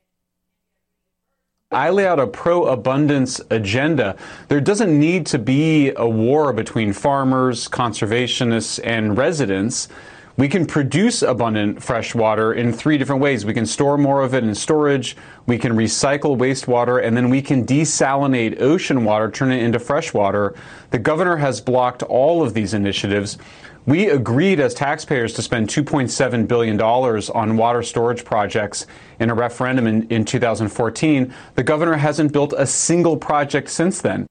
I 1.72 1.88
lay 1.88 2.06
out 2.06 2.20
a 2.20 2.26
pro 2.26 2.66
abundance 2.66 3.40
agenda. 3.50 4.14
There 4.48 4.60
doesn't 4.60 4.98
need 4.98 5.24
to 5.26 5.38
be 5.38 5.92
a 5.96 6.06
war 6.06 6.52
between 6.52 6.92
farmers, 6.92 7.66
conservationists, 7.66 8.78
and 8.84 9.16
residents. 9.16 9.88
We 10.36 10.48
can 10.48 10.66
produce 10.66 11.22
abundant 11.22 11.82
fresh 11.82 12.14
water 12.14 12.54
in 12.54 12.72
three 12.72 12.96
different 12.96 13.20
ways. 13.20 13.44
We 13.44 13.52
can 13.52 13.66
store 13.66 13.98
more 13.98 14.22
of 14.22 14.34
it 14.34 14.44
in 14.44 14.54
storage, 14.54 15.16
we 15.46 15.58
can 15.58 15.72
recycle 15.72 16.38
wastewater, 16.38 17.04
and 17.04 17.16
then 17.16 17.28
we 17.28 17.42
can 17.42 17.66
desalinate 17.66 18.60
ocean 18.60 19.04
water, 19.04 19.30
turn 19.30 19.52
it 19.52 19.62
into 19.62 19.78
fresh 19.78 20.14
water. 20.14 20.54
The 20.90 20.98
governor 20.98 21.36
has 21.36 21.60
blocked 21.60 22.02
all 22.02 22.42
of 22.42 22.54
these 22.54 22.72
initiatives. 22.72 23.36
We 23.84 24.08
agreed 24.08 24.60
as 24.60 24.74
taxpayers 24.74 25.34
to 25.34 25.42
spend 25.42 25.68
$2.7 25.68 26.48
billion 26.48 26.80
on 26.80 27.56
water 27.56 27.82
storage 27.82 28.24
projects 28.24 28.86
in 29.18 29.28
a 29.28 29.34
referendum 29.34 29.86
in, 29.86 30.08
in 30.08 30.24
2014. 30.24 31.34
The 31.56 31.62
governor 31.62 31.96
hasn't 31.96 32.32
built 32.32 32.54
a 32.56 32.66
single 32.66 33.16
project 33.16 33.70
since 33.70 34.00
then. 34.00 34.26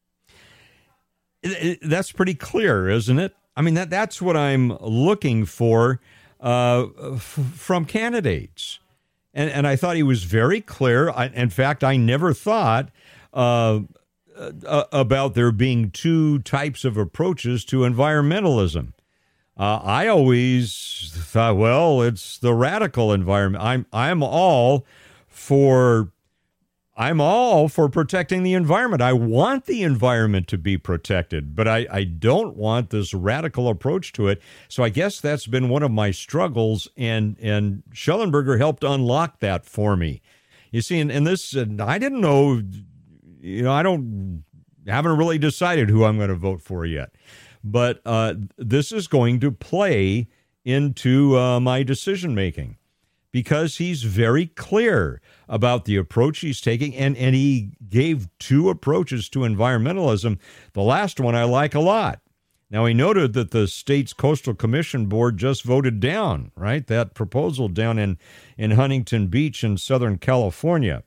That's 1.81 2.11
pretty 2.11 2.35
clear, 2.35 2.89
isn't 2.89 3.19
it? 3.19 3.33
I 3.61 3.63
mean, 3.63 3.75
that, 3.75 3.91
that's 3.91 4.19
what 4.19 4.35
I'm 4.35 4.75
looking 4.79 5.45
for 5.45 5.99
uh, 6.39 6.87
f- 7.13 7.51
from 7.53 7.85
candidates. 7.85 8.79
And, 9.35 9.51
and 9.51 9.67
I 9.67 9.75
thought 9.75 9.95
he 9.95 10.01
was 10.01 10.23
very 10.23 10.61
clear. 10.61 11.11
I, 11.11 11.27
in 11.27 11.51
fact, 11.51 11.83
I 11.83 11.95
never 11.95 12.33
thought 12.33 12.89
uh, 13.35 13.81
uh, 14.35 14.85
about 14.91 15.35
there 15.35 15.51
being 15.51 15.91
two 15.91 16.39
types 16.39 16.83
of 16.83 16.97
approaches 16.97 17.63
to 17.65 17.81
environmentalism. 17.81 18.93
Uh, 19.55 19.79
I 19.83 20.07
always 20.07 21.11
thought, 21.15 21.55
well, 21.55 22.01
it's 22.01 22.39
the 22.39 22.55
radical 22.55 23.13
environment. 23.13 23.63
I'm 23.63 23.85
I'm 23.93 24.23
all 24.23 24.87
for 25.27 26.09
I'm 26.95 27.21
all 27.21 27.69
for 27.69 27.87
protecting 27.87 28.43
the 28.43 28.53
environment. 28.53 29.01
I 29.01 29.13
want 29.13 29.65
the 29.65 29.81
environment 29.81 30.47
to 30.49 30.57
be 30.57 30.77
protected, 30.77 31.55
but 31.55 31.67
I, 31.67 31.87
I 31.89 32.03
don't 32.03 32.57
want 32.57 32.89
this 32.89 33.13
radical 33.13 33.69
approach 33.69 34.11
to 34.13 34.27
it. 34.27 34.41
So 34.67 34.83
I 34.83 34.89
guess 34.89 35.21
that's 35.21 35.47
been 35.47 35.69
one 35.69 35.83
of 35.83 35.91
my 35.91 36.11
struggles, 36.11 36.89
and 36.97 37.37
and 37.39 37.83
Shellenberger 37.93 38.57
helped 38.57 38.83
unlock 38.83 39.39
that 39.39 39.65
for 39.65 39.95
me. 39.95 40.21
You 40.71 40.81
see, 40.81 40.99
and, 40.99 41.11
and 41.11 41.25
this, 41.25 41.55
I 41.55 41.97
didn't 41.97 42.21
know, 42.21 42.61
you 43.41 43.63
know, 43.63 43.71
I 43.71 43.83
don't, 43.83 44.43
haven't 44.87 45.17
really 45.17 45.37
decided 45.37 45.89
who 45.89 46.05
I'm 46.05 46.17
going 46.17 46.29
to 46.29 46.35
vote 46.35 46.61
for 46.61 46.85
yet, 46.85 47.11
but 47.63 48.01
uh, 48.05 48.35
this 48.57 48.91
is 48.91 49.07
going 49.07 49.39
to 49.41 49.51
play 49.51 50.27
into 50.63 51.37
uh, 51.37 51.59
my 51.59 51.83
decision 51.83 52.35
making 52.35 52.77
because 53.31 53.77
he's 53.77 54.03
very 54.03 54.47
clear 54.47 55.21
about 55.47 55.85
the 55.85 55.95
approach 55.95 56.39
he's 56.39 56.61
taking. 56.61 56.95
And, 56.95 57.15
and 57.17 57.35
he 57.35 57.71
gave 57.89 58.27
two 58.39 58.69
approaches 58.69 59.29
to 59.29 59.39
environmentalism. 59.39 60.39
The 60.73 60.81
last 60.81 61.19
one 61.19 61.35
I 61.35 61.43
like 61.43 61.75
a 61.75 61.79
lot. 61.79 62.19
Now, 62.69 62.85
he 62.85 62.93
noted 62.93 63.33
that 63.33 63.51
the 63.51 63.67
state's 63.67 64.13
Coastal 64.13 64.55
Commission 64.55 65.07
Board 65.07 65.37
just 65.37 65.63
voted 65.63 65.99
down, 65.99 66.51
right, 66.55 66.87
that 66.87 67.13
proposal 67.13 67.67
down 67.67 67.99
in, 67.99 68.17
in 68.57 68.71
Huntington 68.71 69.27
Beach 69.27 69.61
in 69.61 69.77
Southern 69.77 70.17
California. 70.17 71.03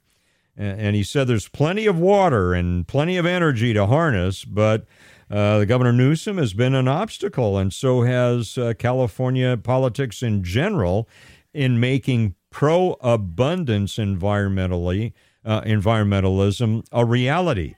And 0.57 0.95
he 0.95 1.03
said 1.03 1.27
there's 1.27 1.49
plenty 1.49 1.87
of 1.87 1.99
water 1.99 2.55
and 2.55 2.87
plenty 2.87 3.17
of 3.17 3.27
energy 3.27 3.73
to 3.73 3.87
harness, 3.87 4.45
but 4.45 4.87
uh, 5.31 5.59
the 5.59 5.67
Governor 5.67 5.93
Newsom 5.93 6.39
has 6.39 6.53
been 6.53 6.75
an 6.75 6.87
obstacle, 6.87 7.59
and 7.59 7.73
so 7.73 8.03
has 8.03 8.57
uh, 8.57 8.75
California 8.79 9.57
politics 9.57 10.23
in 10.23 10.45
general 10.45 11.09
in 11.55 11.81
making 11.81 12.35
pro 12.51 12.97
abundance 13.01 13.97
environmentally 13.97 15.13
uh, 15.45 15.61
environmentalism 15.63 16.85
a 16.93 17.05
reality. 17.05 17.75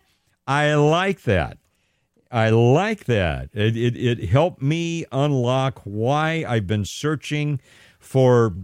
I 0.46 0.74
like 0.74 1.22
that. 1.22 1.58
I 2.30 2.50
like 2.50 3.04
that. 3.04 3.50
It, 3.52 3.76
it, 3.76 3.96
it 3.96 4.28
helped 4.28 4.60
me 4.60 5.04
unlock 5.12 5.80
why 5.84 6.44
I've 6.46 6.66
been 6.66 6.84
searching 6.84 7.60
for 7.98 8.54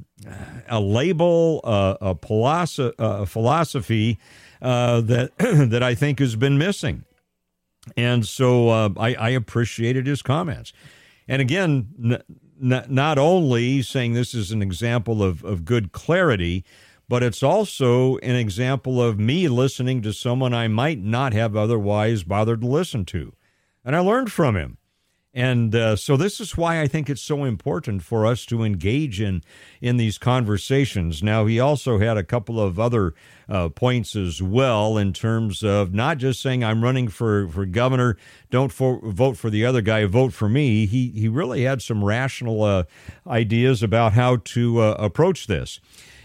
a 0.69 0.81
label, 0.81 1.61
uh, 1.65 1.97
a, 2.01 2.15
philosophy, 2.15 2.95
a 2.99 3.27
philosophy 3.27 4.19
uh, 4.61 5.01
that 5.03 5.37
that 5.39 5.83
I 5.83 5.95
think 5.95 6.19
has 6.21 6.37
been 6.37 6.59
missing. 6.59 7.05
And 7.97 8.27
so 8.27 8.69
uh, 8.69 8.91
I, 8.97 9.15
I 9.15 9.29
appreciated 9.31 10.07
his 10.07 10.23
comments. 10.23 10.73
And 11.27 11.43
again, 11.43 12.23
not, 12.61 12.91
not 12.91 13.19
only 13.19 13.83
saying 13.83 14.13
this 14.13 14.35
is 14.35 14.51
an 14.51 14.63
example 14.63 15.23
of, 15.23 15.45
of 15.45 15.65
good 15.65 15.93
clarity, 15.93 16.65
but 17.09 17.23
it's 17.23 17.43
also 17.43 18.17
an 18.19 18.37
example 18.37 19.03
of 19.03 19.19
me 19.19 19.49
listening 19.49 20.03
to 20.03 20.13
someone 20.13 20.55
I 20.55 20.69
might 20.69 20.99
not 20.99 21.33
have 21.33 21.57
otherwise 21.57 22.23
bothered 22.23 22.63
to 22.63 22.67
listen 22.67 23.05
to. 23.07 23.35
And 23.85 23.95
I 23.97 23.99
learned 23.99 24.33
from 24.33 24.57
him. 24.57 24.79
And 25.35 25.75
uh, 25.75 25.97
so 25.97 26.19
this 26.19 26.41
is 26.41 26.59
why 26.59 26.83
I 26.83 26.87
think 26.87 27.09
it's 27.09 27.23
so 27.23 27.45
important 27.45 28.03
for 28.03 28.27
us 28.27 28.45
to 28.47 28.63
engage 28.63 29.19
in 29.19 29.43
in 29.81 29.97
these 29.97 30.19
conversations. 30.19 31.23
Now, 31.23 31.47
he 31.47 31.59
also 31.59 31.99
had 31.99 32.19
a 32.19 32.23
couple 32.23 32.61
of 32.61 32.79
other 32.79 33.15
uh, 33.49 33.71
points 33.71 34.15
as 34.15 34.43
well 34.43 34.99
in 34.99 35.15
terms 35.15 35.63
of 35.63 35.95
not 35.95 36.19
just 36.19 36.43
saying 36.43 36.63
I'm 36.63 36.85
running 36.85 37.09
for, 37.09 37.49
for 37.49 37.65
governor, 37.65 38.19
don't 38.51 38.73
for, 38.73 39.01
vote 39.03 39.39
for 39.39 39.49
the 39.49 39.65
other 39.65 39.81
guy, 39.81 40.05
vote 40.05 40.35
for 40.35 40.51
me. 40.51 40.85
He 40.85 41.09
he 41.09 41.29
really 41.29 41.63
had 41.63 41.81
some 41.81 42.05
rational 42.05 42.63
uh, 42.63 42.85
ideas 43.27 43.83
about 43.83 44.13
how 44.13 44.37
to 44.37 44.81
uh, 44.81 44.97
approach 44.99 45.47
this. 45.47 45.81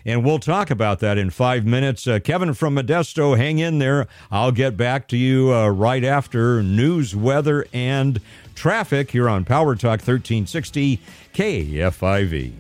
And 0.06 0.24
we'll 0.24 0.40
talk 0.40 0.70
about 0.70 1.00
that 1.00 1.18
in 1.18 1.32
five 1.32 1.66
minutes. 1.66 2.08
Uh, 2.08 2.20
Kevin 2.20 2.54
from 2.54 2.76
Modesto, 2.76 3.36
hang 3.38 3.60
in 3.60 3.80
there. 3.80 4.08
I'll 4.32 4.54
get 4.54 4.78
back 4.78 5.10
to 5.10 5.18
you 5.18 5.54
uh, 5.54 5.68
right 5.68 6.04
after 6.04 6.64
news, 6.64 7.14
weather, 7.14 7.66
and 7.74 8.22
traffic 8.58 9.12
here 9.12 9.30
on 9.30 9.46
Power 9.46 9.76
Talk 9.76 10.02
1360 10.02 11.00
KFIV. 11.34 12.54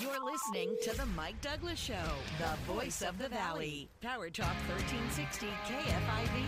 You're 0.00 0.24
listening 0.24 0.76
to 0.84 0.96
The 0.96 1.06
Mike 1.06 1.40
Douglass 1.40 1.78
Show, 1.78 1.94
the 2.38 2.72
voice 2.72 3.02
of 3.02 3.18
the 3.18 3.28
Valley. 3.28 3.88
Power 4.00 4.30
Talk 4.30 4.54
1360 4.68 5.48
KFIV. 5.66 6.44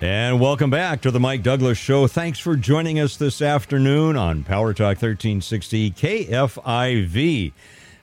And 0.00 0.40
welcome 0.40 0.70
back 0.70 1.02
to 1.02 1.10
the 1.10 1.20
Mike 1.20 1.42
Douglass 1.42 1.76
Show. 1.76 2.06
Thanks 2.06 2.38
for 2.38 2.56
joining 2.56 2.98
us 2.98 3.18
this 3.18 3.42
afternoon 3.42 4.16
on 4.16 4.42
Power 4.42 4.72
Talk 4.72 5.02
1360 5.02 5.90
KFIV. 5.90 7.52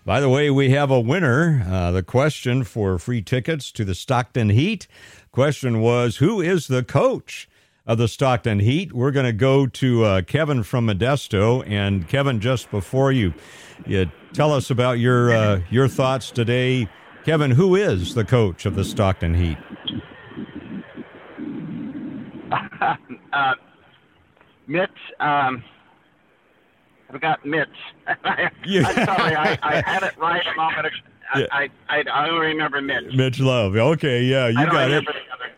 By 0.03 0.19
the 0.19 0.29
way, 0.29 0.49
we 0.49 0.71
have 0.71 0.89
a 0.89 0.99
winner. 0.99 1.63
Uh, 1.67 1.91
the 1.91 2.01
question 2.01 2.63
for 2.63 2.97
free 2.97 3.21
tickets 3.21 3.71
to 3.73 3.85
the 3.85 3.93
Stockton 3.93 4.49
Heat 4.49 4.87
Question 5.31 5.79
was 5.79 6.17
Who 6.17 6.41
is 6.41 6.67
the 6.67 6.83
coach 6.83 7.47
of 7.85 7.97
the 7.97 8.09
Stockton 8.09 8.59
Heat? 8.59 8.91
We're 8.91 9.11
going 9.11 9.25
to 9.25 9.31
go 9.31 9.65
to 9.65 10.03
uh, 10.03 10.21
Kevin 10.23 10.61
from 10.63 10.87
Modesto. 10.87 11.63
And 11.65 12.05
Kevin, 12.05 12.41
just 12.41 12.69
before 12.69 13.13
you, 13.13 13.33
you 13.85 14.11
tell 14.33 14.51
us 14.51 14.69
about 14.69 14.99
your, 14.99 15.31
uh, 15.31 15.61
your 15.69 15.87
thoughts 15.87 16.31
today. 16.31 16.89
Kevin, 17.23 17.51
who 17.51 17.75
is 17.75 18.13
the 18.13 18.25
coach 18.25 18.65
of 18.65 18.75
the 18.75 18.83
Stockton 18.83 19.35
Heat? 19.35 19.57
uh, 23.31 23.53
Mitch. 24.67 24.89
Um, 25.21 25.63
I've 27.09 27.21
got 27.21 27.45
Mitch. 27.45 27.69
I, 28.05 28.49
Yeah. 28.65 28.85
I'm 28.85 29.05
sorry, 29.05 29.35
I, 29.35 29.57
I 29.63 29.81
had 29.81 30.03
it 30.03 30.17
right 30.17 30.43
a 30.45 30.57
moment 30.57 30.87
ago. 30.87 30.95
Yeah. 31.35 31.45
I, 31.51 31.69
I, 31.89 32.03
I 32.11 32.29
only 32.29 32.47
remember 32.47 32.81
Mitch. 32.81 33.13
Mitch 33.15 33.39
Love. 33.39 33.75
Okay, 33.75 34.23
yeah, 34.23 34.47
you 34.47 34.65
got 34.67 34.91
it. 34.91 35.05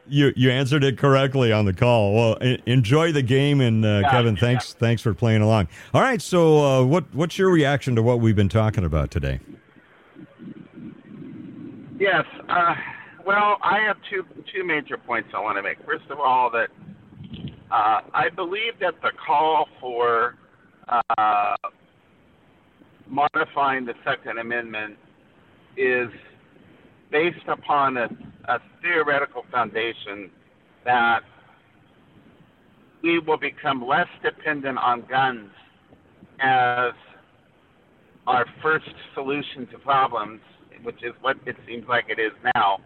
You 0.07 0.33
you 0.35 0.51
answered 0.51 0.83
it 0.83 0.97
correctly 0.97 1.51
on 1.51 1.65
the 1.65 1.73
call. 1.73 2.13
Well, 2.13 2.33
enjoy 2.65 3.11
the 3.11 3.21
game, 3.21 3.61
and 3.61 3.83
uh, 3.85 4.01
Yeah, 4.03 4.11
Kevin, 4.11 4.35
thanks 4.35 4.73
thanks 4.73 5.01
for 5.01 5.13
playing 5.13 5.41
along. 5.41 5.69
All 5.93 6.01
right, 6.01 6.21
so 6.21 6.57
uh, 6.59 6.83
what 6.83 7.05
what's 7.13 7.37
your 7.37 7.49
reaction 7.49 7.95
to 7.95 8.03
what 8.03 8.19
we've 8.19 8.35
been 8.35 8.49
talking 8.49 8.83
about 8.83 9.11
today? 9.11 9.39
Yes. 11.97 12.25
Uh, 12.49 12.75
well, 13.25 13.57
I 13.63 13.79
have 13.79 13.97
two 14.09 14.25
two 14.53 14.63
major 14.65 14.97
points 14.97 15.29
I 15.33 15.39
want 15.39 15.57
to 15.57 15.63
make. 15.63 15.77
First 15.85 16.09
of 16.09 16.19
all, 16.19 16.49
that 16.51 16.69
uh, 17.71 18.01
I 18.13 18.29
believe 18.35 18.79
that 18.81 18.95
the 19.01 19.11
call 19.25 19.67
for 19.79 20.35
uh, 20.89 21.55
modifying 23.07 23.85
the 23.85 23.93
Second 24.03 24.39
Amendment 24.39 24.97
is 25.77 26.09
based 27.11 27.47
upon 27.47 27.97
a, 27.97 28.09
a 28.47 28.59
theoretical 28.81 29.43
foundation 29.51 30.29
that 30.85 31.21
we 33.01 33.19
will 33.19 33.37
become 33.37 33.85
less 33.85 34.07
dependent 34.23 34.77
on 34.77 35.01
guns 35.09 35.49
as 36.39 36.93
our 38.25 38.45
first 38.61 38.89
solution 39.13 39.67
to 39.71 39.77
problems, 39.79 40.39
which 40.83 41.03
is 41.03 41.13
what 41.21 41.37
it 41.45 41.55
seems 41.67 41.85
like 41.87 42.05
it 42.09 42.19
is 42.19 42.31
now, 42.55 42.79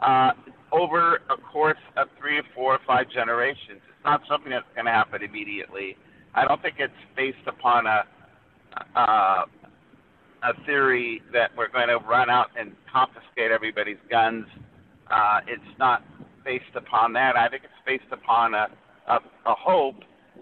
uh, 0.00 0.32
over 0.72 1.16
a 1.30 1.36
course 1.52 1.78
of 1.96 2.08
three, 2.18 2.40
four, 2.54 2.78
five 2.86 3.10
generations. 3.10 3.80
It's 3.88 4.04
not 4.04 4.22
something 4.28 4.50
that's 4.50 4.64
going 4.74 4.86
to 4.86 4.92
happen 4.92 5.22
immediately. 5.22 5.96
I 6.34 6.44
don't 6.46 6.60
think 6.62 6.76
it's 6.78 6.92
based 7.16 7.46
upon 7.46 7.86
a 7.86 8.04
uh, 8.94 9.44
a 10.42 10.54
theory 10.64 11.22
that 11.32 11.50
we're 11.56 11.68
going 11.68 11.88
to 11.88 11.98
run 11.98 12.30
out 12.30 12.48
and 12.58 12.72
confiscate 12.92 13.50
everybody's 13.50 13.98
guns. 14.10 14.46
Uh, 15.10 15.40
it's 15.46 15.78
not 15.78 16.02
based 16.44 16.74
upon 16.74 17.12
that. 17.14 17.36
I 17.36 17.48
think 17.48 17.64
it's 17.64 17.72
based 17.86 18.12
upon 18.12 18.54
a, 18.54 18.68
a, 19.08 19.16
a 19.46 19.54
hope 19.54 19.96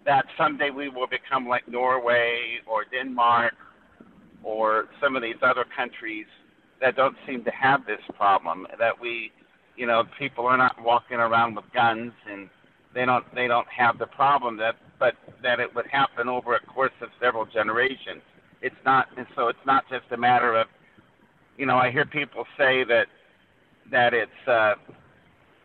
that 0.05 0.25
someday 0.39 0.71
we 0.71 0.89
will 0.89 1.07
become 1.07 1.49
like 1.49 1.67
Norway 1.69 2.59
or 2.67 2.85
Denmark 2.85 3.55
or 4.43 4.89
some 5.03 5.17
of 5.17 5.23
these 5.23 5.37
other 5.43 5.65
countries 5.77 6.27
that 6.81 6.95
don't 6.95 7.17
seem 7.27 7.43
to 7.45 7.51
have 7.51 7.87
this 7.87 8.01
problem. 8.17 8.67
That 8.79 9.01
we, 9.01 9.33
you 9.77 9.87
know, 9.87 10.05
people 10.19 10.47
are 10.47 10.57
not 10.57 10.77
walking 10.83 11.17
around 11.17 11.57
with 11.57 11.65
guns 11.75 12.13
and 12.31 12.49
they 12.95 13.05
don't 13.05 13.25
they 13.35 13.47
don't 13.47 13.69
have 13.69 13.99
the 13.99 14.07
problem 14.07 14.57
that 14.59 14.77
but 14.99 15.15
that 15.43 15.61
it 15.61 15.75
would 15.75 15.87
happen 15.87 16.29
over 16.29 16.55
a 16.55 16.61
course 16.61 16.93
of 17.03 17.09
several 17.21 17.45
generations. 17.45 18.23
It's 18.67 18.83
not 18.85 19.07
and 19.17 19.27
so 19.37 19.47
it's 19.47 19.65
not 19.65 19.85
just 19.89 20.07
a 20.11 20.17
matter 20.17 20.57
of 20.57 20.67
you 21.57 21.67
know 21.67 21.77
I 21.77 21.93
hear 21.93 22.05
people 22.05 22.45
say 22.59 22.83
that 22.85 23.07
that 23.93 24.13
it's 24.13 24.43
uh, 24.49 24.75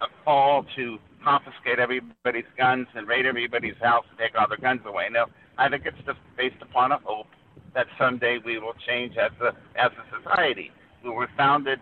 a 0.01 0.07
call 0.23 0.65
to 0.75 0.99
confiscate 1.23 1.79
everybody's 1.79 2.51
guns 2.57 2.87
and 2.95 3.07
raid 3.07 3.25
everybody's 3.25 3.77
house 3.81 4.05
and 4.09 4.19
take 4.19 4.39
all 4.39 4.47
their 4.47 4.57
guns 4.57 4.81
away. 4.85 5.07
No, 5.11 5.25
I 5.57 5.67
think 5.69 5.83
it's 5.85 5.97
just 6.05 6.19
based 6.37 6.61
upon 6.61 6.91
a 6.91 6.99
hope 6.99 7.27
that 7.73 7.87
someday 7.99 8.37
we 8.45 8.59
will 8.59 8.75
change 8.87 9.13
as 9.17 9.31
a 9.41 9.49
as 9.79 9.91
a 10.01 10.05
society. 10.17 10.71
We 11.03 11.09
were 11.09 11.29
founded 11.35 11.79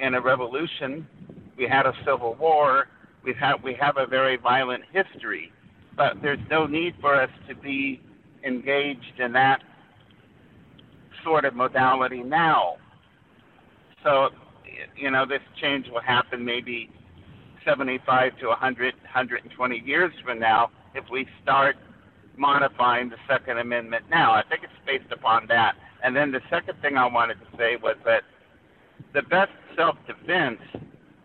in 0.00 0.14
a 0.14 0.20
revolution. 0.20 1.06
We 1.56 1.68
had 1.68 1.86
a 1.86 1.92
civil 2.04 2.34
war. 2.34 2.88
We 3.24 3.34
have 3.34 3.62
we 3.62 3.74
have 3.74 3.96
a 3.98 4.06
very 4.06 4.36
violent 4.36 4.82
history, 4.92 5.52
but 5.96 6.14
there's 6.22 6.44
no 6.50 6.66
need 6.66 6.94
for 7.00 7.14
us 7.14 7.30
to 7.48 7.54
be 7.54 8.00
engaged 8.44 9.20
in 9.20 9.32
that 9.32 9.60
sort 11.28 11.44
of 11.44 11.54
modality 11.54 12.22
now. 12.22 12.76
So, 14.02 14.30
you 14.96 15.10
know, 15.10 15.26
this 15.26 15.42
change 15.60 15.86
will 15.88 16.00
happen 16.00 16.42
maybe 16.44 16.90
75 17.66 18.38
to 18.38 18.46
100, 18.48 18.94
120 18.94 19.82
years 19.84 20.12
from 20.24 20.38
now 20.38 20.70
if 20.94 21.04
we 21.12 21.26
start 21.42 21.76
modifying 22.38 23.10
the 23.10 23.16
Second 23.28 23.58
Amendment 23.58 24.06
now. 24.10 24.32
I 24.32 24.42
think 24.48 24.62
it's 24.62 24.72
based 24.86 25.12
upon 25.12 25.46
that. 25.48 25.74
And 26.02 26.16
then 26.16 26.32
the 26.32 26.40
second 26.48 26.80
thing 26.80 26.96
I 26.96 27.06
wanted 27.06 27.34
to 27.40 27.46
say 27.58 27.76
was 27.76 27.96
that 28.06 28.22
the 29.12 29.22
best 29.22 29.52
self 29.76 29.96
defense 30.06 30.60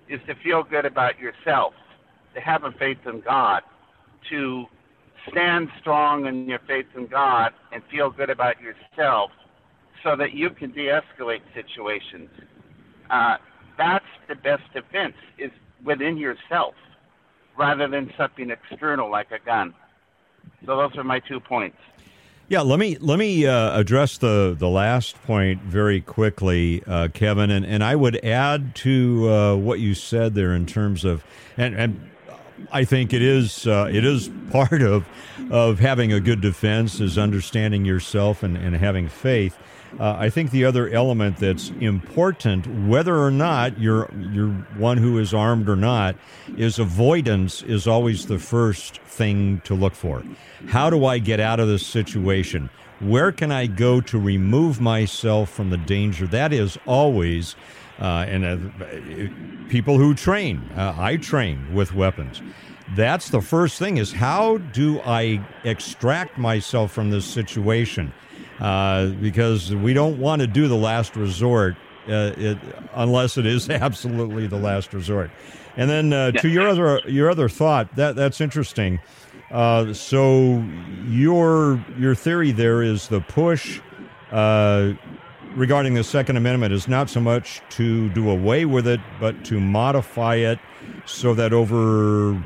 is 0.09 0.19
to 0.27 0.35
feel 0.43 0.63
good 0.63 0.85
about 0.85 1.17
yourself, 1.17 1.73
to 2.35 2.41
have 2.41 2.65
a 2.65 2.71
faith 2.73 2.97
in 3.05 3.21
God, 3.21 3.61
to 4.31 4.65
stand 5.31 5.69
strong 5.79 6.25
in 6.25 6.49
your 6.49 6.59
faith 6.67 6.87
in 6.97 7.07
God 7.07 7.53
and 7.71 7.81
feel 7.89 8.09
good 8.09 8.29
about 8.29 8.55
yourself 8.59 9.31
so 10.03 10.15
that 10.15 10.33
you 10.33 10.49
can 10.49 10.71
de 10.71 10.87
escalate 10.87 11.41
situations. 11.53 12.29
Uh, 13.09 13.37
that's 13.77 14.05
the 14.27 14.35
best 14.35 14.63
defense 14.73 15.15
is 15.37 15.51
within 15.83 16.17
yourself 16.17 16.75
rather 17.57 17.87
than 17.87 18.11
something 18.17 18.49
external 18.49 19.09
like 19.09 19.31
a 19.31 19.39
gun. 19.45 19.73
So 20.65 20.77
those 20.77 20.97
are 20.97 21.03
my 21.03 21.19
two 21.19 21.39
points. 21.39 21.77
Yeah, 22.49 22.61
let 22.61 22.77
me 22.77 22.97
let 22.99 23.19
me 23.19 23.47
uh, 23.47 23.79
address 23.79 24.17
the 24.17 24.55
the 24.57 24.67
last 24.67 25.21
point 25.23 25.61
very 25.61 26.01
quickly, 26.01 26.83
uh, 26.85 27.07
Kevin, 27.13 27.49
and, 27.49 27.65
and 27.65 27.83
I 27.83 27.95
would 27.95 28.23
add 28.23 28.75
to 28.75 29.29
uh, 29.29 29.55
what 29.55 29.79
you 29.79 29.93
said 29.93 30.35
there 30.35 30.53
in 30.53 30.65
terms 30.65 31.05
of 31.05 31.23
and 31.57 31.73
and 31.73 32.11
I 32.71 32.83
think 32.83 33.13
it 33.13 33.21
is 33.21 33.65
uh, 33.65 33.89
it 33.91 34.03
is 34.03 34.29
part 34.51 34.81
of 34.81 35.05
of 35.51 35.79
having 35.79 36.11
a 36.11 36.19
good 36.19 36.41
defense 36.41 36.99
is 36.99 37.17
understanding 37.17 37.85
yourself 37.85 38.43
and, 38.43 38.57
and 38.57 38.75
having 38.75 39.07
faith. 39.07 39.57
Uh, 39.99 40.15
I 40.17 40.29
think 40.29 40.51
the 40.51 40.65
other 40.65 40.89
element 40.89 41.37
that's 41.37 41.69
important, 41.79 42.65
whether 42.87 43.15
or 43.15 43.31
not 43.31 43.79
you're 43.79 44.09
you're 44.31 44.51
one 44.77 44.97
who 44.97 45.19
is 45.19 45.33
armed 45.33 45.69
or 45.69 45.75
not, 45.75 46.15
is 46.57 46.79
avoidance 46.79 47.61
is 47.61 47.87
always 47.87 48.25
the 48.25 48.39
first 48.39 48.97
thing 49.01 49.61
to 49.65 49.75
look 49.75 49.93
for. 49.93 50.23
How 50.67 50.89
do 50.89 51.05
I 51.05 51.19
get 51.19 51.39
out 51.39 51.59
of 51.59 51.67
this 51.67 51.85
situation? 51.85 52.69
Where 52.99 53.31
can 53.31 53.51
I 53.51 53.67
go 53.67 54.01
to 54.01 54.17
remove 54.17 54.81
myself 54.81 55.49
from 55.49 55.69
the 55.69 55.77
danger? 55.77 56.25
That 56.25 56.53
is 56.53 56.77
always, 56.85 57.55
uh, 57.99 58.25
and 58.27 58.45
uh, 58.45 59.69
people 59.69 59.97
who 59.97 60.15
train, 60.15 60.69
uh, 60.75 60.95
I 60.97 61.17
train 61.17 61.73
with 61.73 61.93
weapons. 61.93 62.41
That's 62.95 63.29
the 63.29 63.41
first 63.41 63.77
thing: 63.77 63.97
is 63.97 64.11
how 64.11 64.57
do 64.57 64.99
I 65.01 65.45
extract 65.63 66.37
myself 66.37 66.91
from 66.91 67.11
this 67.11 67.25
situation? 67.25 68.13
Uh, 68.63 69.07
because 69.07 69.75
we 69.75 69.93
don't 69.93 70.17
want 70.19 70.41
to 70.41 70.47
do 70.47 70.69
the 70.69 70.77
last 70.77 71.17
resort 71.17 71.75
uh, 72.07 72.31
it, 72.37 72.57
unless 72.93 73.37
it 73.37 73.45
is 73.45 73.69
absolutely 73.69 74.47
the 74.47 74.57
last 74.57 74.93
resort. 74.93 75.29
And 75.75 75.89
then 75.89 76.13
uh, 76.13 76.31
to 76.31 76.47
your 76.47 76.69
other 76.69 77.01
your 77.05 77.29
other 77.29 77.49
thought 77.49 77.93
that 77.97 78.15
that's 78.15 78.39
interesting. 78.39 79.01
Uh, 79.51 79.93
so 79.93 80.63
your 81.07 81.83
your 81.99 82.15
theory 82.15 82.51
there 82.51 82.81
is 82.81 83.09
the 83.09 83.19
push 83.19 83.81
uh, 84.31 84.93
regarding 85.55 85.93
the 85.95 86.03
Second 86.03 86.37
Amendment 86.37 86.73
is 86.73 86.87
not 86.87 87.09
so 87.09 87.19
much 87.19 87.61
to 87.71 88.09
do 88.09 88.29
away 88.29 88.63
with 88.63 88.87
it, 88.87 89.01
but 89.19 89.43
to 89.45 89.59
modify 89.59 90.35
it 90.35 90.59
so 91.05 91.33
that 91.33 91.51
over 91.51 92.41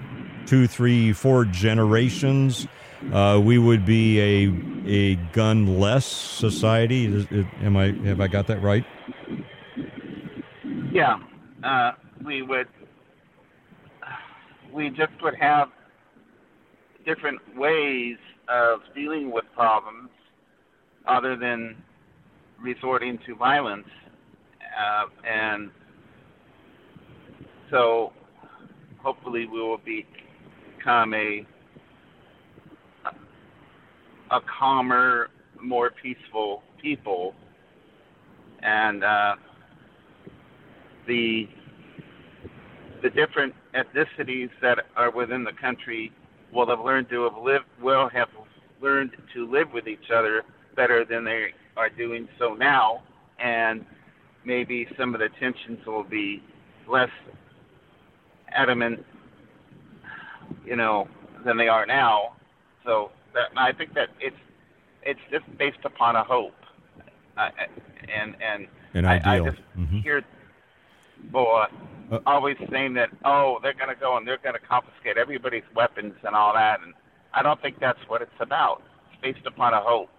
two, 0.47 0.65
three, 0.65 1.13
four 1.13 1.45
generations 1.45 2.67
uh, 3.13 3.39
we 3.43 3.57
would 3.57 3.85
be 3.85 4.19
a 4.19 4.87
a 4.87 5.15
gun 5.33 5.79
less 5.79 6.05
society. 6.05 7.05
Is, 7.05 7.27
is, 7.31 7.45
am 7.61 7.77
I 7.77 7.91
have 8.05 8.19
I 8.19 8.27
got 8.27 8.47
that 8.47 8.61
right? 8.61 8.85
Yeah, 10.91 11.17
uh, 11.63 11.91
we 12.25 12.41
would. 12.41 12.67
We 14.73 14.89
just 14.89 15.13
would 15.21 15.35
have 15.35 15.69
different 17.05 17.39
ways 17.55 18.17
of 18.49 18.81
dealing 18.95 19.31
with 19.31 19.45
problems, 19.53 20.09
other 21.07 21.35
than 21.35 21.81
resorting 22.59 23.19
to 23.25 23.35
violence, 23.35 23.87
uh, 24.77 25.05
and 25.27 25.71
so 27.69 28.11
hopefully 28.97 29.45
we 29.45 29.61
will 29.61 29.79
become 29.79 31.13
a 31.13 31.45
a 34.31 34.39
calmer, 34.59 35.29
more 35.61 35.91
peaceful 36.01 36.63
people, 36.81 37.33
and 38.61 39.03
uh, 39.03 39.35
the 41.07 41.47
the 43.01 43.09
different 43.09 43.53
ethnicities 43.75 44.49
that 44.61 44.79
are 44.95 45.11
within 45.11 45.43
the 45.43 45.53
country 45.61 46.11
will 46.51 46.67
have 46.67 46.79
learned 46.79 47.09
to 47.09 47.23
have 47.23 47.37
lived 47.43 47.65
will 47.81 48.09
have 48.09 48.29
learned 48.81 49.11
to 49.33 49.49
live 49.49 49.67
with 49.73 49.87
each 49.87 50.11
other 50.13 50.43
better 50.75 51.05
than 51.05 51.23
they 51.23 51.47
are 51.75 51.89
doing 51.89 52.27
so 52.39 52.53
now, 52.53 53.01
and 53.39 53.85
maybe 54.45 54.87
some 54.97 55.13
of 55.13 55.19
the 55.19 55.29
tensions 55.39 55.79
will 55.85 56.03
be 56.03 56.41
less 56.87 57.09
adamant, 58.51 59.03
you 60.65 60.75
know, 60.75 61.07
than 61.45 61.57
they 61.57 61.67
are 61.67 61.85
now. 61.85 62.35
So 62.85 63.11
that 63.37 63.49
I 63.55 63.71
think 63.71 63.93
that 63.93 64.09
it's 64.19 64.35
it's 65.03 65.19
just 65.31 65.45
based 65.57 65.83
upon 65.85 66.15
a 66.15 66.23
hope, 66.23 66.55
uh, 67.37 67.49
and 68.13 68.35
and 68.41 68.67
An 68.93 69.05
I, 69.05 69.17
ideal. 69.17 69.47
I 69.47 69.49
just 69.51 69.61
Mhm. 69.77 70.03
hear 70.03 70.23
boy 71.31 71.65
Uh, 72.09 72.19
always 72.25 72.55
saying 72.71 72.93
that 72.93 73.09
oh 73.25 73.59
they're 73.61 73.73
going 73.73 73.93
to 73.93 73.99
go 73.99 74.15
and 74.15 74.25
they're 74.25 74.37
going 74.37 74.55
to 74.55 74.65
confiscate 74.65 75.17
everybody's 75.17 75.67
weapons 75.75 76.13
and 76.23 76.35
all 76.35 76.53
that, 76.53 76.79
and 76.81 76.93
I 77.33 77.43
don't 77.43 77.61
think 77.61 77.79
that's 77.79 77.99
what 78.07 78.21
it's 78.21 78.39
about. 78.39 78.81
It's 79.11 79.21
based 79.21 79.45
upon 79.45 79.73
a 79.73 79.81
hope. 79.81 80.09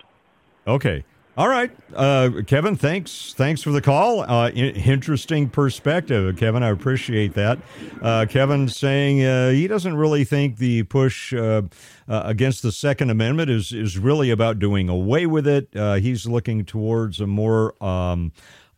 Okay. 0.66 1.02
All 1.38 1.48
right, 1.48 1.70
uh, 1.94 2.30
Kevin. 2.48 2.74
Thanks. 2.74 3.32
Thanks 3.32 3.62
for 3.62 3.70
the 3.70 3.80
call. 3.80 4.22
Uh, 4.22 4.50
interesting 4.50 5.48
perspective, 5.48 6.36
Kevin. 6.36 6.64
I 6.64 6.70
appreciate 6.70 7.34
that. 7.34 7.60
Uh, 8.02 8.26
Kevin 8.28 8.66
saying 8.66 9.24
uh, 9.24 9.50
he 9.50 9.68
doesn't 9.68 9.94
really 9.94 10.24
think 10.24 10.56
the 10.56 10.82
push 10.82 11.32
uh, 11.32 11.62
uh, 12.08 12.22
against 12.24 12.64
the 12.64 12.72
Second 12.72 13.10
Amendment 13.10 13.50
is 13.50 13.70
is 13.70 13.98
really 14.00 14.32
about 14.32 14.58
doing 14.58 14.88
away 14.88 15.26
with 15.26 15.46
it. 15.46 15.68
He's 16.02 16.26
looking 16.26 16.64
towards 16.64 17.20
a 17.20 17.26
more 17.28 17.80
um, 17.80 18.32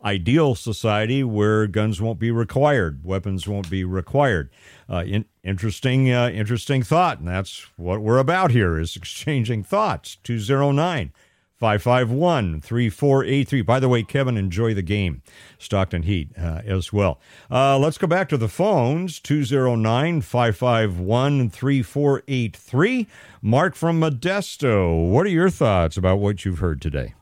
ideal 0.04 0.54
society 0.54 1.24
where 1.24 1.66
guns 1.66 1.98
won't 2.02 2.18
be 2.18 2.30
required, 2.30 3.02
weapons 3.02 3.48
won't 3.48 3.70
be 3.70 3.84
required. 3.84 4.50
Uh, 4.86 5.04
in, 5.06 5.24
interesting, 5.42 6.12
uh, 6.12 6.28
interesting 6.28 6.82
thought, 6.82 7.20
and 7.20 7.28
that's 7.28 7.66
what 7.76 8.02
we're 8.02 8.18
about 8.18 8.50
here: 8.50 8.78
is 8.78 8.96
exchanging 8.96 9.62
thoughts. 9.62 10.18
Two 10.22 10.38
zero 10.38 10.72
nine. 10.72 11.12
551 11.60 12.62
3483. 12.62 13.60
By 13.60 13.78
the 13.78 13.88
way, 13.90 14.02
Kevin, 14.02 14.38
enjoy 14.38 14.72
the 14.72 14.80
game. 14.80 15.20
Stockton 15.58 16.04
Heat 16.04 16.30
uh, 16.38 16.62
as 16.64 16.90
well. 16.90 17.20
Uh, 17.50 17.78
let's 17.78 17.98
go 17.98 18.06
back 18.06 18.30
to 18.30 18.38
the 18.38 18.48
phones 18.48 19.20
209 19.20 20.22
551 20.22 21.50
3483. 21.50 23.06
Mark 23.42 23.74
from 23.74 24.00
Modesto. 24.00 25.10
What 25.10 25.26
are 25.26 25.30
your 25.30 25.50
thoughts 25.50 25.98
about 25.98 26.16
what 26.16 26.46
you've 26.46 26.60
heard 26.60 26.80
today? 26.80 27.12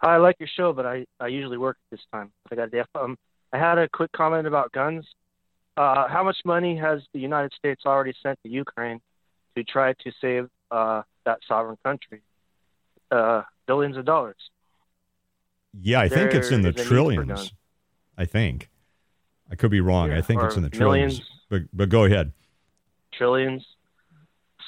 I 0.00 0.16
like 0.16 0.36
your 0.38 0.48
show, 0.48 0.72
but 0.72 0.86
I, 0.86 1.04
I 1.20 1.26
usually 1.26 1.58
work 1.58 1.76
this 1.90 2.00
time. 2.10 2.32
I 2.50 2.54
got 2.54 2.68
a 2.68 2.70
day. 2.70 2.82
Um, 2.94 3.18
I 3.52 3.58
had 3.58 3.76
a 3.76 3.86
quick 3.86 4.12
comment 4.12 4.46
about 4.46 4.72
guns. 4.72 5.04
Uh, 5.76 6.08
how 6.08 6.24
much 6.24 6.38
money 6.46 6.74
has 6.78 7.02
the 7.12 7.20
United 7.20 7.52
States 7.52 7.82
already 7.84 8.14
sent 8.22 8.38
to 8.44 8.48
Ukraine 8.48 9.00
to 9.56 9.64
try 9.64 9.92
to 9.92 10.12
save 10.22 10.48
uh, 10.70 11.02
that 11.26 11.40
sovereign 11.46 11.76
country? 11.84 12.22
Uh, 13.10 13.42
billions 13.66 13.96
of 13.96 14.04
dollars. 14.04 14.36
Yeah, 15.80 16.00
I 16.00 16.08
think 16.08 16.32
it's 16.32 16.50
in 16.50 16.62
the 16.62 16.72
There 16.72 16.84
is 16.84 16.90
a 16.90 16.94
need 16.94 17.16
for 17.16 17.24
trillions. 17.24 17.52
I 18.16 18.24
think. 18.24 18.70
I 19.50 19.54
could 19.54 19.70
be 19.70 19.80
wrong. 19.80 20.10
Yeah, 20.10 20.18
I 20.18 20.22
think 20.22 20.42
it's 20.42 20.56
in 20.56 20.62
the 20.62 20.70
trillions. 20.70 21.20
millions. 21.20 21.30
But, 21.48 21.62
but 21.72 21.88
go 21.88 22.04
ahead. 22.04 22.32
trillions. 23.12 23.64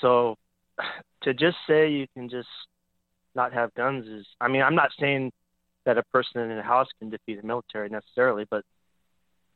So 0.01 0.37
to 1.23 1.35
just 1.35 1.57
say 1.67 1.91
you 1.91 2.07
can 2.15 2.29
just 2.29 2.49
not 3.35 3.53
have 3.53 3.75
guns 3.75 4.07
is, 4.07 4.27
I 4.41 4.49
mean, 4.49 4.63
I'm 4.63 4.75
not 4.75 4.91
saying 4.99 5.33
that 5.85 5.99
a 5.99 6.03
person 6.05 6.41
in 6.41 6.59
a 6.59 6.63
house 6.63 6.89
can 6.99 7.11
defeat 7.11 7.41
the 7.41 7.47
military 7.47 7.89
necessarily, 7.89 8.47
but 8.49 8.65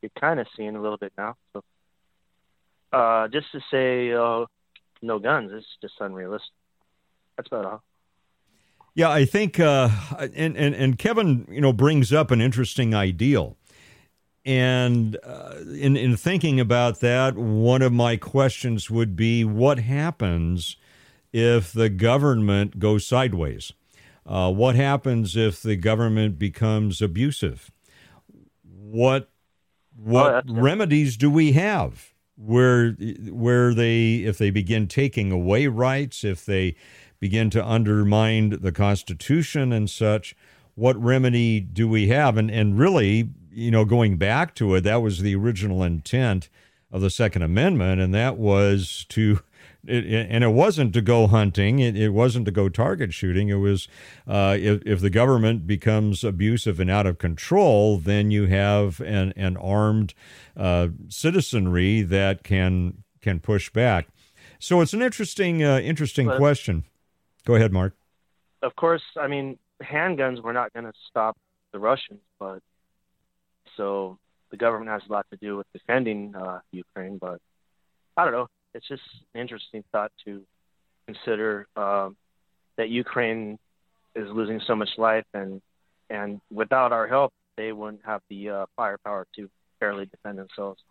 you're 0.01 0.11
kind 0.19 0.39
of 0.39 0.47
seeing 0.57 0.75
a 0.75 0.81
little 0.81 0.97
bit 0.97 1.13
now. 1.17 1.35
So 1.53 1.63
uh, 2.91 3.27
just 3.27 3.51
to 3.51 3.59
say 3.71 4.11
uh, 4.13 4.45
no 5.01 5.19
guns 5.19 5.51
is 5.51 5.65
just 5.81 5.93
unrealistic. 5.99 6.51
That's 7.37 7.47
about 7.47 7.65
all. 7.65 7.83
Yeah, 8.95 9.09
I 9.09 9.25
think, 9.25 9.59
uh, 9.59 9.89
and, 10.35 10.55
and 10.55 10.75
and 10.75 10.99
Kevin, 10.99 11.47
you 11.49 11.61
know, 11.61 11.73
brings 11.73 12.13
up 12.13 12.29
an 12.29 12.41
interesting 12.41 12.93
ideal. 12.93 13.57
And 14.45 15.17
uh, 15.23 15.55
in 15.75 15.97
in 15.97 16.15
thinking 16.15 16.59
about 16.59 16.99
that, 16.99 17.35
one 17.35 17.81
of 17.81 17.91
my 17.91 18.17
questions 18.17 18.91
would 18.91 19.15
be, 19.15 19.43
what 19.43 19.79
happens 19.79 20.77
if 21.31 21.73
the 21.73 21.89
government 21.89 22.77
goes 22.77 23.07
sideways? 23.07 23.73
Uh, 24.25 24.51
what 24.51 24.75
happens 24.75 25.35
if 25.35 25.61
the 25.61 25.75
government 25.75 26.37
becomes 26.37 27.01
abusive? 27.01 27.71
What 28.63 29.29
what 29.95 30.45
oh, 30.47 30.53
remedies 30.53 31.17
do 31.17 31.31
we 31.31 31.53
have 31.53 32.13
where 32.35 32.91
where 32.91 33.73
they 33.73 34.15
if 34.15 34.37
they 34.37 34.49
begin 34.49 34.87
taking 34.87 35.31
away 35.31 35.67
rights, 35.67 36.23
if 36.23 36.45
they 36.45 36.75
begin 37.23 37.49
to 37.49 37.65
undermine 37.65 38.49
the 38.49 38.73
Constitution 38.73 39.71
and 39.71 39.89
such? 39.89 40.35
What 40.75 41.01
remedy 41.01 41.61
do 41.61 41.87
we 41.87 42.09
have? 42.09 42.35
And 42.35 42.51
and 42.51 42.77
really, 42.77 43.29
you 43.49 43.71
know, 43.71 43.85
going 43.85 44.17
back 44.17 44.53
to 44.55 44.75
it, 44.75 44.81
that 44.81 45.01
was 45.01 45.21
the 45.21 45.33
original 45.33 45.83
intent 45.83 46.49
of 46.91 46.99
the 46.99 47.09
Second 47.09 47.43
Amendment, 47.43 48.01
and 48.01 48.13
that 48.13 48.35
was 48.37 49.05
to 49.07 49.39
it, 49.87 50.03
and 50.05 50.43
it 50.43 50.49
wasn't 50.49 50.91
to 50.95 51.01
go 51.01 51.27
hunting. 51.27 51.79
It, 51.79 51.95
it, 51.95 52.09
wasn't 52.09 52.43
to 52.43 52.51
go 52.51 52.67
target 52.67 53.13
shooting. 53.13 53.47
It 53.47 53.55
was 53.55 53.87
uh, 54.27 54.57
if, 54.59 54.81
if 54.85 54.99
the 54.99 55.09
government 55.09 55.65
becomes 55.65 56.25
abusive 56.25 56.77
and 56.77 56.91
out 56.91 57.07
of 57.07 57.19
control, 57.19 57.99
then 57.99 58.31
you 58.31 58.47
have 58.47 58.99
an, 58.99 59.31
an 59.37 59.55
armed 59.55 60.13
uh, 60.57 60.89
citizenry 61.07 62.01
that 62.01 62.43
can 62.43 63.03
can 63.21 63.39
push 63.39 63.69
back. 63.69 64.09
So 64.59 64.81
it's 64.81 64.93
an 64.93 65.01
interesting 65.01 65.63
uh, 65.63 65.79
interesting 65.79 66.27
but, 66.27 66.37
question. 66.37 66.83
Go 67.45 67.55
ahead, 67.55 67.71
Mark. 67.71 67.93
Of 68.61 68.75
course, 68.75 69.03
I 69.19 69.27
mean 69.27 69.57
handguns 69.81 70.41
were 70.41 70.53
not 70.53 70.71
going 70.73 70.85
to 70.85 70.93
stop 71.09 71.37
the 71.71 71.79
Russians, 71.79 72.21
but 72.39 72.59
so 73.75 74.17
the 74.51 74.57
government 74.57 74.91
has 74.91 75.01
a 75.09 75.11
lot 75.11 75.25
to 75.31 75.37
do 75.37 75.57
with 75.57 75.67
defending 75.73 76.33
uh, 76.35 76.59
Ukraine. 76.71 77.17
But 77.17 77.41
I 78.15 78.23
don't 78.23 78.33
know 78.33 78.47
it's 78.73 78.87
just 78.87 79.03
an 79.33 79.41
interesting 79.41 79.83
thought 79.91 80.11
to 80.25 80.41
consider 81.05 81.67
um, 81.75 82.15
that 82.77 82.89
Ukraine 82.89 83.59
is 84.15 84.27
losing 84.29 84.59
so 84.65 84.75
much 84.75 84.89
life, 84.97 85.25
and 85.33 85.61
and 86.09 86.41
without 86.51 86.91
our 86.91 87.07
help, 87.07 87.33
they 87.55 87.71
wouldn't 87.71 88.03
have 88.05 88.21
the 88.29 88.49
uh, 88.49 88.65
firepower 88.75 89.27
to 89.35 89.49
fairly 89.79 90.05
defend 90.05 90.37
themselves, 90.37 90.81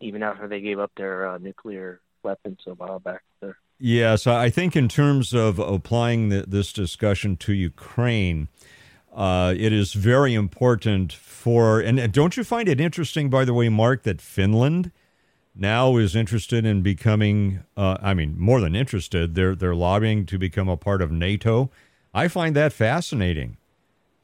even 0.00 0.22
after 0.22 0.48
they 0.48 0.60
gave 0.60 0.78
up 0.78 0.90
their 0.96 1.28
uh, 1.28 1.38
nuclear 1.38 2.00
weapons 2.22 2.58
a 2.66 2.74
while 2.74 2.98
back. 2.98 3.22
There. 3.40 3.56
Yes, 3.80 4.26
I 4.26 4.50
think 4.50 4.74
in 4.74 4.88
terms 4.88 5.32
of 5.32 5.58
applying 5.58 6.30
the, 6.30 6.44
this 6.46 6.72
discussion 6.72 7.36
to 7.38 7.52
Ukraine. 7.52 8.48
Uh, 9.14 9.54
it 9.56 9.72
is 9.72 9.94
very 9.94 10.34
important 10.34 11.12
for, 11.12 11.80
and 11.80 12.12
don't 12.12 12.36
you 12.36 12.44
find 12.44 12.68
it 12.68 12.80
interesting, 12.80 13.30
by 13.30 13.44
the 13.44 13.54
way, 13.54 13.68
Mark, 13.68 14.04
that 14.04 14.20
Finland 14.20 14.92
now 15.58 15.96
is 15.96 16.14
interested 16.14 16.64
in 16.64 16.82
becoming 16.82 17.60
uh, 17.76 17.96
I 18.00 18.14
mean 18.14 18.36
more 18.38 18.60
than 18.60 18.76
interested 18.76 19.34
they're 19.34 19.56
they're 19.56 19.74
lobbying 19.74 20.24
to 20.26 20.38
become 20.38 20.68
a 20.68 20.76
part 20.76 21.02
of 21.02 21.10
NATO 21.10 21.70
I 22.14 22.28
find 22.28 22.54
that 22.54 22.72
fascinating 22.72 23.56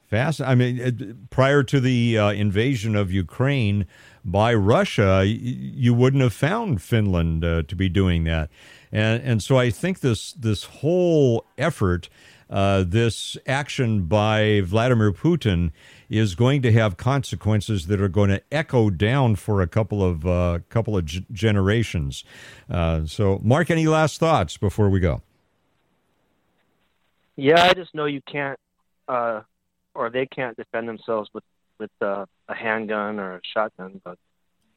fast 0.07 0.39
I 0.39 0.55
mean 0.55 1.27
prior 1.29 1.61
to 1.63 1.79
the 1.79 2.17
uh, 2.17 2.31
invasion 2.31 2.95
of 2.95 3.11
Ukraine 3.11 3.85
by 4.23 4.53
Russia 4.53 5.25
you 5.25 5.93
wouldn't 5.93 6.23
have 6.23 6.33
found 6.33 6.81
Finland 6.81 7.43
uh, 7.43 7.63
to 7.63 7.75
be 7.75 7.89
doing 7.89 8.23
that 8.23 8.49
and 8.91 9.21
and 9.23 9.43
so 9.43 9.57
I 9.57 9.69
think 9.69 9.99
this 9.99 10.33
this 10.33 10.65
whole 10.65 11.45
effort 11.57 12.09
uh, 12.49 12.83
this 12.85 13.37
action 13.47 14.03
by 14.03 14.61
Vladimir 14.61 15.11
Putin 15.11 15.71
is 16.09 16.35
going 16.35 16.61
to 16.61 16.71
have 16.71 16.97
consequences 16.97 17.87
that 17.87 17.99
are 17.99 18.07
going 18.07 18.29
to 18.29 18.41
echo 18.51 18.89
down 18.89 19.35
for 19.35 19.61
a 19.61 19.67
couple 19.67 20.03
of 20.03 20.25
uh, 20.25 20.59
couple 20.69 20.95
of 20.95 21.05
g- 21.05 21.25
generations. 21.31 22.23
Uh, 22.69 23.05
so, 23.05 23.39
Mark, 23.43 23.71
any 23.71 23.87
last 23.87 24.19
thoughts 24.19 24.57
before 24.57 24.89
we 24.89 24.99
go? 24.99 25.21
Yeah, 27.35 27.63
I 27.63 27.73
just 27.73 27.93
know 27.95 28.05
you 28.05 28.21
can't, 28.21 28.59
uh, 29.07 29.41
or 29.93 30.09
they 30.09 30.25
can't 30.25 30.55
defend 30.55 30.87
themselves 30.87 31.29
with 31.33 31.43
with 31.79 31.91
uh, 32.01 32.25
a 32.47 32.55
handgun 32.55 33.19
or 33.19 33.37
a 33.37 33.41
shotgun, 33.53 33.99
but 34.03 34.17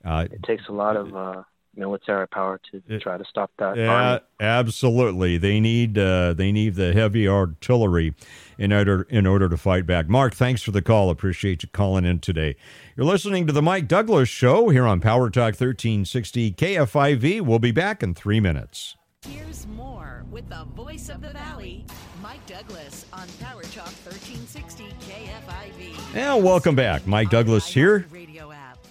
uh, 0.05 0.27
it 0.31 0.43
takes 0.43 0.65
a 0.69 0.73
lot 0.73 0.97
of 0.97 1.15
uh, 1.15 1.43
military 1.79 2.27
power 2.29 2.61
to 2.71 2.99
try 2.99 3.17
to 3.17 3.25
stop 3.25 3.51
that. 3.59 3.77
Yeah, 3.77 4.19
absolutely. 4.41 5.39
They 5.39 5.61
need 5.61 5.97
uh, 5.97 6.35
they 6.35 6.53
need 6.53 6.75
the 6.75 6.93
heavy 6.93 7.29
artillery 7.29 8.15
in 8.59 8.73
order 8.73 9.07
in 9.09 9.27
order 9.27 9.49
to 9.49 9.57
fight 9.57 9.87
back. 9.87 10.09
Mark, 10.09 10.35
thanks 10.35 10.63
for 10.63 10.73
the 10.73 10.83
call. 10.83 11.11
Appreciate 11.11 11.63
you 11.63 11.69
calling 11.71 12.05
in 12.05 12.21
today. 12.21 12.57
You're 12.97 13.07
listening 13.07 13.47
to 13.47 13.53
the 13.53 13.63
Mike 13.63 13.89
Douglass 13.89 14.29
Show 14.29 14.69
here 14.69 14.87
on 14.87 15.01
Power 15.01 15.31
Talk 15.31 15.55
1360 15.55 16.53
KFIV. 16.53 17.41
We'll 17.43 17.59
be 17.59 17.73
back 17.73 18.03
in 18.03 18.15
three 18.15 18.41
minutes. 18.41 18.97
Here's 19.27 19.67
more 19.67 20.25
with 20.31 20.49
the 20.49 20.65
voice 20.77 21.09
of 21.09 21.21
the 21.21 21.31
valley, 21.31 21.85
Mike 22.23 22.45
Douglass 22.47 23.05
on 23.13 23.27
Power 23.41 23.63
Talk 23.63 23.93
1360 24.07 24.85
KFIV. 24.85 26.15
And 26.15 26.45
welcome 26.45 26.77
back. 26.77 27.07
Mike 27.07 27.31
Douglass 27.31 27.67
here. 27.67 28.07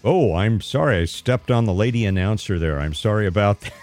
Oh, 0.08 0.34
I'm 0.36 0.62
sorry. 0.62 1.00
I 1.00 1.04
stepped 1.06 1.52
on 1.52 1.66
the 1.66 1.74
lady 1.74 2.06
announcer 2.06 2.58
there. 2.58 2.80
I'm 2.80 2.94
sorry 2.94 3.28
about 3.28 3.60
that. 3.62 3.74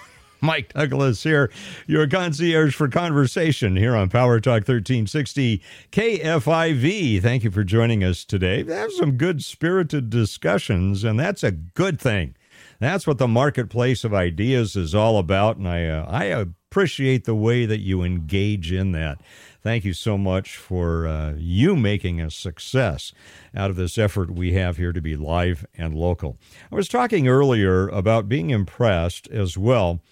Mike 0.41 0.73
Douglass 0.73 1.23
here, 1.23 1.51
your 1.87 2.07
concierge 2.07 2.75
for 2.75 2.89
conversation 2.89 3.77
here 3.77 3.95
on 3.95 4.09
Power 4.09 4.41
Talk 4.41 4.67
1360 4.67 5.63
KFIV. 5.93 7.21
Thank 7.21 7.45
you 7.45 7.51
for 7.51 7.63
joining 7.63 8.03
us 8.03 8.25
today. 8.25 8.65
Have 8.65 8.93
some 8.93 9.19
good 9.19 9.45
spirited 9.45 10.09
discussions, 10.09 11.05
and 11.05 11.21
that's 11.21 11.43
a 11.43 11.51
good 11.51 12.01
thing. 12.01 12.35
That's 12.81 13.07
what 13.07 13.19
the 13.19 13.29
marketplace 13.29 14.03
of 14.03 14.15
ideas 14.15 14.77
is 14.77 14.95
all 14.95 15.19
about, 15.19 15.59
and 15.59 15.69
I 15.69 15.87
uh, 15.87 16.07
I 16.09 16.25
appreciate 16.25 17.25
the 17.25 17.35
way 17.35 17.67
that 17.67 17.81
you 17.81 18.03
engage 18.03 18.73
in 18.73 18.93
that. 18.93 19.21
Thank 19.65 19.87
you 19.87 19.95
so 19.95 20.19
much 20.19 20.59
for 20.59 21.07
uh, 21.07 21.33
you 21.39 21.75
making 21.75 22.21
a 22.21 22.31
success 22.31 23.15
out 23.57 23.71
of 23.71 23.77
this 23.77 23.97
effort 23.97 24.31
we 24.31 24.53
have 24.53 24.77
here 24.77 24.93
to 24.93 25.01
be 25.01 25.17
live 25.17 25.65
and 25.75 25.95
local. 25.95 26.37
I 26.71 26.75
was 26.75 26.87
talking 26.87 27.29
earlier 27.29 27.89
about 27.89 28.29
being 28.29 28.51
impressed 28.51 29.27
as 29.29 29.57
well 29.57 30.03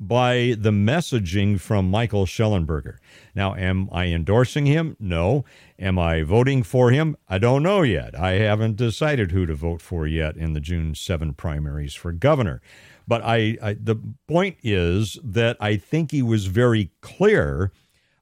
by 0.00 0.56
the 0.58 0.72
messaging 0.72 1.60
from 1.60 1.88
Michael 1.88 2.26
Shellenberger. 2.26 2.96
Now, 3.36 3.54
am 3.54 3.88
I 3.92 4.06
endorsing 4.06 4.66
him? 4.66 4.96
No. 4.98 5.44
Am 5.78 5.96
I 5.96 6.24
voting 6.24 6.64
for 6.64 6.90
him? 6.90 7.16
I 7.28 7.38
don't 7.38 7.62
know 7.62 7.82
yet. 7.82 8.18
I 8.18 8.32
haven't 8.32 8.74
decided 8.74 9.30
who 9.30 9.46
to 9.46 9.54
vote 9.54 9.80
for 9.80 10.08
yet 10.08 10.36
in 10.36 10.54
the 10.54 10.60
June 10.60 10.96
7 10.96 11.34
primaries 11.34 11.94
for 11.94 12.10
governor. 12.10 12.60
But 13.06 13.22
I, 13.22 13.58
I 13.62 13.74
the 13.74 13.94
point 14.26 14.56
is 14.64 15.20
that 15.22 15.56
I 15.60 15.76
think 15.76 16.10
he 16.10 16.20
was 16.20 16.46
very 16.46 16.90
clear 17.00 17.70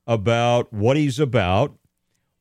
about 0.06 0.72
what 0.72 0.96
he's 0.96 1.18
about, 1.18 1.76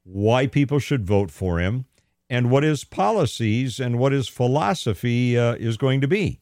why 0.03 0.47
people 0.47 0.79
should 0.79 1.05
vote 1.05 1.31
for 1.31 1.59
him, 1.59 1.85
and 2.29 2.49
what 2.49 2.63
his 2.63 2.83
policies 2.83 3.79
and 3.79 3.99
what 3.99 4.11
his 4.11 4.27
philosophy 4.27 5.37
uh, 5.37 5.55
is 5.55 5.77
going 5.77 6.01
to 6.01 6.07
be. 6.07 6.39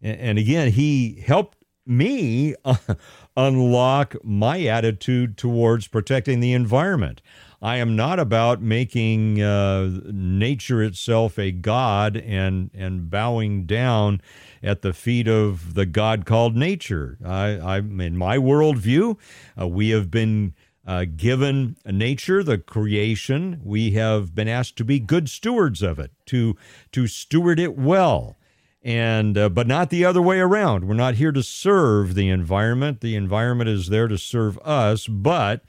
And, 0.00 0.20
and 0.20 0.38
again, 0.38 0.72
he 0.72 1.22
helped 1.26 1.58
me 1.86 2.54
unlock 3.36 4.16
my 4.24 4.62
attitude 4.62 5.36
towards 5.36 5.88
protecting 5.88 6.40
the 6.40 6.52
environment. 6.52 7.20
I 7.60 7.76
am 7.76 7.96
not 7.96 8.18
about 8.18 8.60
making 8.60 9.40
uh, 9.40 10.00
nature 10.04 10.82
itself 10.82 11.38
a 11.38 11.50
god 11.50 12.14
and 12.16 12.70
and 12.74 13.08
bowing 13.08 13.64
down 13.64 14.20
at 14.62 14.82
the 14.82 14.92
feet 14.92 15.28
of 15.28 15.72
the 15.72 15.86
god 15.86 16.26
called 16.26 16.56
nature. 16.56 17.16
I, 17.24 17.56
I 17.56 17.78
in 17.78 18.18
my 18.18 18.36
worldview, 18.36 19.18
uh, 19.58 19.66
we 19.66 19.90
have 19.90 20.10
been 20.10 20.54
uh, 20.86 21.06
given 21.16 21.76
nature, 21.86 22.42
the 22.42 22.58
creation, 22.58 23.60
we 23.64 23.92
have 23.92 24.34
been 24.34 24.48
asked 24.48 24.76
to 24.76 24.84
be 24.84 25.00
good 25.00 25.28
stewards 25.28 25.82
of 25.82 25.98
it, 25.98 26.10
to 26.26 26.56
to 26.92 27.06
steward 27.06 27.58
it 27.58 27.76
well, 27.76 28.36
and 28.82 29.38
uh, 29.38 29.48
but 29.48 29.66
not 29.66 29.90
the 29.90 30.04
other 30.04 30.20
way 30.20 30.40
around. 30.40 30.86
We're 30.86 30.94
not 30.94 31.14
here 31.14 31.32
to 31.32 31.42
serve 31.42 32.14
the 32.14 32.28
environment. 32.28 33.00
The 33.00 33.16
environment 33.16 33.70
is 33.70 33.88
there 33.88 34.08
to 34.08 34.18
serve 34.18 34.58
us. 34.58 35.06
But 35.06 35.64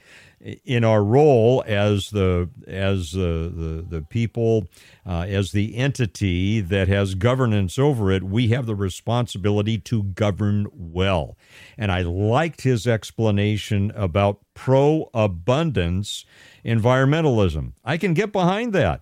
in 0.64 0.84
our 0.84 1.04
role 1.04 1.64
as 1.66 2.12
the 2.12 2.50
as 2.68 3.12
the 3.12 3.52
the, 3.56 3.86
the 3.90 4.02
people 4.02 4.68
uh, 5.06 5.26
as 5.28 5.52
the 5.52 5.76
entity 5.76 6.62
that 6.62 6.88
has 6.88 7.16
governance 7.16 7.80
over 7.80 8.12
it, 8.12 8.24
we 8.24 8.50
have 8.50 8.66
the 8.66 8.76
responsibility 8.76 9.78
to 9.80 10.04
govern 10.04 10.68
well. 10.72 11.38
And 11.78 11.92
I 11.92 12.02
liked 12.02 12.62
his 12.62 12.86
explanation 12.86 13.92
about 13.96 14.40
pro 14.54 15.10
abundance 15.14 16.26
environmentalism. 16.64 17.74
I 17.84 17.98
can 17.98 18.14
get 18.14 18.32
behind 18.32 18.74
that. 18.74 19.02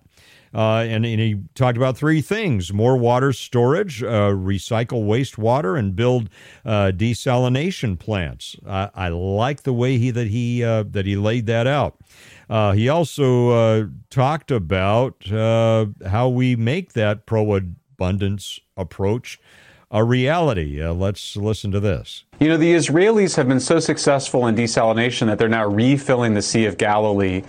Uh, 0.54 0.84
and, 0.88 1.04
and, 1.04 1.20
he 1.20 1.36
talked 1.54 1.76
about 1.76 1.96
three 1.96 2.20
things 2.20 2.72
more 2.72 2.96
water 2.96 3.32
storage, 3.32 4.02
uh, 4.02 4.30
recycle 4.30 5.04
wastewater, 5.04 5.76
and 5.76 5.96
build 5.96 6.28
uh, 6.64 6.92
desalination 6.94 7.98
plants. 7.98 8.54
I 8.66 9.08
like 9.08 9.64
the 9.64 9.72
way 9.72 9.98
he 9.98 10.10
that 10.12 10.28
he 10.28 10.62
uh, 10.62 10.84
that 10.90 11.06
he 11.06 11.16
laid 11.16 11.46
that 11.46 11.66
out. 11.66 11.98
Uh, 12.48 12.72
he 12.72 12.88
also 12.88 13.50
uh, 13.50 13.86
talked 14.10 14.50
about 14.50 15.24
how 15.28 16.28
we 16.28 16.54
make 16.54 16.92
that 16.92 17.26
pro 17.26 17.56
abundance 17.56 18.60
approach 18.76 19.40
a 19.90 20.04
reality. 20.04 20.84
let's 20.86 21.36
listen 21.36 21.70
to 21.72 21.80
this. 21.80 22.24
You 22.40 22.48
know, 22.48 22.56
the 22.56 22.74
Israelis 22.74 23.36
have 23.36 23.48
been 23.48 23.60
so 23.60 23.78
successful 23.78 24.46
in 24.46 24.54
desalination 24.54 25.26
that 25.26 25.38
they're 25.38 25.48
now 25.48 25.66
refilling 25.66 26.34
the 26.34 26.42
Sea 26.42 26.66
of 26.66 26.78
Galilee 26.78 27.42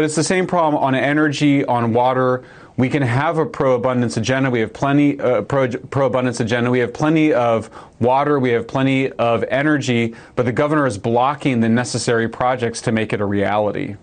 but 0.00 0.06
it's 0.06 0.16
the 0.16 0.24
same 0.24 0.46
problem 0.46 0.82
on 0.82 0.94
energy, 0.94 1.62
on 1.66 1.92
water. 1.92 2.42
We 2.78 2.88
can 2.88 3.02
have 3.02 3.36
a 3.36 3.44
pro-abundance 3.44 4.16
agenda. 4.16 4.48
We 4.48 4.60
have 4.60 4.72
plenty 4.72 5.20
uh, 5.20 5.42
pro 5.42 5.68
pro-abundance 5.68 6.40
agenda. 6.40 6.70
We 6.70 6.78
have 6.78 6.94
plenty 6.94 7.34
of 7.34 7.68
water. 8.00 8.40
We 8.40 8.48
have 8.52 8.66
plenty 8.66 9.12
of 9.12 9.44
energy. 9.50 10.14
But 10.36 10.46
the 10.46 10.52
governor 10.52 10.86
is 10.86 10.96
blocking 10.96 11.60
the 11.60 11.68
necessary 11.68 12.30
projects 12.30 12.80
to 12.80 12.92
make 12.92 13.12
it 13.12 13.20
a 13.20 13.26
reality. 13.26 13.96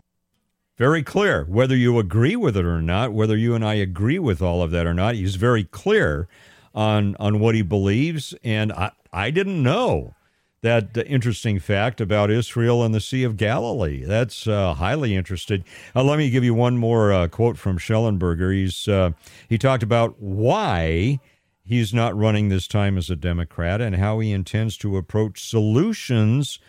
Very 0.78 1.02
clear. 1.02 1.46
Whether 1.46 1.76
you 1.76 1.98
agree 1.98 2.36
with 2.36 2.56
it 2.56 2.66
or 2.66 2.80
not, 2.80 3.12
whether 3.12 3.36
you 3.36 3.56
and 3.56 3.66
I 3.66 3.74
agree 3.74 4.20
with 4.20 4.40
all 4.40 4.62
of 4.62 4.70
that 4.70 4.86
or 4.86 4.94
not, 4.94 5.16
he's 5.16 5.34
very 5.34 5.64
clear 5.64 6.28
on 6.76 7.16
on 7.20 7.40
what 7.40 7.56
he 7.56 7.64
believes. 7.64 8.36
And 8.44 8.72
I, 8.72 8.92
I 9.12 9.32
didn't 9.32 9.64
know 9.64 10.14
that 10.62 10.98
interesting 11.06 11.60
fact 11.60 12.02
about 12.02 12.32
Israel 12.32 12.84
and 12.84 12.94
the 12.94 13.02
Sea 13.02 13.24
of 13.24 13.38
Galilee. 13.38 14.04
That's 14.04 14.48
uh, 14.48 14.74
highly 14.74 15.16
interesting. 15.16 15.64
Uh, 15.96 16.04
let 16.04 16.18
me 16.18 16.30
give 16.30 16.44
you 16.44 16.54
one 16.54 16.78
more 16.78 17.12
uh, 17.14 17.28
quote 17.28 17.58
from 17.58 17.78
Shellenberger. 17.78 18.54
He's 18.54 18.88
uh, 18.88 19.12
he 19.48 19.58
talked 19.58 19.84
about 19.84 20.20
why 20.20 21.20
he's 21.64 21.94
not 21.94 22.18
running 22.18 22.50
this 22.50 22.68
time 22.68 22.98
as 22.98 23.10
a 23.10 23.16
Democrat 23.16 23.82
and 23.82 23.98
how 23.98 24.20
he 24.20 24.32
intends 24.32 24.78
to 24.78 24.98
approach 24.98 25.48
solutions 25.48 26.60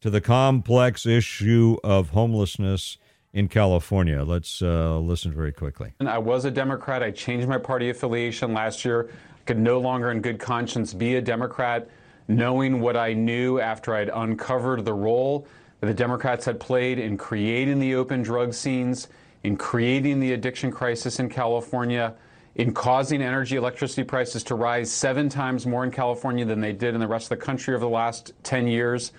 to 0.00 0.10
the 0.10 0.20
complex 0.20 1.06
issue 1.06 1.76
of 1.82 2.10
homelessness 2.10 2.98
in 3.32 3.48
California. 3.48 4.22
Let's 4.22 4.60
uh, 4.60 4.98
listen 4.98 5.32
very 5.32 5.52
quickly. 5.52 5.94
I 6.00 6.18
was 6.18 6.44
a 6.44 6.50
Democrat. 6.50 7.02
I 7.02 7.10
changed 7.10 7.48
my 7.48 7.58
party 7.58 7.88
affiliation 7.88 8.52
last 8.52 8.84
year. 8.84 9.10
I 9.10 9.44
could 9.46 9.58
no 9.58 9.80
longer, 9.80 10.10
in 10.10 10.20
good 10.20 10.38
conscience, 10.38 10.92
be 10.92 11.16
a 11.16 11.22
Democrat 11.22 11.88
knowing 12.28 12.80
what 12.80 12.96
I 12.96 13.12
knew 13.12 13.60
after 13.60 13.94
I'd 13.94 14.10
uncovered 14.12 14.84
the 14.84 14.94
role 14.94 15.46
that 15.80 15.86
the 15.86 15.94
Democrats 15.94 16.44
had 16.44 16.60
played 16.60 16.98
in 16.98 17.16
creating 17.16 17.78
the 17.78 17.94
open 17.94 18.22
drug 18.22 18.54
scenes, 18.54 19.08
in 19.42 19.56
creating 19.56 20.20
the 20.20 20.32
addiction 20.32 20.70
crisis 20.70 21.18
in 21.18 21.28
California, 21.28 22.14
in 22.54 22.72
causing 22.72 23.22
energy 23.22 23.56
electricity 23.56 24.04
prices 24.04 24.44
to 24.44 24.54
rise 24.54 24.92
seven 24.92 25.28
times 25.28 25.66
more 25.66 25.84
in 25.84 25.90
California 25.90 26.44
than 26.44 26.60
they 26.60 26.72
did 26.72 26.94
in 26.94 27.00
the 27.00 27.08
rest 27.08 27.30
of 27.32 27.38
the 27.38 27.44
country 27.44 27.74
over 27.74 27.84
the 27.84 27.90
last 27.90 28.32
10 28.42 28.66
years. 28.66 29.12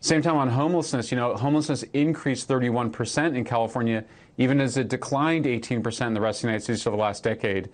Same 0.00 0.22
time 0.22 0.36
on 0.36 0.50
homelessness, 0.50 1.10
you 1.10 1.16
know, 1.16 1.34
homelessness 1.34 1.82
increased 1.94 2.48
31% 2.48 3.34
in 3.34 3.44
California, 3.44 4.04
even 4.36 4.60
as 4.60 4.76
it 4.76 4.88
declined 4.88 5.46
18% 5.46 6.06
in 6.06 6.14
the 6.14 6.20
rest 6.20 6.38
of 6.38 6.42
the 6.42 6.48
United 6.48 6.64
States 6.64 6.86
over 6.86 6.96
the 6.96 7.02
last 7.02 7.24
decade. 7.24 7.70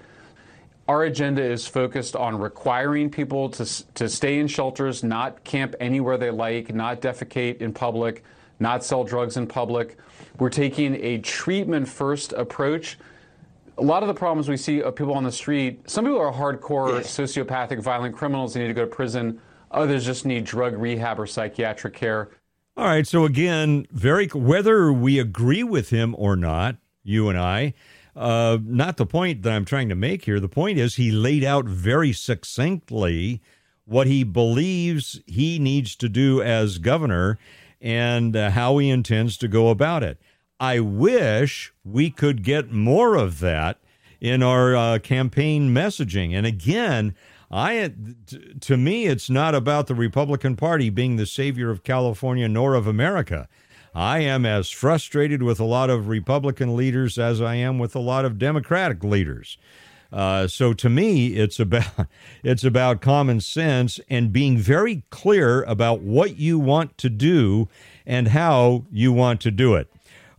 Our 0.89 1.05
agenda 1.05 1.43
is 1.43 1.67
focused 1.67 2.17
on 2.17 2.39
requiring 2.39 3.09
people 3.09 3.49
to, 3.51 3.95
to 3.95 4.09
stay 4.09 4.41
in 4.41 4.49
shelters, 4.49 5.05
not 5.05 5.45
camp 5.45 5.77
anywhere 5.79 6.19
they 6.19 6.31
like, 6.31 6.75
not 6.75 7.01
defecate 7.01 7.59
in 7.59 7.73
public, 7.73 8.25
not 8.59 8.85
sell 8.85 9.05
drugs 9.05 9.37
in 9.37 9.47
public. 9.47 9.97
We're 10.39 10.51
taking 10.51 10.97
a 10.97 11.19
treatment 11.19 11.89
first 11.89 12.33
approach. 12.33 12.99
A 13.79 13.83
lot 13.83 14.03
of 14.03 14.09
the 14.09 14.15
problems 14.15 14.49
we 14.49 14.57
see 14.57 14.83
of 14.83 14.97
people 14.97 15.15
on 15.15 15.25
the 15.25 15.33
street, 15.33 15.89
some 15.89 16.05
people 16.05 16.21
are 16.21 16.33
hardcore 16.33 17.01
sociopathic, 17.01 17.81
violent 17.81 18.17
criminals. 18.17 18.55
They 18.55 18.61
need 18.61 18.69
to 18.69 18.75
go 18.75 18.83
to 18.83 18.87
prison. 18.87 19.41
Others 19.71 20.05
just 20.05 20.27
need 20.27 20.45
drug 20.45 20.77
rehab 20.77 21.19
or 21.19 21.27
psychiatric 21.27 21.95
care. 21.95 22.31
All 22.77 22.87
right. 22.87 23.07
So, 23.07 23.25
again, 23.25 23.87
very 23.91 24.27
whether 24.29 24.93
we 24.93 25.19
agree 25.19 25.63
with 25.63 25.91
him 25.91 26.15
or 26.19 26.37
not, 26.37 26.77
you 27.03 27.29
and 27.29 27.39
I, 27.39 27.75
uh, 28.15 28.59
not 28.63 28.97
the 28.97 29.07
point 29.07 29.43
that 29.43 29.53
I'm 29.53 29.65
trying 29.65 29.89
to 29.89 29.95
make 29.95 30.25
here. 30.25 30.41
The 30.41 30.49
point 30.49 30.79
is 30.79 30.97
he 30.97 31.11
laid 31.11 31.45
out 31.45 31.65
very 31.65 32.13
succinctly 32.13 33.41
what 33.85 34.07
he 34.07 34.25
believes 34.25 35.21
he 35.27 35.59
needs 35.59 35.97
to 35.97 36.09
do 36.09 36.43
as 36.43 36.79
governor 36.79 37.39
and 37.81 38.37
uh, 38.37 38.51
how 38.51 38.79
he 38.79 38.91
intends 38.91 39.37
to 39.39 39.49
go 39.49 39.69
about 39.69 40.03
it. 40.03 40.19
I 40.61 40.79
wish 40.79 41.73
we 41.85 42.11
could 42.11 42.45
get 42.45 42.71
more 42.71 43.17
of 43.17 43.41
that 43.41 43.79
in 44.21 44.43
our 44.43 44.77
uh, 44.77 44.99
campaign 45.01 45.75
messaging. 45.75 46.33
And 46.33 46.47
again, 46.47 47.17
I 47.51 47.93
to 48.61 48.77
me, 48.77 49.07
it's 49.07 49.29
not 49.29 49.55
about 49.55 49.89
the 49.89 49.95
Republican 49.95 50.57
Party 50.57 50.89
being 50.89 51.17
the 51.17 51.27
savior 51.27 51.71
of 51.71 51.83
California 51.83 52.49
nor 52.49 52.75
of 52.75 52.87
America. 52.87 53.49
I 53.95 54.21
am 54.21 54.47
as 54.47 54.71
frustrated 54.71 55.43
with 55.43 55.61
a 55.61 55.65
lot 55.65 55.91
of 55.91 56.09
Republican 56.09 56.77
leaders 56.77 57.19
as 57.19 57.43
I 57.43 57.57
am 57.57 57.79
with 57.79 57.95
a 57.95 58.01
lot 58.01 58.25
of 58.25 58.39
Democratic 58.39 59.05
leaders. 59.05 59.59
Uh, 60.11 60.47
so 60.47 60.73
to 60.75 60.89
me, 60.89 61.29
it's 61.29 61.59
about 61.59 62.07
it's 62.43 62.65
about 62.65 63.01
common 63.01 63.41
sense 63.41 64.01
and 64.09 64.33
being 64.33 64.59
very 64.59 65.05
clear 65.11 65.63
about 65.65 66.01
what 66.01 66.37
you 66.37 66.59
want 66.59 66.97
to 66.99 67.09
do 67.09 67.69
and 68.07 68.29
how 68.29 68.85
you 68.91 69.13
want 69.13 69.41
to 69.43 69.51
do 69.51 69.75
it. 69.75 69.91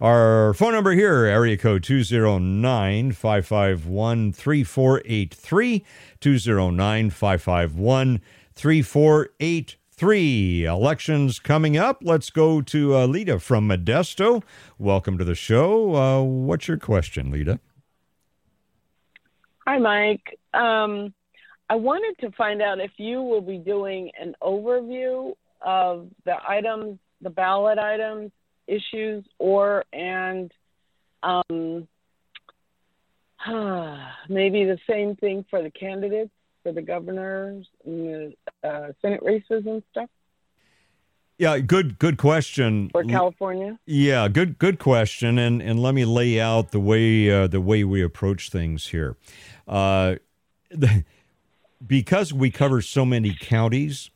Our 0.01 0.53
phone 0.53 0.73
number 0.73 0.91
here, 0.91 1.25
area 1.25 1.57
code 1.57 1.83
209 1.83 3.11
551 3.13 4.33
3483. 4.33 5.85
209 6.19 7.09
551 7.09 8.21
3483 8.55 9.82
three. 10.03 10.65
Elections 10.65 11.39
coming 11.39 11.77
up. 11.77 11.99
Let's 12.01 12.29
go 12.29 12.61
to 12.61 12.93
uh, 12.93 13.05
Lita 13.05 13.39
from 13.39 13.69
Modesto. 13.69 14.43
Welcome 14.77 15.17
to 15.17 15.23
the 15.23 15.33
show. 15.33 15.95
Uh, 15.95 16.21
what's 16.21 16.67
your 16.67 16.75
question, 16.75 17.31
Lita? 17.31 17.61
Hi, 19.65 19.77
Mike. 19.77 20.37
Um, 20.53 21.13
I 21.69 21.75
wanted 21.75 22.17
to 22.19 22.35
find 22.35 22.61
out 22.61 22.81
if 22.81 22.91
you 22.97 23.21
will 23.21 23.39
be 23.39 23.57
doing 23.57 24.11
an 24.19 24.35
overview 24.43 25.35
of 25.61 26.09
the 26.25 26.35
items, 26.45 26.99
the 27.21 27.29
ballot 27.29 27.79
items, 27.79 28.33
issues, 28.67 29.23
or 29.39 29.85
and 29.93 30.51
um, 31.23 31.87
maybe 34.27 34.65
the 34.65 34.79
same 34.85 35.15
thing 35.15 35.45
for 35.49 35.63
the 35.63 35.71
candidates 35.71 36.33
for 36.63 36.71
the 36.71 36.81
governors 36.81 37.67
and 37.85 38.35
the 38.63 38.67
uh, 38.67 38.93
Senate 39.01 39.21
races 39.21 39.65
and 39.65 39.83
stuff? 39.91 40.09
Yeah, 41.37 41.59
good 41.59 41.99
good 41.99 42.17
question. 42.17 42.89
For 42.89 43.03
California? 43.03 43.77
Yeah, 43.85 44.27
good 44.27 44.59
good 44.59 44.79
question. 44.79 45.37
And 45.37 45.61
and 45.61 45.79
let 45.79 45.93
me 45.93 46.05
lay 46.05 46.39
out 46.39 46.71
the 46.71 46.79
way 46.79 47.29
uh, 47.29 47.47
the 47.47 47.59
way 47.59 47.83
we 47.83 48.01
approach 48.01 48.49
things 48.49 48.87
here. 48.87 49.17
Uh, 49.67 50.15
the, 50.69 51.03
because 51.85 52.31
we 52.31 52.49
cover 52.49 52.81
so 52.81 53.05
many 53.05 53.35
counties 53.37 54.09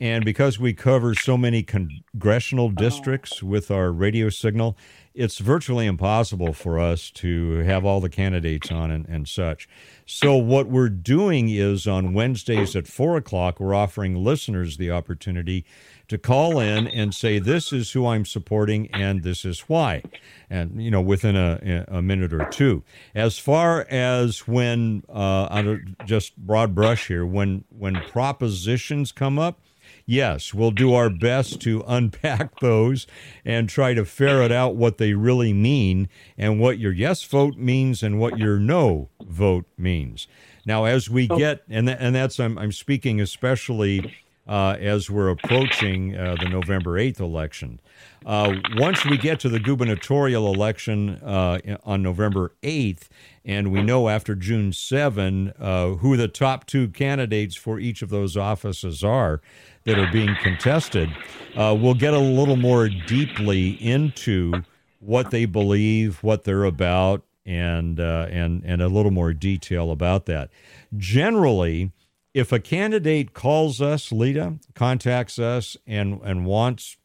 and 0.00 0.24
because 0.24 0.58
we 0.58 0.72
cover 0.72 1.14
so 1.14 1.36
many 1.36 1.62
congressional 1.62 2.66
oh. 2.66 2.70
districts 2.70 3.40
oh. 3.42 3.46
with 3.46 3.70
our 3.70 3.92
radio 3.92 4.28
signal, 4.28 4.76
it's 5.14 5.38
virtually 5.38 5.86
impossible 5.86 6.52
for 6.52 6.78
us 6.78 7.10
to 7.10 7.58
have 7.58 7.84
all 7.84 8.00
the 8.00 8.08
candidates 8.08 8.70
on 8.70 8.90
and, 8.90 9.06
and 9.08 9.28
such. 9.28 9.68
So, 10.06 10.36
what 10.36 10.68
we're 10.68 10.88
doing 10.88 11.48
is 11.48 11.86
on 11.86 12.14
Wednesdays 12.14 12.74
at 12.74 12.86
four 12.86 13.16
o'clock, 13.16 13.60
we're 13.60 13.74
offering 13.74 14.24
listeners 14.24 14.76
the 14.76 14.90
opportunity 14.90 15.64
to 16.08 16.18
call 16.18 16.60
in 16.60 16.86
and 16.88 17.14
say, 17.14 17.38
This 17.38 17.72
is 17.72 17.92
who 17.92 18.06
I'm 18.06 18.24
supporting 18.24 18.90
and 18.92 19.22
this 19.22 19.44
is 19.44 19.60
why. 19.60 20.02
And, 20.50 20.82
you 20.82 20.90
know, 20.90 21.00
within 21.00 21.36
a, 21.36 21.86
a 21.88 22.02
minute 22.02 22.32
or 22.32 22.46
two. 22.50 22.82
As 23.14 23.38
far 23.38 23.86
as 23.88 24.46
when, 24.46 25.04
uh, 25.08 25.76
just 26.04 26.36
broad 26.36 26.74
brush 26.74 27.08
here, 27.08 27.24
when, 27.24 27.64
when 27.70 27.94
propositions 28.10 29.12
come 29.12 29.38
up, 29.38 29.60
yes, 30.06 30.54
we'll 30.54 30.70
do 30.70 30.94
our 30.94 31.10
best 31.10 31.60
to 31.62 31.84
unpack 31.86 32.58
those 32.60 33.06
and 33.44 33.68
try 33.68 33.94
to 33.94 34.04
ferret 34.04 34.52
out 34.52 34.74
what 34.74 34.98
they 34.98 35.14
really 35.14 35.52
mean 35.52 36.08
and 36.36 36.60
what 36.60 36.78
your 36.78 36.92
yes 36.92 37.22
vote 37.22 37.56
means 37.56 38.02
and 38.02 38.18
what 38.18 38.38
your 38.38 38.58
no 38.58 39.08
vote 39.24 39.66
means. 39.76 40.26
Now, 40.64 40.84
as 40.84 41.10
we 41.10 41.26
oh. 41.30 41.36
get, 41.36 41.62
and, 41.68 41.86
th- 41.88 41.98
and 42.00 42.14
that's, 42.14 42.38
I'm, 42.38 42.58
I'm 42.58 42.72
speaking 42.72 43.20
especially 43.20 44.14
uh, 44.46 44.76
as 44.80 45.08
we're 45.08 45.28
approaching 45.30 46.16
uh, 46.16 46.36
the 46.40 46.48
November 46.48 46.98
8th 46.98 47.20
election. 47.20 47.80
Uh, 48.26 48.54
once 48.76 49.04
we 49.04 49.16
get 49.16 49.40
to 49.40 49.48
the 49.48 49.60
gubernatorial 49.60 50.52
election 50.52 51.10
uh, 51.22 51.58
on 51.84 52.02
November 52.02 52.52
8th, 52.62 53.08
and 53.44 53.72
we 53.72 53.82
know 53.82 54.08
after 54.08 54.34
June 54.34 54.72
7 54.72 55.52
uh, 55.58 55.90
who 55.94 56.16
the 56.16 56.28
top 56.28 56.66
two 56.66 56.88
candidates 56.88 57.56
for 57.56 57.78
each 57.78 58.02
of 58.02 58.10
those 58.10 58.36
offices 58.36 59.02
are 59.02 59.40
that 59.84 59.98
are 59.98 60.10
being 60.12 60.34
contested, 60.42 61.10
uh, 61.56 61.76
we'll 61.78 61.94
get 61.94 62.14
a 62.14 62.18
little 62.18 62.56
more 62.56 62.88
deeply 62.88 63.70
into 63.70 64.62
what 65.00 65.30
they 65.30 65.44
believe, 65.44 66.22
what 66.22 66.44
they're 66.44 66.64
about, 66.64 67.22
and 67.44 67.98
uh, 67.98 68.26
and 68.30 68.62
and 68.64 68.80
a 68.80 68.88
little 68.88 69.10
more 69.10 69.32
detail 69.32 69.90
about 69.90 70.26
that. 70.26 70.50
Generally, 70.96 71.90
if 72.34 72.52
a 72.52 72.60
candidate 72.60 73.34
calls 73.34 73.80
us, 73.80 74.12
Lita 74.12 74.54
contacts 74.74 75.38
us, 75.38 75.76
and 75.86 76.20
and 76.22 76.46
wants 76.46 76.96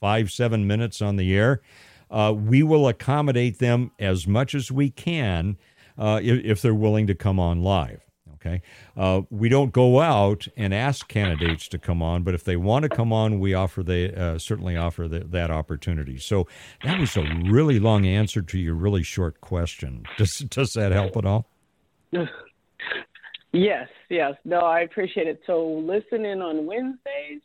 five 0.00 0.30
seven 0.30 0.66
minutes 0.66 1.02
on 1.02 1.16
the 1.16 1.36
air, 1.36 1.60
uh, 2.10 2.34
we 2.36 2.62
will 2.62 2.88
accommodate 2.88 3.58
them 3.58 3.90
as 3.98 4.26
much 4.26 4.54
as 4.54 4.70
we 4.70 4.90
can 4.90 5.58
uh, 5.98 6.20
if, 6.22 6.44
if 6.44 6.62
they're 6.62 6.74
willing 6.74 7.06
to 7.06 7.14
come 7.14 7.38
on 7.38 7.62
live. 7.62 8.09
Okay. 8.40 8.62
Uh, 8.96 9.22
we 9.28 9.50
don't 9.50 9.70
go 9.70 10.00
out 10.00 10.48
and 10.56 10.72
ask 10.72 11.06
candidates 11.08 11.68
to 11.68 11.78
come 11.78 12.02
on, 12.02 12.22
but 12.22 12.34
if 12.34 12.42
they 12.42 12.56
want 12.56 12.84
to 12.84 12.88
come 12.88 13.12
on, 13.12 13.38
we 13.38 13.52
offer 13.52 13.82
they 13.82 14.14
uh, 14.14 14.38
certainly 14.38 14.78
offer 14.78 15.06
the, 15.08 15.20
that 15.20 15.50
opportunity. 15.50 16.16
So 16.16 16.46
that 16.82 16.98
was 16.98 17.16
a 17.18 17.22
really 17.44 17.78
long 17.78 18.06
answer 18.06 18.40
to 18.40 18.58
your 18.58 18.74
really 18.74 19.02
short 19.02 19.40
question. 19.42 20.04
Does 20.16 20.38
does 20.48 20.72
that 20.72 20.92
help 20.92 21.16
at 21.16 21.26
all? 21.26 21.46
Yes, 23.52 23.88
yes. 24.08 24.34
No, 24.44 24.60
I 24.60 24.82
appreciate 24.82 25.26
it. 25.26 25.42
So 25.46 25.66
listen 25.66 26.24
in 26.24 26.40
on 26.40 26.66
Wednesdays, 26.66 27.42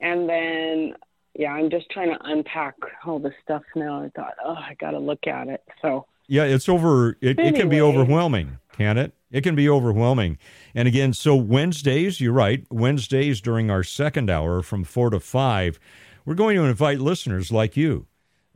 and 0.00 0.28
then 0.28 0.94
yeah, 1.34 1.52
I'm 1.52 1.70
just 1.70 1.88
trying 1.90 2.10
to 2.10 2.18
unpack 2.24 2.74
all 3.06 3.20
the 3.20 3.32
stuff 3.44 3.62
now. 3.76 4.02
I 4.02 4.08
thought, 4.16 4.34
oh, 4.44 4.54
I 4.54 4.74
got 4.80 4.90
to 4.92 4.98
look 4.98 5.28
at 5.28 5.46
it. 5.46 5.62
So 5.80 6.06
yeah, 6.26 6.42
it's 6.42 6.68
over. 6.68 7.16
It, 7.20 7.38
Anyway. 7.38 7.48
it 7.48 7.60
can 7.60 7.68
be 7.68 7.80
overwhelming, 7.80 8.58
can 8.78 8.96
it? 8.96 9.12
It 9.30 9.42
can 9.42 9.56
be 9.56 9.68
overwhelming. 9.68 10.38
And 10.74 10.86
again, 10.86 11.12
so 11.12 11.34
Wednesdays, 11.34 12.20
you're 12.20 12.32
right. 12.32 12.64
Wednesdays 12.70 13.40
during 13.40 13.70
our 13.70 13.82
second 13.82 14.30
hour 14.30 14.62
from 14.62 14.84
four 14.84 15.10
to 15.10 15.20
five, 15.20 15.80
we're 16.24 16.34
going 16.34 16.56
to 16.56 16.64
invite 16.64 17.00
listeners 17.00 17.50
like 17.50 17.76
you 17.76 18.06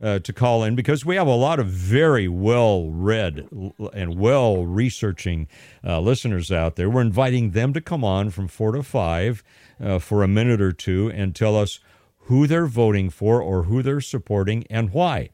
uh, 0.01 0.19
to 0.19 0.31
call 0.31 0.63
in 0.63 0.75
because 0.75 1.05
we 1.05 1.17
have 1.17 1.27
a 1.27 1.35
lot 1.35 1.59
of 1.59 1.67
very 1.67 2.29
well 2.29 2.89
read 2.89 3.49
and 3.93 4.17
well 4.17 4.65
researching 4.65 5.47
uh, 5.85 5.99
listeners 5.99 6.51
out 6.51 6.77
there. 6.77 6.89
We're 6.89 7.01
inviting 7.01 7.51
them 7.51 7.73
to 7.73 7.81
come 7.81 8.05
on 8.05 8.29
from 8.29 8.47
four 8.47 8.71
to 8.71 8.81
five 8.83 9.43
uh, 9.83 9.99
for 9.99 10.23
a 10.23 10.27
minute 10.27 10.61
or 10.61 10.71
two 10.71 11.11
and 11.13 11.35
tell 11.35 11.57
us 11.57 11.79
who 12.27 12.47
they're 12.47 12.65
voting 12.65 13.09
for 13.09 13.41
or 13.41 13.63
who 13.63 13.83
they're 13.83 13.99
supporting 13.99 14.65
and 14.69 14.91
why. 14.91 15.29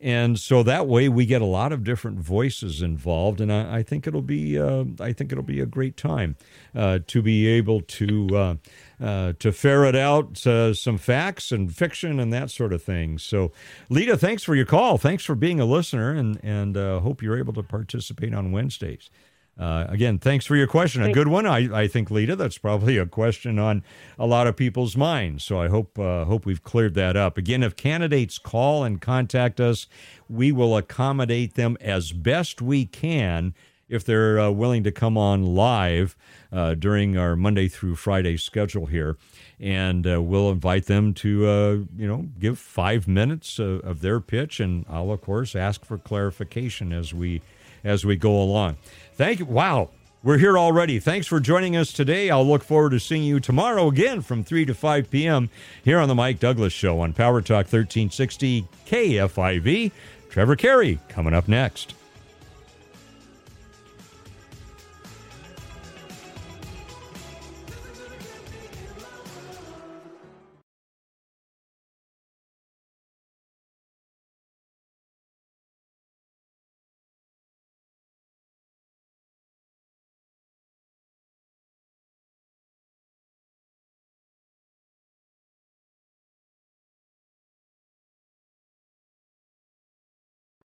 And 0.00 0.38
so 0.38 0.62
that 0.62 0.86
way 0.86 1.08
we 1.08 1.26
get 1.26 1.42
a 1.42 1.46
lot 1.46 1.72
of 1.72 1.82
different 1.82 2.20
voices 2.20 2.82
involved, 2.82 3.40
and 3.40 3.52
I, 3.52 3.78
I 3.78 3.82
think 3.82 4.06
it'll 4.06 4.22
be 4.22 4.56
uh, 4.56 4.84
I 5.00 5.12
think 5.12 5.32
it'll 5.32 5.42
be 5.42 5.58
a 5.58 5.66
great 5.66 5.96
time 5.96 6.36
uh, 6.72 7.00
to 7.08 7.20
be 7.20 7.48
able 7.48 7.80
to 7.80 8.28
uh, 8.32 8.54
uh, 9.02 9.32
to 9.40 9.50
ferret 9.50 9.96
out 9.96 10.46
uh, 10.46 10.72
some 10.72 10.98
facts 10.98 11.50
and 11.50 11.74
fiction 11.74 12.20
and 12.20 12.32
that 12.32 12.50
sort 12.50 12.72
of 12.72 12.80
thing. 12.80 13.18
So, 13.18 13.50
Lita, 13.88 14.16
thanks 14.16 14.44
for 14.44 14.54
your 14.54 14.66
call. 14.66 14.98
Thanks 14.98 15.24
for 15.24 15.34
being 15.34 15.58
a 15.58 15.64
listener, 15.64 16.12
and 16.12 16.38
and 16.44 16.76
uh, 16.76 17.00
hope 17.00 17.20
you're 17.20 17.38
able 17.38 17.54
to 17.54 17.64
participate 17.64 18.32
on 18.32 18.52
Wednesdays. 18.52 19.10
Uh, 19.58 19.86
again, 19.88 20.18
thanks 20.18 20.46
for 20.46 20.54
your 20.54 20.68
question. 20.68 21.02
A 21.02 21.12
good 21.12 21.26
one, 21.26 21.44
I, 21.44 21.82
I 21.82 21.88
think, 21.88 22.10
Lita. 22.10 22.36
That's 22.36 22.58
probably 22.58 22.96
a 22.96 23.06
question 23.06 23.58
on 23.58 23.82
a 24.16 24.26
lot 24.26 24.46
of 24.46 24.56
people's 24.56 24.96
minds. 24.96 25.42
So 25.42 25.60
I 25.60 25.68
hope 25.68 25.98
uh, 25.98 26.24
hope 26.26 26.46
we've 26.46 26.62
cleared 26.62 26.94
that 26.94 27.16
up. 27.16 27.36
Again, 27.36 27.64
if 27.64 27.74
candidates 27.74 28.38
call 28.38 28.84
and 28.84 29.00
contact 29.00 29.58
us, 29.60 29.88
we 30.28 30.52
will 30.52 30.76
accommodate 30.76 31.54
them 31.54 31.76
as 31.80 32.12
best 32.12 32.62
we 32.62 32.86
can 32.86 33.54
if 33.88 34.04
they're 34.04 34.38
uh, 34.38 34.50
willing 34.50 34.84
to 34.84 34.92
come 34.92 35.16
on 35.16 35.42
live 35.42 36.14
uh, 36.52 36.74
during 36.74 37.16
our 37.16 37.34
Monday 37.34 37.68
through 37.68 37.96
Friday 37.96 38.36
schedule 38.36 38.86
here. 38.86 39.16
And 39.58 40.06
uh, 40.06 40.22
we'll 40.22 40.50
invite 40.50 40.86
them 40.86 41.14
to, 41.14 41.46
uh, 41.46 41.70
you 41.96 42.06
know, 42.06 42.26
give 42.38 42.58
five 42.58 43.08
minutes 43.08 43.58
uh, 43.58 43.80
of 43.82 44.02
their 44.02 44.20
pitch, 44.20 44.60
and 44.60 44.84
I'll 44.88 45.10
of 45.10 45.20
course 45.20 45.56
ask 45.56 45.84
for 45.84 45.98
clarification 45.98 46.92
as 46.92 47.12
we 47.12 47.42
as 47.84 48.04
we 48.04 48.16
go 48.16 48.40
along. 48.40 48.76
Thank 49.18 49.40
you. 49.40 49.46
Wow. 49.46 49.90
We're 50.22 50.38
here 50.38 50.56
already. 50.56 51.00
Thanks 51.00 51.26
for 51.26 51.40
joining 51.40 51.76
us 51.76 51.92
today. 51.92 52.30
I'll 52.30 52.46
look 52.46 52.62
forward 52.62 52.90
to 52.90 53.00
seeing 53.00 53.24
you 53.24 53.40
tomorrow 53.40 53.88
again 53.88 54.20
from 54.20 54.44
3 54.44 54.64
to 54.66 54.74
5 54.74 55.10
p.m. 55.10 55.50
here 55.84 55.98
on 55.98 56.08
The 56.08 56.14
Mike 56.14 56.38
Douglass 56.38 56.72
Show 56.72 57.00
on 57.00 57.12
Power 57.12 57.42
Talk 57.42 57.66
1360 57.66 58.66
KFIV. 58.86 59.92
Trevor 60.30 60.56
Carey 60.56 61.00
coming 61.08 61.34
up 61.34 61.48
next. 61.48 61.94